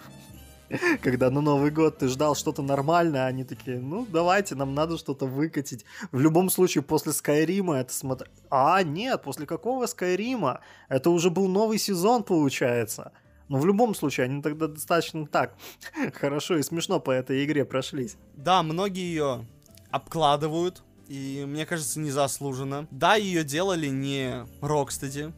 когда 1.02 1.30
на 1.30 1.40
Новый 1.40 1.70
год 1.70 1.98
ты 1.98 2.08
ждал 2.08 2.34
что-то 2.34 2.62
нормальное, 2.62 3.26
они 3.26 3.44
такие, 3.44 3.80
ну, 3.80 4.06
давайте, 4.08 4.54
нам 4.54 4.74
надо 4.74 4.98
что-то 4.98 5.26
выкатить. 5.26 5.84
В 6.12 6.20
любом 6.20 6.50
случае, 6.50 6.82
после 6.82 7.12
Скайрима 7.12 7.78
это 7.78 7.92
смотр... 7.92 8.28
А, 8.50 8.82
нет, 8.82 9.22
после 9.22 9.46
какого 9.46 9.86
Скайрима? 9.86 10.60
Это 10.88 11.10
уже 11.10 11.30
был 11.30 11.48
новый 11.48 11.78
сезон, 11.78 12.22
получается. 12.22 13.12
Но 13.48 13.58
в 13.58 13.66
любом 13.66 13.94
случае, 13.94 14.24
они 14.24 14.42
тогда 14.42 14.68
достаточно 14.68 15.26
так 15.26 15.56
хорошо 16.14 16.56
и 16.56 16.62
смешно 16.62 17.00
по 17.00 17.10
этой 17.10 17.44
игре 17.44 17.64
прошлись. 17.64 18.16
Да, 18.34 18.62
многие 18.62 19.10
ее 19.10 19.46
обкладывают, 19.90 20.82
и 21.08 21.44
мне 21.46 21.66
кажется, 21.66 21.98
незаслуженно. 21.98 22.86
Да, 22.92 23.16
ее 23.16 23.42
делали 23.42 23.88
не 23.88 24.46
Rocksteady, 24.60 25.32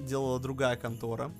делала 0.00 0.40
другая 0.40 0.76
контора. 0.76 1.30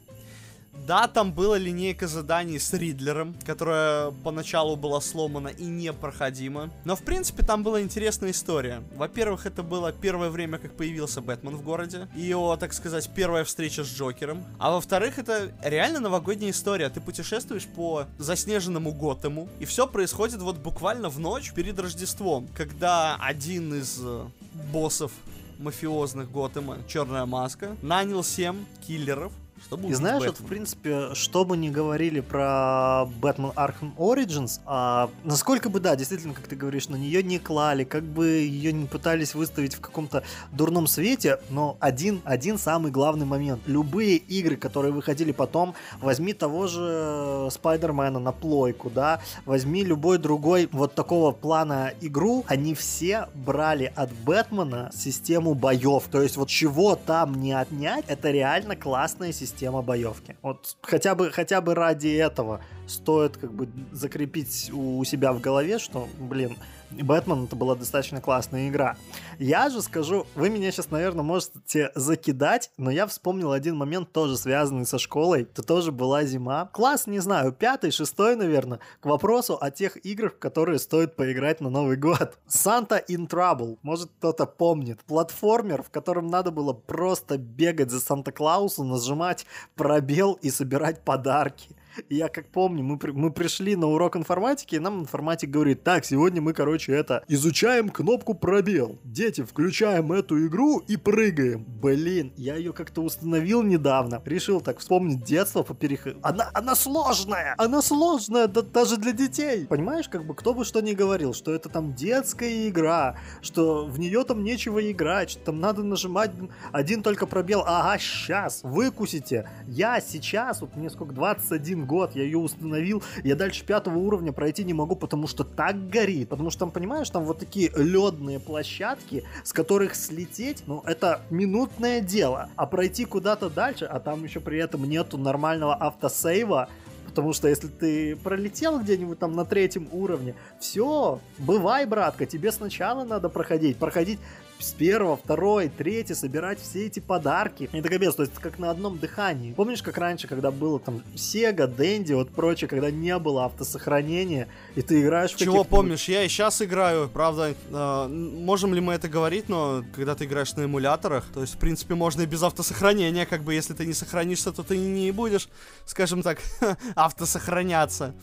Да, 0.87 1.09
там 1.09 1.33
была 1.33 1.59
линейка 1.59 2.07
заданий 2.07 2.59
с 2.59 2.72
Ридлером, 2.72 3.35
которая 3.45 4.11
поначалу 4.11 4.77
была 4.77 5.01
сломана 5.01 5.49
и 5.49 5.64
непроходима. 5.64 6.70
Но, 6.85 6.95
в 6.95 7.03
принципе, 7.03 7.45
там 7.45 7.62
была 7.62 7.81
интересная 7.81 8.31
история. 8.31 8.83
Во-первых, 8.95 9.47
это 9.47 9.62
было 9.62 9.93
первое 9.93 10.31
время, 10.31 10.59
как 10.59 10.77
появился 10.77 11.20
Бэтмен 11.20 11.57
в 11.57 11.62
городе. 11.62 12.09
И 12.14 12.20
его, 12.20 12.57
так 12.57 12.72
сказать, 12.72 13.11
первая 13.14 13.45
встреча 13.45 13.85
с 13.85 13.89
Джокером. 13.89 14.45
А 14.59 14.70
во-вторых, 14.70 15.18
это 15.18 15.53
реально 15.62 16.01
новогодняя 16.01 16.51
история. 16.51 16.89
Ты 16.89 17.01
путешествуешь 17.01 17.66
по 17.66 18.07
заснеженному 18.18 18.93
Готэму, 18.93 19.49
и 19.59 19.64
все 19.64 19.87
происходит 19.87 20.41
вот 20.41 20.57
буквально 20.57 21.09
в 21.09 21.18
ночь 21.18 21.53
перед 21.53 21.79
Рождеством, 21.79 22.49
когда 22.55 23.16
один 23.16 23.74
из 23.74 23.99
э, 24.03 24.24
боссов 24.72 25.12
мафиозных 25.59 26.31
Готэма, 26.31 26.79
Черная 26.89 27.27
Маска, 27.27 27.77
нанял 27.83 28.22
7 28.22 28.64
киллеров, 28.87 29.33
чтобы 29.67 29.89
и 29.89 29.95
знаешь, 29.95 30.25
вот, 30.25 30.39
в 30.39 30.45
принципе, 30.45 31.14
что 31.14 31.45
бы 31.45 31.57
ни 31.57 31.69
говорили 31.69 32.21
про 32.21 33.09
Batman 33.21 33.53
Arkham 33.55 33.97
Origins, 33.97 34.61
а, 34.64 35.11
насколько 35.25 35.69
бы, 35.69 35.81
да, 35.81 35.97
действительно, 35.97 36.35
как 36.35 36.47
ты 36.47 36.55
говоришь, 36.55 36.89
на 36.89 36.97
нее 36.97 37.23
не 37.23 37.39
клали, 37.39 37.83
как 37.85 38.05
бы 38.05 38.27
ее 38.27 38.73
не 38.73 38.87
пытались 38.87 39.35
выставить 39.35 39.75
в 39.75 39.81
каком-то 39.81 40.23
дурном 40.53 40.87
свете, 40.87 41.41
но 41.51 41.77
один, 41.81 42.21
один 42.25 42.59
самый 42.59 42.93
главный 42.93 43.27
момент. 43.27 43.62
Любые 43.67 44.17
игры, 44.17 44.57
которые 44.57 44.93
выходили 44.93 45.33
потом, 45.33 45.75
возьми 46.01 46.33
того 46.33 46.69
же 46.69 47.49
Спайдермена 47.51 48.21
на 48.21 48.33
плойку, 48.33 48.89
да, 48.91 49.21
возьми 49.45 49.83
любой 49.85 50.19
другой 50.19 50.69
вот 50.71 50.95
такого 50.95 51.33
плана 51.33 51.93
игру, 52.01 52.45
они 52.47 52.75
все 52.75 53.29
брали 53.35 53.93
от 53.97 54.12
Бэтмена 54.12 54.91
систему 54.95 55.55
боев. 55.55 56.05
То 56.11 56.23
есть 56.23 56.37
вот 56.37 56.49
чего 56.49 56.95
там 56.95 57.41
не 57.41 57.53
отнять, 57.53 58.05
это 58.07 58.31
реально 58.31 58.77
классная 58.77 59.33
система 59.33 59.55
система 59.57 59.82
боевки. 59.82 60.36
Вот 60.42 60.76
хотя 60.82 61.14
бы, 61.14 61.30
хотя 61.30 61.61
бы 61.61 61.74
ради 61.74 62.09
этого 62.09 62.61
стоит 62.86 63.38
как 63.38 63.52
бы 63.52 63.68
закрепить 63.90 64.70
у 64.72 65.02
себя 65.04 65.32
в 65.32 65.40
голове, 65.40 65.78
что, 65.78 66.09
блин, 66.18 66.59
Бэтмен 66.91 67.45
это 67.45 67.57
была 67.57 67.74
достаточно 67.74 68.20
классная 68.20 68.68
игра. 68.68 68.97
Я 69.39 69.68
же 69.70 69.82
скажу, 69.82 70.26
вы 70.34 70.51
меня 70.51 70.70
сейчас, 70.70 70.91
наверное, 70.91 71.22
можете 71.22 71.91
закидать, 71.95 72.70
но 72.76 72.91
я 72.91 73.07
вспомнил 73.07 73.53
один 73.53 73.76
момент, 73.76 74.12
тоже 74.12 74.37
связанный 74.37 74.87
со 74.87 74.99
школой. 74.99 75.43
Это 75.43 75.62
тоже 75.62 75.93
была 75.93 76.24
зима. 76.24 76.70
Класс, 76.72 77.07
не 77.07 77.18
знаю, 77.18 77.53
пятый, 77.53 77.91
шестой, 77.91 78.37
наверное, 78.37 78.80
к 79.01 79.07
вопросу 79.07 79.59
о 79.61 79.70
тех 79.70 80.05
играх, 80.05 80.39
которые 80.39 80.78
стоит 80.78 81.16
поиграть 81.16 81.61
на 81.61 81.70
Новый 81.70 81.97
год. 81.97 82.39
Santa 82.49 83.05
in 83.09 83.28
Trouble, 83.28 83.78
может 83.82 84.11
кто-то 84.18 84.47
помнит. 84.47 85.01
Платформер, 85.07 85.82
в 85.82 85.91
котором 85.91 86.28
надо 86.28 86.51
было 86.51 86.72
просто 86.72 87.39
бегать 87.39 87.91
за 87.91 88.01
Санта-Клаусом, 88.01 88.89
нажимать 88.89 89.47
пробел 89.74 90.34
и 90.34 90.51
собирать 90.51 91.03
подарки 91.03 91.76
я 92.09 92.28
как 92.28 92.49
помню, 92.49 92.82
мы, 92.82 92.99
мы 93.12 93.30
пришли 93.30 93.76
на 93.76 93.86
урок 93.86 94.16
информатики, 94.16 94.76
и 94.76 94.78
нам 94.78 95.01
информатик 95.01 95.51
говорит, 95.51 95.82
так, 95.82 96.05
сегодня 96.05 96.40
мы, 96.40 96.53
короче, 96.53 96.92
это, 96.92 97.24
изучаем 97.28 97.88
кнопку 97.88 98.34
пробел. 98.34 98.99
Дети, 99.05 99.42
включаем 99.42 100.12
эту 100.12 100.47
игру 100.47 100.78
и 100.78 100.97
прыгаем. 100.97 101.64
Блин, 101.64 102.32
я 102.36 102.57
ее 102.57 102.72
как-то 102.72 103.03
установил 103.03 103.62
недавно. 103.62 104.22
Решил 104.24 104.61
так 104.61 104.78
вспомнить 104.78 105.24
детство 105.24 105.62
по 105.62 105.74
переходу. 105.74 106.18
Она, 106.22 106.51
она 106.53 106.74
сложная! 106.74 107.55
Она 107.59 107.82
сложная 107.82 108.47
да, 108.47 108.62
даже 108.62 108.97
для 108.97 109.12
детей! 109.12 109.66
Понимаешь, 109.66 110.09
как 110.09 110.26
бы 110.26 110.34
кто 110.34 110.55
бы 110.55 110.64
что 110.64 110.80
ни 110.80 110.92
говорил, 110.92 111.34
что 111.34 111.53
это 111.53 111.68
там 111.68 111.94
детская 111.94 112.68
игра, 112.68 113.16
что 113.40 113.86
в 113.86 113.99
нее 113.99 114.24
там 114.24 114.44
нечего 114.44 114.90
играть, 114.90 115.30
что 115.30 115.40
там 115.47 115.61
надо 115.61 115.82
нажимать 115.82 116.30
один 116.72 117.03
только 117.03 117.26
пробел. 117.26 117.62
Ага, 117.66 117.99
сейчас, 117.99 118.61
выкусите. 118.62 119.49
Я 119.66 120.01
сейчас, 120.01 120.61
вот 120.61 120.76
мне 120.76 120.90
сколько, 120.90 121.14
21 121.14 121.86
год, 121.87 122.14
я 122.14 122.22
ее 122.22 122.39
установил, 122.39 123.03
я 123.24 123.37
дальше 123.37 123.64
пятого 123.64 123.99
уровня 123.99 124.32
пройти 124.32 124.64
не 124.64 124.74
могу, 124.74 124.97
потому 124.97 125.26
что 125.26 125.45
так 125.45 125.89
горит, 125.89 126.28
потому 126.28 126.51
что 126.51 126.61
там, 126.61 126.70
понимаешь, 126.70 127.09
там 127.11 127.24
вот 127.24 127.39
такие 127.39 127.70
ледные 127.76 128.41
площадки, 128.41 129.24
с 129.45 129.53
которых 129.53 129.95
слететь, 129.95 130.64
ну, 130.66 130.82
это 130.84 131.20
минутное 131.30 132.01
дело, 132.01 132.49
а 132.57 132.66
пройти 132.66 133.05
куда-то 133.05 133.49
дальше, 133.51 133.84
а 133.84 134.01
там 134.01 134.24
еще 134.24 134.41
при 134.41 134.59
этом 134.59 134.84
нету 134.84 135.18
нормального 135.18 135.74
автосейва, 135.74 136.68
потому 137.07 137.32
что 137.32 137.49
если 137.49 137.68
ты 137.68 138.16
пролетел 138.16 138.78
где-нибудь 138.78 139.18
там 139.18 139.34
на 139.34 139.45
третьем 139.45 139.89
уровне, 139.93 140.34
все, 140.61 141.20
бывай, 141.39 141.87
братка, 141.87 142.26
тебе 142.26 142.53
сначала 142.53 143.05
надо 143.05 143.28
проходить, 143.28 143.78
проходить 143.78 144.18
с 144.59 144.72
первого, 144.72 145.16
второй, 145.16 145.68
третий 145.68 146.14
собирать 146.14 146.61
все 146.61 146.86
эти 146.86 147.00
подарки. 147.00 147.68
Это 147.72 147.88
капец, 147.88 148.14
то 148.14 148.22
есть 148.22 148.34
как 148.34 148.59
на 148.59 148.70
одном 148.70 148.98
дыхании. 148.98 149.52
Помнишь, 149.52 149.82
как 149.82 149.98
раньше, 149.98 150.26
когда 150.28 150.50
было 150.50 150.78
там 150.78 151.02
Sega, 151.14 151.72
Dendy, 151.74 152.14
вот 152.14 152.30
прочее, 152.30 152.68
когда 152.68 152.90
не 152.90 153.18
было 153.18 153.44
автосохранения, 153.44 154.48
и 154.74 154.82
ты 154.82 155.02
играешь 155.02 155.32
в 155.32 155.36
Чего 155.36 155.64
помнишь? 155.64 156.09
Я 156.09 156.24
и 156.24 156.28
сейчас 156.28 156.62
играю, 156.62 157.09
правда, 157.09 157.54
э, 157.70 158.09
можем 158.09 158.74
ли 158.74 158.80
мы 158.80 158.94
это 158.94 159.09
говорить, 159.09 159.48
но 159.48 159.84
когда 159.94 160.14
ты 160.14 160.24
играешь 160.24 160.54
на 160.54 160.64
эмуляторах, 160.64 161.24
то 161.32 161.42
есть, 161.42 161.54
в 161.54 161.59
принципе, 161.59 161.94
можно 161.94 162.22
и 162.22 162.26
без 162.26 162.42
автосохранения, 162.42 163.26
как 163.26 163.42
бы, 163.42 163.54
если 163.54 163.74
ты 163.74 163.86
не 163.86 163.94
сохранишься, 163.94 164.52
то 164.52 164.62
ты 164.62 164.76
не 164.76 165.11
будешь, 165.11 165.48
скажем 165.84 166.22
так, 166.22 166.38
автосохраняться. 166.94 168.14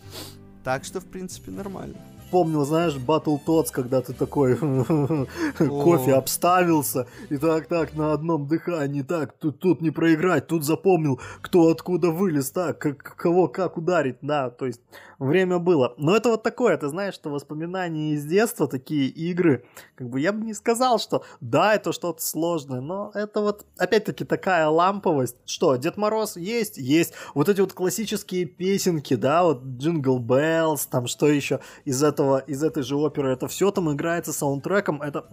Так 0.64 0.86
что, 0.86 1.02
в 1.02 1.06
принципе, 1.06 1.52
нормально 1.52 1.98
вспомнил, 2.34 2.66
знаешь, 2.66 2.96
Battletoads, 2.96 3.68
когда 3.72 4.02
ты 4.02 4.12
такой 4.12 4.58
кофе 5.58 6.14
обставился, 6.16 7.06
и 7.30 7.38
так-так 7.38 7.94
на 7.94 8.12
одном 8.12 8.48
дыхании, 8.48 9.04
так, 9.04 9.34
тут, 9.34 9.60
тут 9.60 9.82
не 9.82 9.92
проиграть, 9.92 10.48
тут 10.48 10.66
запомнил, 10.66 11.22
кто 11.42 11.70
откуда 11.70 12.10
вылез, 12.10 12.50
так, 12.50 12.80
как, 12.80 13.16
кого 13.18 13.48
как 13.48 13.78
ударить, 13.78 14.18
да, 14.24 14.50
то 14.50 14.66
есть 14.66 14.82
время 15.24 15.60
было. 15.60 15.94
Но 15.98 16.16
это 16.16 16.30
вот 16.30 16.44
такое, 16.44 16.78
ты 16.78 16.88
знаешь, 16.88 17.14
что 17.14 17.30
воспоминания 17.30 18.14
из 18.14 18.26
детства, 18.26 18.68
такие 18.68 19.08
игры, 19.08 19.66
как 19.96 20.10
бы 20.10 20.20
я 20.20 20.32
бы 20.32 20.44
не 20.46 20.54
сказал, 20.54 21.00
что 21.00 21.24
да, 21.42 21.76
это 21.76 21.94
что-то 21.94 22.22
сложное, 22.22 22.82
но 22.82 23.12
это 23.14 23.42
вот 23.42 23.66
опять-таки 23.78 24.26
такая 24.26 24.68
ламповость. 24.68 25.38
Что, 25.46 25.76
Дед 25.76 25.98
Мороз 25.98 26.38
есть? 26.38 26.78
Есть. 26.78 27.14
Вот 27.34 27.50
эти 27.50 27.62
вот 27.62 27.74
классические 27.74 28.46
песенки, 28.46 29.16
да, 29.16 29.44
вот 29.44 29.64
Jingle 29.64 30.20
Bells, 30.20 30.86
там 30.86 31.08
что 31.08 31.28
еще 31.28 31.60
из 31.86 32.04
этого, 32.04 32.40
из 32.40 32.64
этой 32.64 32.84
же 32.84 32.96
оперы, 32.96 33.32
это 33.32 33.48
все 33.48 33.72
там 33.72 33.92
играется 33.92 34.34
саундтреком, 34.34 35.02
это, 35.02 35.28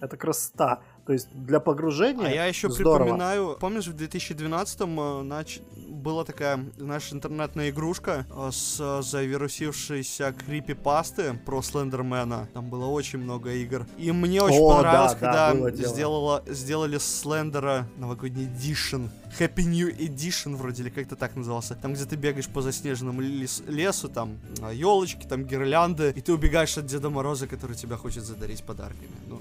это 0.00 0.16
красота. 0.16 0.80
То 1.06 1.12
есть 1.12 1.28
для 1.34 1.60
погружения. 1.60 2.26
А 2.26 2.30
я 2.30 2.46
еще 2.46 2.70
здорово. 2.70 3.04
припоминаю, 3.04 3.56
помнишь, 3.60 3.86
в 3.86 3.94
2012-м 3.94 5.00
э, 5.00 5.22
нач... 5.22 5.60
была 6.04 6.24
такая, 6.24 6.64
наша 6.76 7.16
интернетная 7.16 7.70
игрушка 7.70 8.26
э, 8.30 8.50
с 8.52 8.76
э, 8.78 9.02
завирусившейся 9.02 10.32
крипи-пасты 10.32 11.40
про 11.46 11.62
Слендермена. 11.62 12.46
Там 12.52 12.68
было 12.68 12.84
очень 12.86 13.18
много 13.18 13.52
игр. 13.54 13.86
И 13.96 14.12
мне 14.12 14.42
очень 14.42 14.60
О, 14.60 14.76
понравилось, 14.76 15.14
да, 15.14 15.18
когда 15.18 15.54
да, 15.54 15.88
сделала, 15.88 16.44
сделали 16.46 16.98
Слендера 16.98 17.88
новогодний 17.96 18.44
эдишн. 18.44 19.06
Happy 19.38 19.64
New 19.64 19.88
Edition 19.88 20.56
вроде, 20.56 20.82
или 20.82 20.90
как-то 20.90 21.16
так 21.16 21.34
назывался. 21.36 21.74
Там, 21.74 21.94
где 21.94 22.04
ты 22.04 22.16
бегаешь 22.16 22.48
по 22.48 22.60
заснеженному 22.60 23.22
лес, 23.22 23.62
лесу, 23.66 24.08
там 24.08 24.38
елочки, 24.72 25.26
там 25.26 25.44
гирлянды, 25.44 26.12
и 26.14 26.20
ты 26.20 26.32
убегаешь 26.32 26.76
от 26.76 26.86
Деда 26.86 27.08
Мороза, 27.08 27.48
который 27.48 27.74
тебя 27.74 27.96
хочет 27.96 28.24
задарить 28.24 28.62
подарками. 28.62 29.10
Ну, 29.26 29.40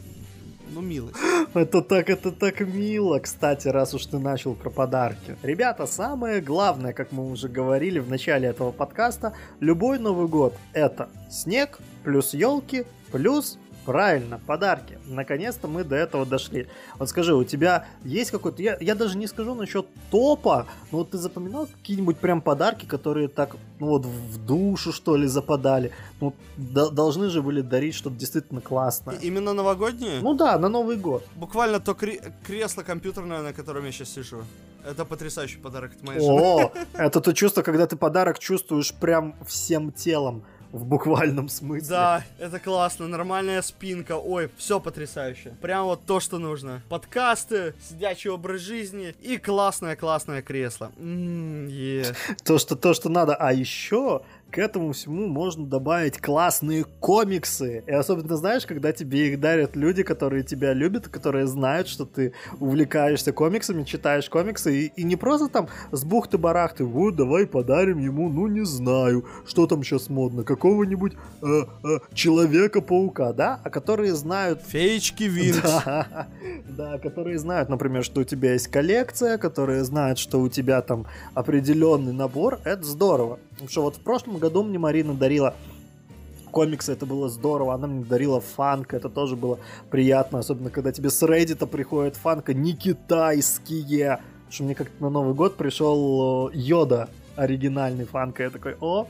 ну, 0.73 0.81
милость. 0.81 1.17
Это 1.53 1.81
так, 1.81 2.09
это 2.09 2.31
так 2.31 2.59
мило, 2.61 3.19
кстати, 3.19 3.67
раз 3.67 3.93
уж 3.93 4.05
ты 4.05 4.17
начал 4.17 4.55
про 4.55 4.69
подарки. 4.69 5.37
Ребята, 5.43 5.85
самое 5.85 6.41
главное, 6.41 6.93
как 6.93 7.11
мы 7.11 7.29
уже 7.29 7.47
говорили 7.47 7.99
в 7.99 8.09
начале 8.09 8.47
этого 8.47 8.71
подкаста, 8.71 9.33
любой 9.59 9.99
Новый 9.99 10.27
год 10.27 10.55
это 10.73 11.09
снег, 11.29 11.79
плюс 12.03 12.33
елки, 12.33 12.85
плюс 13.11 13.59
Правильно, 13.85 14.39
подарки. 14.45 14.97
Наконец-то 15.05 15.67
мы 15.67 15.83
до 15.83 15.95
этого 15.95 16.25
дошли. 16.25 16.67
Вот 16.97 17.09
скажи, 17.09 17.35
у 17.35 17.43
тебя 17.43 17.87
есть 18.03 18.31
какой-то... 18.31 18.61
Я, 18.61 18.77
я 18.79 18.95
даже 18.95 19.17
не 19.17 19.27
скажу 19.27 19.55
насчет 19.55 19.87
топа, 20.09 20.67
но 20.91 20.99
вот 20.99 21.11
ты 21.11 21.17
запоминал 21.17 21.67
какие-нибудь 21.67 22.17
прям 22.17 22.41
подарки, 22.41 22.85
которые 22.85 23.27
так, 23.27 23.57
ну 23.79 23.87
вот 23.87 24.05
в 24.05 24.45
душу, 24.45 24.93
что 24.93 25.17
ли, 25.17 25.27
западали? 25.27 25.91
Ну, 26.21 26.33
до, 26.55 26.89
должны 26.89 27.29
же 27.29 27.41
были 27.41 27.61
дарить 27.61 27.95
что-то 27.95 28.15
действительно 28.15 28.61
классное. 28.61 29.17
Именно 29.21 29.53
новогодние? 29.53 30.21
Ну 30.21 30.33
да, 30.33 30.57
на 30.57 30.69
Новый 30.69 30.95
год. 30.97 31.23
Буквально 31.35 31.79
то 31.79 31.91
кре- 31.91 32.31
кресло 32.45 32.83
компьютерное, 32.83 33.41
на 33.41 33.53
котором 33.53 33.85
я 33.85 33.91
сейчас 33.91 34.09
сижу. 34.09 34.43
Это 34.85 35.05
потрясающий 35.05 35.57
подарок 35.57 35.91
от 35.95 36.03
моей 36.03 36.19
жены. 36.19 36.41
О, 36.41 36.71
это 36.93 37.21
то 37.21 37.33
чувство, 37.33 37.61
когда 37.61 37.85
ты 37.87 37.95
подарок 37.95 38.39
чувствуешь 38.39 38.93
прям 38.93 39.35
всем 39.45 39.91
телом 39.91 40.43
в 40.73 40.85
буквальном 40.85 41.47
смысле. 41.49 41.87
Да, 41.87 42.23
это 42.39 42.59
классно, 42.59 43.07
нормальная 43.07 43.61
спинка, 43.61 44.17
ой, 44.17 44.49
все 44.57 44.79
потрясающе. 44.79 45.53
Прям 45.61 45.85
вот 45.85 46.05
то, 46.05 46.19
что 46.19 46.39
нужно. 46.39 46.81
Подкасты, 46.89 47.75
сидячий 47.87 48.31
образ 48.31 48.61
жизни 48.61 49.15
и 49.21 49.37
классное-классное 49.37 50.41
кресло. 50.41 50.91
М, 50.97 51.67
е. 51.67 52.05
То, 52.43 52.57
что, 52.57 52.75
то, 52.75 52.93
что 52.95 53.09
надо. 53.09 53.35
А 53.35 53.53
еще 53.53 54.23
к 54.53 54.59
этому 54.59 54.93
всему 54.93 55.25
можно 55.25 55.65
добавить 55.65 56.19
классные 56.19 56.85
комиксы. 56.99 57.83
И 57.87 57.91
особенно, 57.91 58.37
знаешь, 58.37 58.67
когда 58.67 58.91
тебе 58.91 59.29
их 59.29 59.39
дарят 59.39 59.75
люди, 59.75 60.03
которые 60.03 60.43
тебя 60.43 60.73
любят, 60.73 61.07
которые 61.07 61.47
знают, 61.47 61.87
что 61.87 62.05
ты 62.05 62.33
увлекаешься 62.59 63.33
комиксами, 63.33 63.83
читаешь 63.83 64.29
комиксы, 64.29 64.85
и, 64.85 64.85
и 64.95 65.03
не 65.03 65.15
просто 65.15 65.49
там 65.49 65.69
с 65.91 66.05
бухты-барахты, 66.05 66.85
вот, 66.85 67.15
давай 67.15 67.47
подарим 67.47 67.97
ему, 67.97 68.29
ну, 68.29 68.45
не 68.45 68.63
знаю, 68.63 69.25
что 69.47 69.65
там 69.65 69.83
сейчас 69.83 70.07
модно, 70.09 70.43
какого-нибудь 70.43 71.13
э, 71.41 71.45
э, 71.83 71.87
Человека-паука, 72.13 73.33
да? 73.33 73.59
А 73.63 73.71
которые 73.71 74.13
знают 74.13 74.61
Феечки 74.67 75.23
Винкс. 75.23 75.61
да, 75.85 76.27
да, 76.69 76.99
которые 76.99 77.39
знают, 77.39 77.69
например, 77.69 78.03
что 78.03 78.21
у 78.21 78.23
тебя 78.23 78.53
есть 78.53 78.67
коллекция, 78.67 79.39
которые 79.39 79.83
знают, 79.83 80.19
что 80.19 80.39
у 80.39 80.47
тебя 80.47 80.83
там 80.83 81.07
определенный 81.33 82.13
набор, 82.13 82.59
это 82.65 82.83
здорово. 82.83 83.39
Потому 83.53 83.69
что 83.69 83.81
вот 83.83 83.95
в 83.97 84.01
прошлом 84.01 84.37
году 84.37 84.63
мне 84.63 84.77
Марина 84.79 85.13
дарила 85.13 85.55
комиксы, 86.51 86.93
это 86.93 87.05
было 87.05 87.29
здорово, 87.29 87.73
она 87.73 87.87
мне 87.87 88.05
дарила 88.05 88.39
фанк, 88.39 88.93
это 88.93 89.09
тоже 89.09 89.35
было 89.35 89.59
приятно, 89.89 90.39
особенно 90.39 90.69
когда 90.69 90.91
тебе 90.91 91.09
с 91.09 91.21
Reddit 91.23 91.65
приходит 91.67 92.15
фанка 92.15 92.53
не 92.53 92.73
китайские, 92.73 94.21
что 94.49 94.63
мне 94.63 94.75
как-то 94.75 95.01
на 95.01 95.09
Новый 95.09 95.33
год 95.33 95.57
пришел 95.57 96.49
э, 96.49 96.51
Йода 96.53 97.09
оригинальный 97.35 98.05
фанка, 98.05 98.43
я 98.43 98.49
такой, 98.51 98.75
о, 98.79 99.07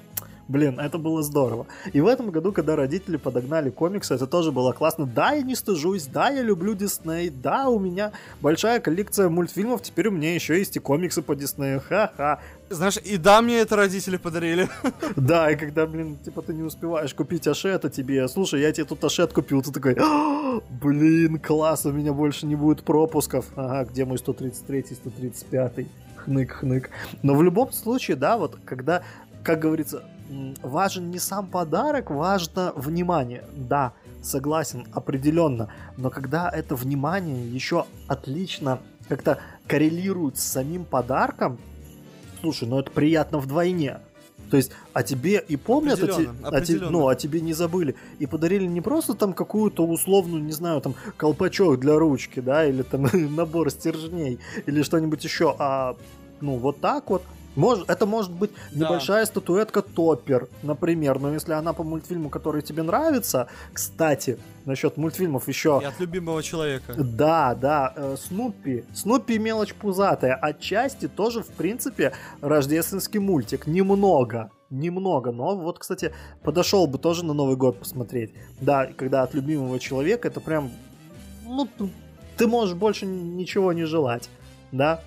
Блин, 0.48 0.80
это 0.80 0.98
было 0.98 1.24
здорово. 1.24 1.68
И 1.94 2.02
в 2.02 2.08
этом 2.08 2.30
году, 2.30 2.52
когда 2.52 2.76
родители 2.76 3.18
подогнали 3.18 3.70
комиксы, 3.70 4.14
это 4.14 4.28
тоже 4.28 4.52
было 4.52 4.74
классно. 4.74 5.06
Да, 5.06 5.32
я 5.32 5.42
не 5.42 5.56
стыжусь, 5.56 6.06
да, 6.06 6.30
я 6.30 6.42
люблю 6.42 6.74
Дисней, 6.74 7.30
да, 7.30 7.70
у 7.70 7.80
меня 7.80 8.12
большая 8.42 8.80
коллекция 8.82 9.30
мультфильмов, 9.30 9.82
теперь 9.82 10.10
у 10.10 10.12
меня 10.12 10.34
еще 10.36 10.58
есть 10.58 10.76
и 10.76 10.80
комиксы 10.80 11.22
по 11.22 11.36
Диснею, 11.36 11.82
ха-ха. 11.88 12.40
Знаешь, 12.70 12.98
и 12.98 13.18
да, 13.18 13.42
мне 13.42 13.60
это 13.60 13.76
родители 13.76 14.18
подарили. 14.18 14.68
Да, 15.16 15.50
и 15.52 15.56
когда, 15.56 15.86
блин, 15.86 16.18
типа 16.18 16.42
ты 16.42 16.54
не 16.54 16.64
успеваешь 16.64 17.14
купить 17.14 17.48
Ашета 17.48 17.90
тебе, 17.90 18.28
слушай, 18.28 18.60
я 18.62 18.72
тебе 18.72 18.86
тут 18.86 19.04
Ашет 19.04 19.32
купил, 19.32 19.62
ты 19.62 19.72
такой, 19.72 19.96
«А, 20.00 20.60
блин, 20.82 21.40
класс, 21.40 21.86
у 21.86 21.92
меня 21.92 22.14
больше 22.14 22.46
не 22.46 22.56
будет 22.56 22.84
пропусков. 22.84 23.46
Ага, 23.56 23.90
где 23.90 24.06
мой 24.06 24.18
133 24.18 24.96
135 24.96 25.88
хнык-хнык. 26.26 26.90
Но 27.22 27.36
в 27.36 27.44
любом 27.44 27.72
случае, 27.72 28.18
да, 28.18 28.38
вот 28.38 28.58
когда, 28.66 29.04
как 29.44 29.60
говорится, 29.60 30.04
важен 30.62 31.10
не 31.12 31.20
сам 31.20 31.48
подарок, 31.48 32.10
важно 32.12 32.74
внимание. 32.76 33.44
Да, 33.56 33.94
согласен, 34.22 34.86
определенно. 34.94 35.70
Но 35.98 36.10
когда 36.10 36.50
это 36.50 36.76
внимание 36.76 37.48
еще 37.48 37.86
отлично 38.08 38.80
как-то 39.10 39.40
коррелирует 39.68 40.38
с 40.38 40.44
самим 40.44 40.86
подарком, 40.86 41.58
слушай, 42.42 42.68
ну 42.68 42.80
это 42.80 42.92
приятно 42.92 43.40
вдвойне. 43.40 44.00
То 44.50 44.58
есть, 44.58 44.72
а 44.94 45.02
тебе 45.02 45.44
и 45.48 45.56
помнят, 45.58 45.98
а 46.04 46.08
те- 46.24 46.30
а 46.44 46.62
те- 46.62 46.74
ну, 46.92 47.08
а 47.08 47.16
тебе 47.16 47.42
не 47.42 47.54
забыли. 47.54 47.96
И 48.20 48.28
подарили 48.28 48.68
не 48.68 48.82
просто 48.82 49.16
там 49.16 49.34
какую-то 49.34 49.84
условную, 49.86 50.44
не 50.44 50.52
знаю, 50.52 50.80
там, 50.82 50.94
колпачок 51.18 51.80
для 51.80 51.98
ручки, 51.98 52.40
да, 52.40 52.64
или 52.66 52.84
там 52.84 53.04
набор 53.14 53.72
стержней, 53.72 54.40
или 54.68 54.84
что-нибудь 54.84 55.24
еще, 55.24 55.56
а, 55.58 55.96
ну, 56.40 56.58
вот 56.58 56.80
так 56.82 57.10
вот. 57.10 57.24
Может, 57.56 57.90
это 57.90 58.06
может 58.06 58.32
быть 58.32 58.52
Да. 58.72 58.86
небольшая 58.86 59.26
статуэтка 59.26 59.82
Топпер, 59.82 60.48
например, 60.64 61.20
но 61.20 61.34
если 61.34 61.54
она 61.54 61.74
по 61.74 61.84
мультфильму, 61.84 62.30
который 62.30 62.62
тебе 62.62 62.84
нравится, 62.84 63.48
кстати, 63.72 64.40
насчет 64.66 64.98
мультфильмов 64.98 65.48
еще... 65.48 65.80
И 65.82 65.86
от 65.86 66.00
любимого 66.00 66.42
человека. 66.42 66.94
Да, 66.98 67.56
да, 67.56 67.94
э, 67.96 68.16
Снуппи. 68.20 68.86
Снуппи 68.94 69.38
мелочь 69.38 69.74
пузатая. 69.74 70.36
Отчасти 70.36 71.08
тоже, 71.08 71.44
в 71.44 71.50
принципе, 71.50 72.14
рождественский 72.42 73.20
мультик. 73.20 73.68
Немного. 73.68 74.52
Немного, 74.70 75.32
но 75.32 75.56
вот, 75.56 75.78
кстати, 75.78 76.14
подошел 76.42 76.88
бы 76.88 76.98
тоже 76.98 77.24
на 77.24 77.34
Новый 77.34 77.56
год 77.56 77.78
посмотреть. 77.78 78.32
Да, 78.60 78.88
когда 78.88 79.22
от 79.22 79.36
любимого 79.36 79.80
человека, 79.80 80.28
это 80.30 80.40
прям, 80.40 80.72
ну, 81.46 81.68
ты 82.38 82.48
можешь 82.48 82.74
больше 82.74 83.06
ничего 83.06 83.72
не 83.74 83.84
желать, 83.86 84.30
да? 84.72 85.02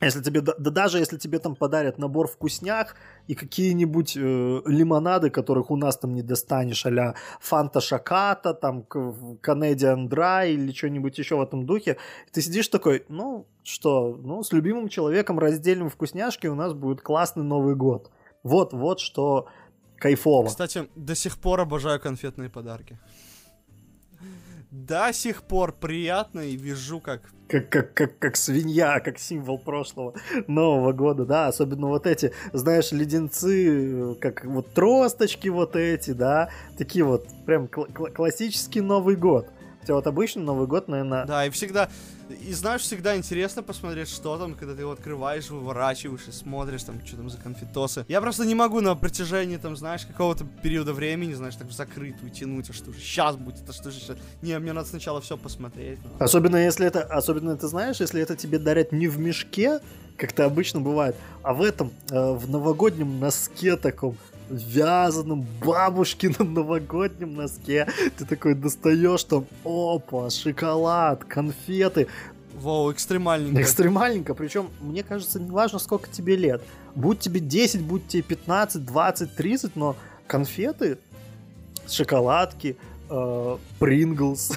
Если 0.00 0.22
тебе, 0.22 0.42
да, 0.42 0.54
да 0.58 0.70
даже 0.70 0.98
если 0.98 1.18
тебе 1.18 1.40
там 1.40 1.56
подарят 1.56 1.98
набор 1.98 2.28
вкусняк 2.28 2.94
и 3.26 3.34
какие-нибудь 3.34 4.16
э, 4.16 4.20
лимонады, 4.64 5.28
которых 5.28 5.72
у 5.72 5.76
нас 5.76 5.98
там 5.98 6.14
не 6.14 6.22
достанешь, 6.22 6.86
а 6.86 7.14
Фанта 7.40 7.80
Шаката, 7.80 8.54
там 8.54 8.84
Canadian 8.88 10.08
Dry 10.08 10.52
или 10.52 10.70
что-нибудь 10.72 11.18
еще 11.18 11.36
в 11.36 11.42
этом 11.42 11.66
духе, 11.66 11.96
ты 12.30 12.42
сидишь 12.42 12.68
такой, 12.68 13.06
ну 13.08 13.48
что, 13.64 14.16
ну 14.22 14.44
с 14.44 14.52
любимым 14.52 14.88
человеком 14.88 15.40
разделим 15.40 15.88
вкусняшки, 15.88 16.46
у 16.46 16.54
нас 16.54 16.74
будет 16.74 17.00
классный 17.02 17.42
Новый 17.42 17.74
год. 17.74 18.12
Вот, 18.44 18.72
вот 18.72 19.00
что 19.00 19.48
кайфово. 19.96 20.46
Кстати, 20.46 20.88
до 20.94 21.16
сих 21.16 21.38
пор 21.38 21.60
обожаю 21.60 21.98
конфетные 21.98 22.48
подарки. 22.48 23.00
До 24.70 25.12
сих 25.12 25.42
пор 25.42 25.72
приятно 25.72 26.40
и 26.40 26.56
вижу, 26.56 27.00
как... 27.00 27.32
Как, 27.48 27.70
как, 27.70 27.94
как, 27.94 28.18
как 28.18 28.36
свинья, 28.36 29.00
как 29.00 29.18
символ 29.18 29.58
прошлого 29.58 30.12
Нового 30.46 30.92
года, 30.92 31.24
да, 31.24 31.46
особенно 31.46 31.86
вот 31.86 32.06
эти, 32.06 32.32
знаешь, 32.52 32.92
леденцы, 32.92 34.14
как 34.20 34.44
вот 34.44 34.74
тросточки 34.74 35.48
вот 35.48 35.74
эти, 35.74 36.10
да, 36.10 36.50
такие 36.76 37.04
вот, 37.06 37.26
прям 37.46 37.66
кл- 37.68 37.86
кл- 37.86 38.12
классический 38.14 38.82
Новый 38.82 39.16
год. 39.16 39.48
Хотя 39.88 39.94
вот 39.94 40.06
обычно 40.06 40.42
Новый 40.42 40.66
год, 40.66 40.86
наверное, 40.88 41.24
Да, 41.24 41.46
и 41.46 41.50
всегда... 41.50 41.88
И 42.46 42.52
знаешь, 42.52 42.82
всегда 42.82 43.16
интересно 43.16 43.62
посмотреть, 43.62 44.10
что 44.10 44.36
там, 44.36 44.54
когда 44.54 44.74
ты 44.74 44.82
его 44.82 44.92
открываешь, 44.92 45.48
выворачиваешь 45.48 46.28
и 46.28 46.30
смотришь, 46.30 46.82
там, 46.82 47.00
что 47.06 47.16
там 47.16 47.30
за 47.30 47.38
конфетосы. 47.38 48.04
Я 48.06 48.20
просто 48.20 48.44
не 48.44 48.54
могу 48.54 48.82
на 48.82 48.94
протяжении, 48.96 49.56
там, 49.56 49.78
знаешь, 49.78 50.04
какого-то 50.04 50.44
периода 50.62 50.92
времени, 50.92 51.32
знаешь, 51.32 51.56
так 51.56 51.68
в 51.68 51.72
закрытую 51.72 52.30
тянуть, 52.30 52.68
а 52.68 52.74
что 52.74 52.92
же 52.92 53.00
сейчас 53.00 53.36
будет, 53.36 53.66
а 53.66 53.72
что 53.72 53.90
же 53.90 53.98
сейчас... 53.98 54.18
Не, 54.42 54.58
мне 54.58 54.74
надо 54.74 54.86
сначала 54.86 55.22
все 55.22 55.38
посмотреть. 55.38 56.00
ну. 56.04 56.22
Особенно 56.22 56.56
если 56.56 56.86
это, 56.86 57.00
особенно 57.04 57.56
ты 57.56 57.66
знаешь, 57.66 57.98
если 57.98 58.20
это 58.20 58.36
тебе 58.36 58.58
дарят 58.58 58.92
не 58.92 59.08
в 59.08 59.18
мешке, 59.18 59.80
как 60.18 60.32
это 60.32 60.44
обычно 60.44 60.82
бывает, 60.82 61.16
а 61.42 61.54
в 61.54 61.62
этом, 61.62 61.92
э, 62.10 62.32
в 62.32 62.50
новогоднем 62.50 63.20
носке 63.20 63.76
таком, 63.78 64.18
вязаном, 64.50 65.46
бабушкином 65.64 66.54
новогоднем 66.54 67.34
носке. 67.34 67.86
Ты 68.16 68.24
такой 68.24 68.54
достаешь 68.54 69.24
там, 69.24 69.46
опа, 69.64 70.30
шоколад, 70.30 71.24
конфеты. 71.24 72.06
Воу, 72.54 72.92
экстремальненько. 72.92 73.60
Экстремальненько, 73.62 74.34
причем, 74.34 74.70
мне 74.80 75.02
кажется, 75.02 75.38
не 75.38 75.50
важно, 75.50 75.78
сколько 75.78 76.10
тебе 76.10 76.34
лет. 76.36 76.62
Будь 76.94 77.20
тебе 77.20 77.40
10, 77.40 77.82
будь 77.82 78.08
тебе 78.08 78.22
15, 78.22 78.84
20, 78.84 79.34
30, 79.36 79.76
но 79.76 79.96
конфеты, 80.26 80.98
шоколадки, 81.86 82.76
Принглс, 83.78 84.52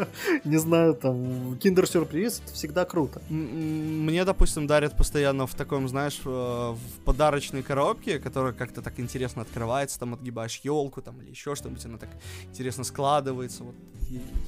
не 0.44 0.56
знаю, 0.58 0.94
там, 0.94 1.58
киндер-сюрприз, 1.58 2.42
это 2.44 2.54
всегда 2.54 2.84
круто. 2.84 3.20
Мне, 3.28 4.24
допустим, 4.24 4.66
дарят 4.66 4.96
постоянно 4.96 5.46
в 5.46 5.54
таком, 5.54 5.88
знаешь, 5.88 6.20
э, 6.24 6.28
в 6.28 7.04
подарочной 7.04 7.62
коробке, 7.62 8.18
которая 8.18 8.52
как-то 8.52 8.82
так 8.82 9.00
интересно 9.00 9.42
открывается, 9.42 9.98
там 9.98 10.14
отгибаешь 10.14 10.60
елку 10.62 11.02
там 11.02 11.20
или 11.20 11.30
еще 11.30 11.54
что-нибудь, 11.54 11.84
она 11.84 11.98
так 11.98 12.10
интересно 12.44 12.84
складывается. 12.84 13.64
Вот 13.64 13.74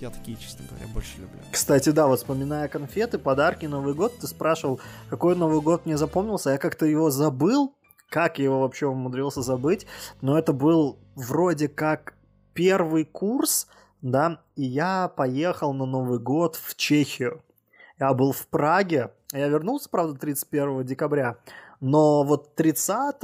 я 0.00 0.10
такие, 0.10 0.36
честно 0.36 0.64
говоря, 0.68 0.86
больше 0.94 1.18
люблю. 1.18 1.40
Кстати, 1.50 1.90
да, 1.90 2.06
вот 2.06 2.20
вспоминая 2.20 2.68
конфеты, 2.68 3.18
подарки, 3.18 3.66
Новый 3.66 3.94
год, 3.94 4.18
ты 4.18 4.26
спрашивал, 4.26 4.80
какой 5.10 5.34
Новый 5.34 5.60
год 5.60 5.84
мне 5.86 5.96
запомнился, 5.96 6.50
я 6.50 6.58
как-то 6.58 6.86
его 6.86 7.10
забыл, 7.10 7.74
как 8.08 8.38
я 8.38 8.44
его 8.44 8.60
вообще 8.60 8.86
умудрился 8.86 9.42
забыть, 9.42 9.86
но 10.20 10.38
это 10.38 10.52
был 10.52 10.98
вроде 11.14 11.68
как 11.68 12.14
первый 12.58 13.04
курс, 13.04 13.68
да, 14.02 14.42
и 14.56 14.64
я 14.64 15.06
поехал 15.16 15.72
на 15.72 15.86
Новый 15.86 16.18
год 16.18 16.56
в 16.56 16.74
Чехию. 16.74 17.40
Я 18.00 18.12
был 18.14 18.32
в 18.32 18.48
Праге, 18.48 19.12
я 19.32 19.46
вернулся, 19.46 19.88
правда, 19.88 20.18
31 20.18 20.84
декабря, 20.84 21.36
но 21.80 22.24
вот 22.24 22.56
30 22.56 23.14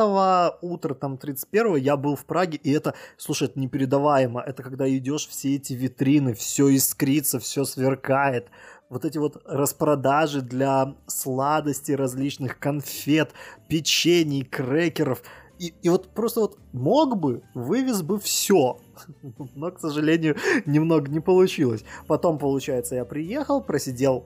утра, 0.62 0.94
там 0.94 1.18
31 1.18 1.74
я 1.76 1.96
был 1.96 2.14
в 2.14 2.24
Праге, 2.26 2.60
и 2.62 2.70
это, 2.70 2.94
слушай, 3.16 3.48
это 3.48 3.58
непередаваемо. 3.58 4.40
Это 4.40 4.62
когда 4.62 4.88
идешь, 4.88 5.26
все 5.26 5.56
эти 5.56 5.72
витрины, 5.72 6.34
все 6.34 6.72
искрится, 6.72 7.40
все 7.40 7.64
сверкает. 7.64 8.46
Вот 8.88 9.04
эти 9.04 9.18
вот 9.18 9.42
распродажи 9.46 10.42
для 10.42 10.94
сладостей 11.08 11.96
различных 11.96 12.60
конфет, 12.60 13.32
печений, 13.66 14.44
крекеров. 14.44 15.22
И, 15.64 15.72
и 15.80 15.88
вот 15.88 16.08
просто 16.08 16.40
вот 16.40 16.58
мог 16.72 17.16
бы, 17.16 17.42
вывез 17.54 18.02
бы 18.02 18.18
все. 18.18 18.76
Но, 19.54 19.70
к 19.70 19.80
сожалению, 19.80 20.36
немного 20.66 21.10
не 21.10 21.20
получилось. 21.20 21.84
Потом, 22.06 22.38
получается, 22.38 22.96
я 22.96 23.04
приехал, 23.06 23.62
просидел 23.62 24.24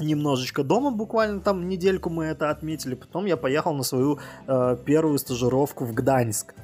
немножечко 0.00 0.64
дома, 0.64 0.90
буквально 0.90 1.40
там 1.40 1.68
недельку 1.68 2.10
мы 2.10 2.24
это 2.24 2.50
отметили. 2.50 2.96
Потом 2.96 3.26
я 3.26 3.36
поехал 3.36 3.72
на 3.74 3.84
свою 3.84 4.18
э, 4.48 4.76
первую 4.84 5.18
стажировку 5.18 5.84
в 5.84 5.92
Гданьск. 5.92 6.54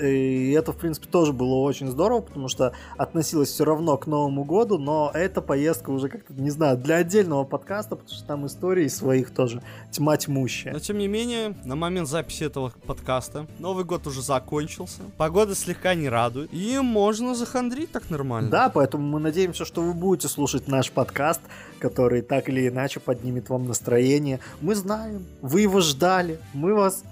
И 0.00 0.52
это, 0.52 0.72
в 0.72 0.76
принципе, 0.76 1.06
тоже 1.08 1.32
было 1.32 1.56
очень 1.56 1.88
здорово, 1.88 2.20
потому 2.20 2.48
что 2.48 2.72
относилось 2.96 3.50
все 3.50 3.64
равно 3.64 3.96
к 3.96 4.06
Новому 4.06 4.44
году, 4.44 4.78
но 4.78 5.10
эта 5.12 5.42
поездка 5.42 5.90
уже 5.90 6.08
как-то, 6.08 6.32
не 6.32 6.50
знаю, 6.50 6.78
для 6.78 6.96
отдельного 6.96 7.44
подкаста, 7.44 7.96
потому 7.96 8.14
что 8.14 8.26
там 8.26 8.46
истории 8.46 8.88
своих 8.88 9.30
тоже 9.30 9.62
тьма 9.90 10.16
тьмущая. 10.16 10.72
Но, 10.72 10.78
тем 10.78 10.98
не 10.98 11.08
менее, 11.08 11.54
на 11.64 11.76
момент 11.76 12.08
записи 12.08 12.44
этого 12.44 12.72
подкаста 12.86 13.46
Новый 13.58 13.84
год 13.84 14.06
уже 14.06 14.22
закончился, 14.22 15.02
погода 15.16 15.54
слегка 15.54 15.94
не 15.94 16.08
радует, 16.08 16.52
и 16.52 16.78
можно 16.78 17.34
захандрить 17.34 17.92
так 17.92 18.10
нормально. 18.10 18.50
Да, 18.50 18.70
поэтому 18.70 19.06
мы 19.06 19.20
надеемся, 19.20 19.64
что 19.64 19.82
вы 19.82 19.92
будете 19.92 20.28
слушать 20.28 20.68
наш 20.68 20.90
подкаст, 20.90 21.40
который 21.78 22.22
так 22.22 22.48
или 22.48 22.68
иначе 22.68 23.00
поднимет 23.00 23.48
вам 23.48 23.66
настроение. 23.66 24.40
Мы 24.60 24.74
знаем, 24.74 25.26
вы 25.42 25.62
его 25.62 25.80
ждали, 25.80 26.38
мы 26.54 26.74
вас 26.74 27.02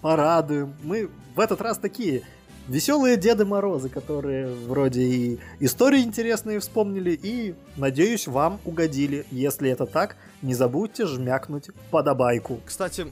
порадуем. 0.00 0.74
Мы 0.82 1.08
в 1.34 1.40
этот 1.40 1.60
раз 1.60 1.78
такие 1.78 2.22
веселые 2.68 3.16
Деды 3.16 3.44
Морозы, 3.44 3.88
которые 3.88 4.48
вроде 4.54 5.02
и 5.02 5.40
истории 5.60 6.00
интересные 6.00 6.60
вспомнили, 6.60 7.18
и, 7.20 7.54
надеюсь, 7.76 8.26
вам 8.26 8.60
угодили. 8.64 9.26
Если 9.30 9.70
это 9.70 9.86
так, 9.86 10.16
не 10.42 10.54
забудьте 10.54 11.06
жмякнуть 11.06 11.70
подобайку. 11.90 12.60
Кстати, 12.64 13.06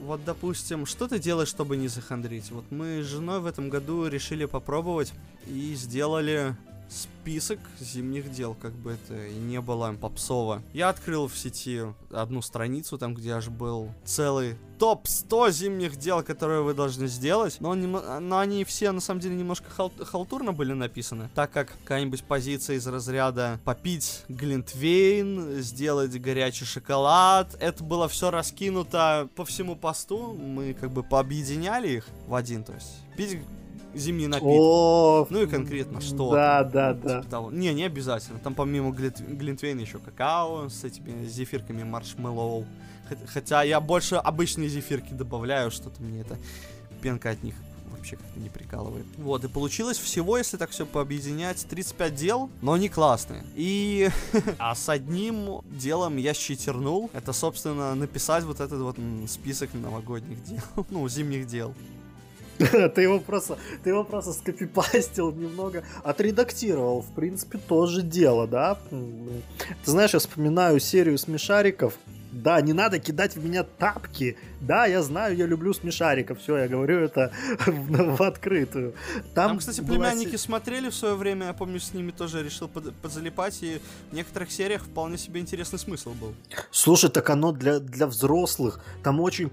вот, 0.00 0.24
допустим, 0.24 0.86
что 0.86 1.08
ты 1.08 1.18
делаешь, 1.18 1.48
чтобы 1.48 1.76
не 1.76 1.88
захандрить? 1.88 2.50
Вот 2.50 2.64
мы 2.70 3.02
с 3.02 3.06
женой 3.06 3.40
в 3.40 3.46
этом 3.46 3.68
году 3.68 4.06
решили 4.06 4.46
попробовать 4.46 5.12
и 5.46 5.74
сделали 5.74 6.56
список 6.90 7.58
зимних 7.78 8.30
дел, 8.30 8.54
как 8.60 8.72
бы 8.72 8.92
это 8.92 9.26
и 9.26 9.36
не 9.36 9.60
было 9.60 9.94
попсово. 10.00 10.62
Я 10.72 10.88
открыл 10.88 11.28
в 11.28 11.38
сети 11.38 11.82
одну 12.10 12.42
страницу, 12.42 12.98
там, 12.98 13.14
где 13.14 13.32
аж 13.32 13.48
был 13.48 13.90
целый 14.04 14.56
топ-100 14.78 15.52
зимних 15.52 15.96
дел, 15.96 16.22
которые 16.22 16.62
вы 16.62 16.72
должны 16.72 17.06
сделать, 17.06 17.58
но, 17.60 17.70
он 17.70 17.82
но 17.90 18.38
они 18.38 18.64
все, 18.64 18.90
на 18.92 19.00
самом 19.00 19.20
деле, 19.20 19.34
немножко 19.36 19.70
хал... 19.70 19.92
халтурно 20.02 20.52
были 20.52 20.72
написаны, 20.72 21.28
так 21.34 21.52
как 21.52 21.68
какая-нибудь 21.82 22.24
позиция 22.24 22.76
из 22.76 22.86
разряда 22.86 23.60
попить 23.64 24.24
глинтвейн, 24.28 25.60
сделать 25.60 26.18
горячий 26.18 26.64
шоколад, 26.64 27.54
это 27.60 27.84
было 27.84 28.08
все 28.08 28.30
раскинуто 28.30 29.28
по 29.36 29.44
всему 29.44 29.76
посту, 29.76 30.32
мы 30.32 30.72
как 30.72 30.90
бы 30.90 31.02
пообъединяли 31.02 31.88
их 31.88 32.08
в 32.26 32.34
один, 32.34 32.64
то 32.64 32.72
есть 32.72 32.88
пить 33.16 33.38
зимние 33.94 34.28
напитки. 34.28 34.48
О, 34.48 35.26
Ну 35.30 35.42
и 35.42 35.46
конкретно 35.46 36.00
что. 36.00 36.32
Да, 36.32 36.62
там, 36.62 36.72
да, 36.72 36.94
да. 36.94 37.18
типа 37.20 37.30
того. 37.30 37.50
Не, 37.50 37.72
не 37.74 37.84
обязательно. 37.84 38.38
Там 38.38 38.54
помимо 38.54 38.90
глит- 38.90 39.20
глинтвейна 39.20 39.80
еще 39.80 39.98
какао 39.98 40.68
с 40.68 40.84
этими 40.84 41.26
зефирками 41.26 41.82
маршмеллоу. 41.82 42.66
Хот- 43.08 43.26
Хотя 43.26 43.62
я 43.62 43.80
больше 43.80 44.16
обычные 44.16 44.68
зефирки 44.68 45.12
добавляю, 45.12 45.70
что-то 45.70 46.02
мне 46.02 46.20
это 46.20 46.38
пенка 47.02 47.30
от 47.30 47.42
них 47.42 47.54
вообще 47.90 48.16
как-то 48.16 48.40
не 48.40 48.48
прикалывает. 48.48 49.04
Вот, 49.18 49.44
и 49.44 49.48
получилось 49.48 49.98
всего, 49.98 50.38
если 50.38 50.56
так 50.56 50.70
все 50.70 50.86
пообъединять, 50.86 51.66
35 51.68 52.14
дел, 52.14 52.50
но 52.62 52.72
они 52.72 52.88
классные. 52.88 53.44
И... 53.54 54.08
а 54.58 54.74
с 54.74 54.88
одним 54.88 55.60
делом 55.70 56.16
я 56.16 56.32
щитернул. 56.32 57.10
Это, 57.12 57.32
собственно, 57.32 57.94
написать 57.94 58.44
вот 58.44 58.60
этот 58.60 58.80
вот 58.80 58.96
список 59.28 59.74
новогодних 59.74 60.42
дел. 60.44 60.62
ну, 60.90 61.06
зимних 61.08 61.46
дел. 61.46 61.74
Ты 62.94 63.02
его 63.02 63.20
просто, 63.20 63.56
ты 63.82 63.90
его 63.90 64.04
просто 64.04 64.32
скопипастил 64.32 65.32
немного, 65.32 65.82
отредактировал, 66.04 67.00
в 67.02 67.12
принципе, 67.14 67.58
тоже 67.58 68.02
дело, 68.02 68.46
да? 68.46 68.76
Ты 68.90 69.90
знаешь, 69.90 70.12
я 70.12 70.18
вспоминаю 70.18 70.78
серию 70.80 71.16
смешариков. 71.18 71.94
Да, 72.32 72.60
не 72.60 72.72
надо 72.72 73.00
кидать 73.00 73.34
в 73.34 73.44
меня 73.44 73.64
тапки. 73.64 74.36
Да, 74.60 74.86
я 74.86 75.02
знаю, 75.02 75.36
я 75.36 75.46
люблю 75.46 75.74
смешариков. 75.74 76.38
Все, 76.38 76.58
я 76.58 76.68
говорю 76.68 77.00
это 77.00 77.32
в, 77.66 78.16
в 78.16 78.22
открытую. 78.22 78.94
Там, 79.34 79.48
Там, 79.48 79.58
кстати, 79.58 79.80
была 79.80 79.88
племянники 79.96 80.30
се- 80.32 80.38
смотрели 80.38 80.90
в 80.90 80.94
свое 80.94 81.16
время, 81.16 81.46
я 81.46 81.52
помню, 81.54 81.80
с 81.80 81.92
ними 81.92 82.12
тоже 82.12 82.44
решил 82.44 82.68
под- 82.68 82.94
подзалипать, 82.94 83.58
и 83.62 83.80
в 84.12 84.14
некоторых 84.14 84.52
сериях 84.52 84.82
вполне 84.84 85.18
себе 85.18 85.40
интересный 85.40 85.78
смысл 85.80 86.10
был. 86.12 86.34
Слушай, 86.70 87.10
так 87.10 87.28
оно 87.30 87.50
для, 87.50 87.80
для 87.80 88.06
взрослых. 88.06 88.78
Там 89.02 89.18
очень 89.20 89.50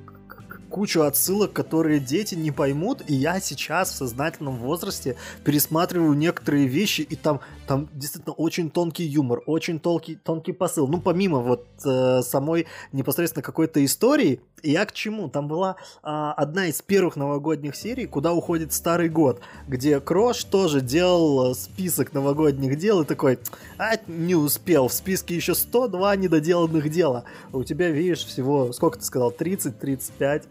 кучу 0.70 1.02
отсылок, 1.02 1.54
которые 1.54 2.00
дети 2.00 2.36
не 2.36 2.52
поймут, 2.52 3.02
и 3.08 3.14
я 3.14 3.40
сейчас 3.40 3.92
в 3.92 3.96
сознательном 3.96 4.58
возрасте 4.58 5.16
пересматриваю 5.44 6.14
некоторые 6.14 6.68
вещи, 6.68 7.02
и 7.02 7.16
там, 7.16 7.42
там 7.68 7.90
действительно 7.94 8.34
очень 8.34 8.70
тонкий 8.70 9.06
юмор, 9.06 9.42
очень 9.46 9.80
тонкий, 9.80 10.16
тонкий 10.16 10.52
посыл. 10.52 10.88
Ну, 10.88 11.02
помимо 11.02 11.40
вот 11.40 11.68
э, 11.86 12.22
самой 12.22 12.68
непосредственно 12.92 13.44
какой-то 13.44 13.84
истории, 13.84 14.42
я 14.64 14.86
к 14.86 14.92
чему? 14.92 15.30
Там 15.30 15.48
была 15.48 15.76
а, 16.02 16.34
одна 16.34 16.68
из 16.68 16.82
первых 16.82 17.16
новогодних 17.16 17.76
серий, 17.76 18.08
куда 18.08 18.34
уходит 18.34 18.74
старый 18.74 19.08
год, 19.08 19.40
где 19.68 20.00
Крош 20.00 20.44
тоже 20.46 20.82
делал 20.82 21.52
э, 21.52 21.56
список 21.56 22.14
новогодних 22.14 22.78
дел 22.78 23.02
и 23.02 23.06
такой, 23.06 23.38
а, 23.78 23.98
не 24.08 24.36
успел, 24.36 24.88
в 24.88 24.94
списке 24.94 25.36
еще 25.36 25.54
102 25.54 26.16
недоделанных 26.16 26.90
дела. 26.90 27.24
У 27.54 27.64
тебя, 27.64 27.90
видишь, 27.92 28.26
всего, 28.26 28.74
сколько 28.74 28.98
ты 28.98 29.06
сказал, 29.06 29.32
30-35, 29.32 30.44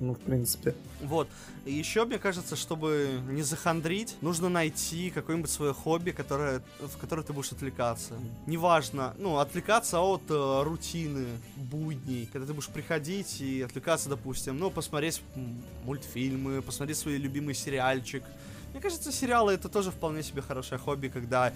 ну, 0.00 0.14
в 0.14 0.18
принципе. 0.18 0.74
Вот. 1.00 1.28
И 1.64 1.72
еще, 1.72 2.04
мне 2.04 2.18
кажется, 2.18 2.56
чтобы 2.56 3.20
не 3.28 3.42
захандрить, 3.42 4.16
нужно 4.20 4.48
найти 4.48 5.10
какое-нибудь 5.10 5.50
свое 5.50 5.72
хобби, 5.72 6.10
которое, 6.10 6.62
в 6.80 6.96
которое 6.98 7.22
ты 7.22 7.32
будешь 7.32 7.52
отвлекаться. 7.52 8.14
Неважно, 8.46 9.14
ну, 9.18 9.38
отвлекаться 9.38 10.00
от 10.00 10.22
э, 10.28 10.62
рутины, 10.64 11.26
будней, 11.56 12.28
когда 12.32 12.46
ты 12.46 12.54
будешь 12.54 12.68
приходить 12.68 13.40
и 13.40 13.62
отвлекаться, 13.62 14.08
допустим, 14.08 14.58
ну, 14.58 14.70
посмотреть 14.70 15.22
мультфильмы, 15.84 16.62
посмотреть 16.62 16.98
свой 16.98 17.16
любимый 17.16 17.54
сериальчик. 17.54 18.24
Мне 18.72 18.80
кажется, 18.80 19.12
сериалы 19.12 19.52
это 19.52 19.68
тоже 19.68 19.90
вполне 19.90 20.22
себе 20.22 20.42
хорошее 20.42 20.80
хобби, 20.80 21.08
когда 21.08 21.52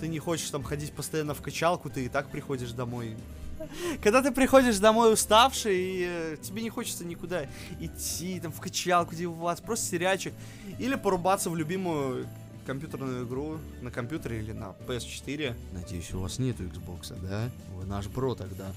ты 0.00 0.08
не 0.08 0.18
хочешь 0.18 0.50
там 0.50 0.62
ходить 0.62 0.92
постоянно 0.92 1.34
в 1.34 1.40
качалку, 1.40 1.88
ты 1.88 2.04
и 2.04 2.08
так 2.08 2.28
приходишь 2.28 2.72
домой 2.72 3.16
когда 4.02 4.22
ты 4.22 4.30
приходишь 4.30 4.78
домой 4.78 5.12
уставший, 5.12 5.76
и 5.76 6.06
э, 6.08 6.36
тебе 6.42 6.62
не 6.62 6.70
хочется 6.70 7.04
никуда 7.04 7.46
идти, 7.80 8.40
там, 8.40 8.52
в 8.52 8.60
качалку 8.60 9.14
деваться, 9.14 9.62
просто 9.62 9.86
сериальчик. 9.86 10.32
Или 10.78 10.94
порубаться 10.94 11.50
в 11.50 11.56
любимую 11.56 12.26
компьютерную 12.66 13.24
игру 13.26 13.58
на 13.80 13.90
компьютере 13.90 14.40
или 14.40 14.52
на 14.52 14.74
PS4. 14.86 15.54
Надеюсь, 15.72 16.12
у 16.12 16.20
вас 16.20 16.38
нету 16.38 16.64
Xbox, 16.64 17.16
да? 17.22 17.48
Вы 17.74 17.84
наш 17.86 18.06
бро 18.08 18.34
тогда. 18.34 18.72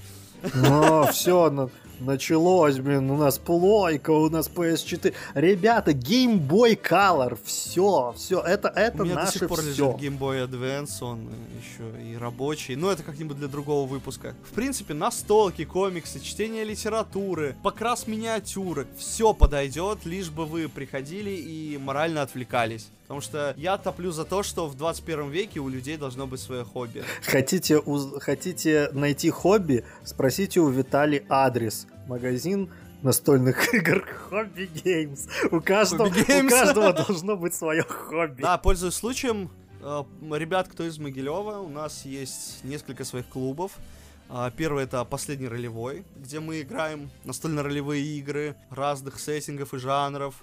Ну, 0.54 1.06
все, 1.10 1.68
началось, 2.00 2.78
блин, 2.78 3.10
у 3.10 3.16
нас 3.16 3.38
плойка, 3.38 4.10
у 4.10 4.28
нас 4.30 4.50
PS4. 4.50 5.14
Ребята, 5.34 5.92
Game 5.92 6.40
Boy 6.40 6.80
Color, 6.80 7.38
все, 7.44 8.14
все, 8.16 8.40
это, 8.40 8.68
это 8.68 9.02
У 9.02 9.04
меня 9.04 9.16
до 9.16 9.20
наше 9.22 9.38
сих 9.40 9.48
пор 9.48 9.60
все. 9.60 9.68
лежит 9.68 9.86
Game 9.96 10.18
Boy 10.18 10.48
Advance, 10.48 11.02
он 11.02 11.28
еще 11.60 12.02
и 12.02 12.16
рабочий. 12.16 12.74
Но 12.76 12.90
это 12.90 13.02
как-нибудь 13.02 13.36
для 13.36 13.48
другого 13.48 13.86
выпуска. 13.86 14.34
В 14.50 14.54
принципе, 14.54 14.94
настолки, 14.94 15.64
комиксы, 15.64 16.20
чтение 16.20 16.64
литературы, 16.64 17.54
покрас 17.62 18.06
миниатюры. 18.06 18.86
Все 18.98 19.32
подойдет, 19.32 20.04
лишь 20.04 20.30
бы 20.30 20.46
вы 20.46 20.68
приходили 20.68 21.30
и 21.30 21.78
морально 21.78 22.22
отвлекались. 22.22 22.88
Потому 23.10 23.22
что 23.22 23.54
я 23.56 23.76
топлю 23.76 24.12
за 24.12 24.24
то, 24.24 24.44
что 24.44 24.68
в 24.68 24.76
21 24.76 25.30
веке 25.30 25.58
у 25.58 25.68
людей 25.68 25.96
должно 25.96 26.28
быть 26.28 26.38
свое 26.38 26.62
хобби. 26.62 27.02
Хотите, 27.26 27.80
уз- 27.80 28.20
хотите 28.20 28.88
найти 28.92 29.30
хобби? 29.30 29.84
Спросите 30.04 30.60
у 30.60 30.68
Витали 30.68 31.26
адрес. 31.28 31.88
Магазин 32.06 32.70
настольных 33.02 33.74
игр 33.74 34.06
Хобби 34.28 34.70
Геймс. 34.84 35.26
У 35.50 35.60
каждого, 35.60 36.06
у 36.06 36.92
должно 37.04 37.36
быть 37.36 37.52
свое 37.52 37.82
хобби. 37.82 38.42
Да, 38.42 38.58
пользуясь 38.58 38.94
случаем, 38.94 39.50
э, 39.80 40.04
ребят, 40.30 40.68
кто 40.68 40.84
из 40.86 40.96
Могилева, 41.00 41.58
у 41.58 41.68
нас 41.68 42.04
есть 42.04 42.62
несколько 42.62 43.04
своих 43.04 43.26
клубов. 43.26 43.72
А, 44.28 44.52
Первый 44.52 44.84
это 44.84 45.04
последний 45.04 45.48
ролевой, 45.48 46.04
где 46.16 46.38
мы 46.38 46.60
играем 46.60 47.10
настольно-ролевые 47.24 48.04
игры 48.18 48.54
разных 48.70 49.18
сеттингов 49.18 49.74
и 49.74 49.78
жанров. 49.78 50.36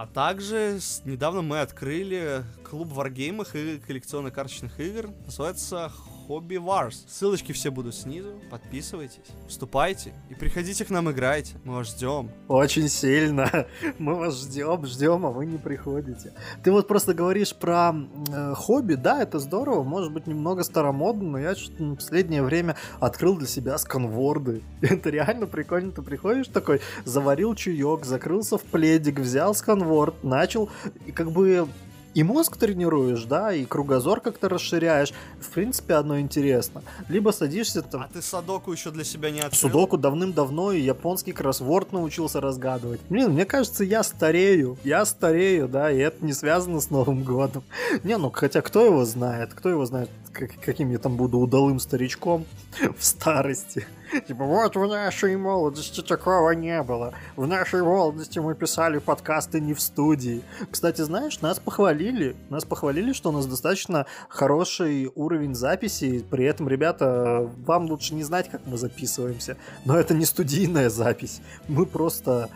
А 0.00 0.06
также 0.06 0.78
с- 0.80 1.02
недавно 1.04 1.42
мы 1.42 1.60
открыли 1.60 2.42
клуб 2.64 2.88
варгеймах 2.88 3.54
и 3.54 3.78
коллекционно-карточных 3.86 4.80
игр. 4.80 5.10
Называется 5.26 5.92
Hobby 6.30 6.64
Wars. 6.64 6.94
Ссылочки 7.08 7.50
все 7.50 7.72
будут 7.72 7.92
снизу. 7.92 8.34
Подписывайтесь, 8.52 9.18
вступайте 9.48 10.12
и 10.28 10.34
приходите 10.34 10.84
к 10.84 10.90
нам 10.90 11.10
играйте. 11.10 11.56
Мы 11.64 11.74
вас 11.74 11.88
ждем. 11.88 12.30
Очень 12.46 12.88
сильно. 12.88 13.66
Мы 13.98 14.14
вас 14.14 14.40
ждем, 14.40 14.86
ждем, 14.86 15.26
а 15.26 15.30
вы 15.30 15.46
не 15.46 15.58
приходите. 15.58 16.32
Ты 16.62 16.70
вот 16.70 16.86
просто 16.86 17.14
говоришь 17.14 17.52
про 17.52 17.92
э, 18.32 18.54
хобби, 18.54 18.94
да, 18.94 19.20
это 19.20 19.40
здорово, 19.40 19.82
может 19.82 20.12
быть 20.12 20.28
немного 20.28 20.62
старомодно, 20.62 21.30
но 21.30 21.38
я 21.40 21.56
что-то 21.56 21.82
в 21.82 21.96
последнее 21.96 22.44
время 22.44 22.76
открыл 23.00 23.36
для 23.36 23.48
себя 23.48 23.76
сканворды. 23.78 24.62
Это 24.82 25.10
реально 25.10 25.48
прикольно. 25.48 25.90
Ты 25.90 26.02
приходишь 26.02 26.46
такой, 26.46 26.80
заварил 27.04 27.56
чаек, 27.56 28.04
закрылся 28.04 28.56
в 28.56 28.62
пледик, 28.62 29.18
взял 29.18 29.52
сканворд, 29.52 30.22
начал, 30.22 30.70
и 31.06 31.10
как 31.10 31.32
бы 31.32 31.66
и 32.14 32.22
мозг 32.22 32.56
тренируешь, 32.56 33.24
да, 33.24 33.52
и 33.52 33.64
кругозор 33.64 34.20
как-то 34.20 34.48
расширяешь. 34.48 35.12
В 35.40 35.48
принципе, 35.50 35.94
одно 35.94 36.18
интересно. 36.18 36.82
Либо 37.08 37.30
садишься 37.30 37.82
там... 37.82 38.02
А 38.02 38.08
ты 38.12 38.20
Садоку 38.20 38.72
еще 38.72 38.90
для 38.90 39.04
себя 39.04 39.30
не 39.30 39.40
открыл? 39.40 39.58
Судоку 39.58 39.96
давным-давно 39.96 40.72
и 40.72 40.80
японский 40.80 41.32
кроссворд 41.32 41.92
научился 41.92 42.40
разгадывать. 42.40 43.00
Блин, 43.08 43.32
мне 43.32 43.44
кажется, 43.44 43.84
я 43.84 44.02
старею. 44.02 44.76
Я 44.84 45.04
старею, 45.04 45.68
да, 45.68 45.90
и 45.90 45.98
это 45.98 46.24
не 46.24 46.32
связано 46.32 46.80
с 46.80 46.90
Новым 46.90 47.22
годом. 47.22 47.62
Не, 48.04 48.16
ну 48.16 48.30
хотя 48.30 48.60
кто 48.60 48.84
его 48.84 49.04
знает? 49.04 49.54
Кто 49.54 49.68
его 49.68 49.84
знает, 49.86 50.10
как, 50.32 50.50
каким 50.60 50.90
я 50.90 50.98
там 50.98 51.16
буду 51.16 51.38
удалым 51.38 51.78
старичком 51.78 52.46
в 52.98 53.04
старости? 53.04 53.86
Типа, 54.26 54.44
вот 54.44 54.76
в 54.76 54.86
нашей 54.86 55.36
молодости 55.36 56.00
такого 56.02 56.50
не 56.50 56.82
было. 56.82 57.14
В 57.36 57.46
нашей 57.46 57.82
молодости 57.82 58.38
мы 58.38 58.54
писали 58.54 58.98
подкасты 58.98 59.60
не 59.60 59.74
в 59.74 59.80
студии. 59.80 60.42
Кстати, 60.70 61.02
знаешь, 61.02 61.40
нас 61.40 61.58
похвалили. 61.58 62.36
Нас 62.48 62.64
похвалили, 62.64 63.12
что 63.12 63.30
у 63.30 63.32
нас 63.32 63.46
достаточно 63.46 64.06
хороший 64.28 65.10
уровень 65.14 65.54
записи. 65.54 66.24
При 66.30 66.44
этом, 66.44 66.68
ребята, 66.68 67.48
вам 67.64 67.86
лучше 67.86 68.14
не 68.14 68.24
знать, 68.24 68.50
как 68.50 68.62
мы 68.66 68.76
записываемся. 68.78 69.56
Но 69.84 69.96
это 69.96 70.14
не 70.14 70.24
студийная 70.24 70.90
запись. 70.90 71.40
Мы 71.68 71.86
просто... 71.86 72.50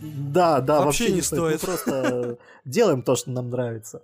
Да, 0.00 0.60
да, 0.60 0.80
Вообще 0.80 1.04
вообще, 1.04 1.14
не 1.14 1.22
стоит. 1.22 1.62
Мы 1.62 1.66
просто 1.66 2.38
делаем 2.64 3.02
то, 3.02 3.14
что 3.14 3.30
нам 3.30 3.50
нравится. 3.50 4.02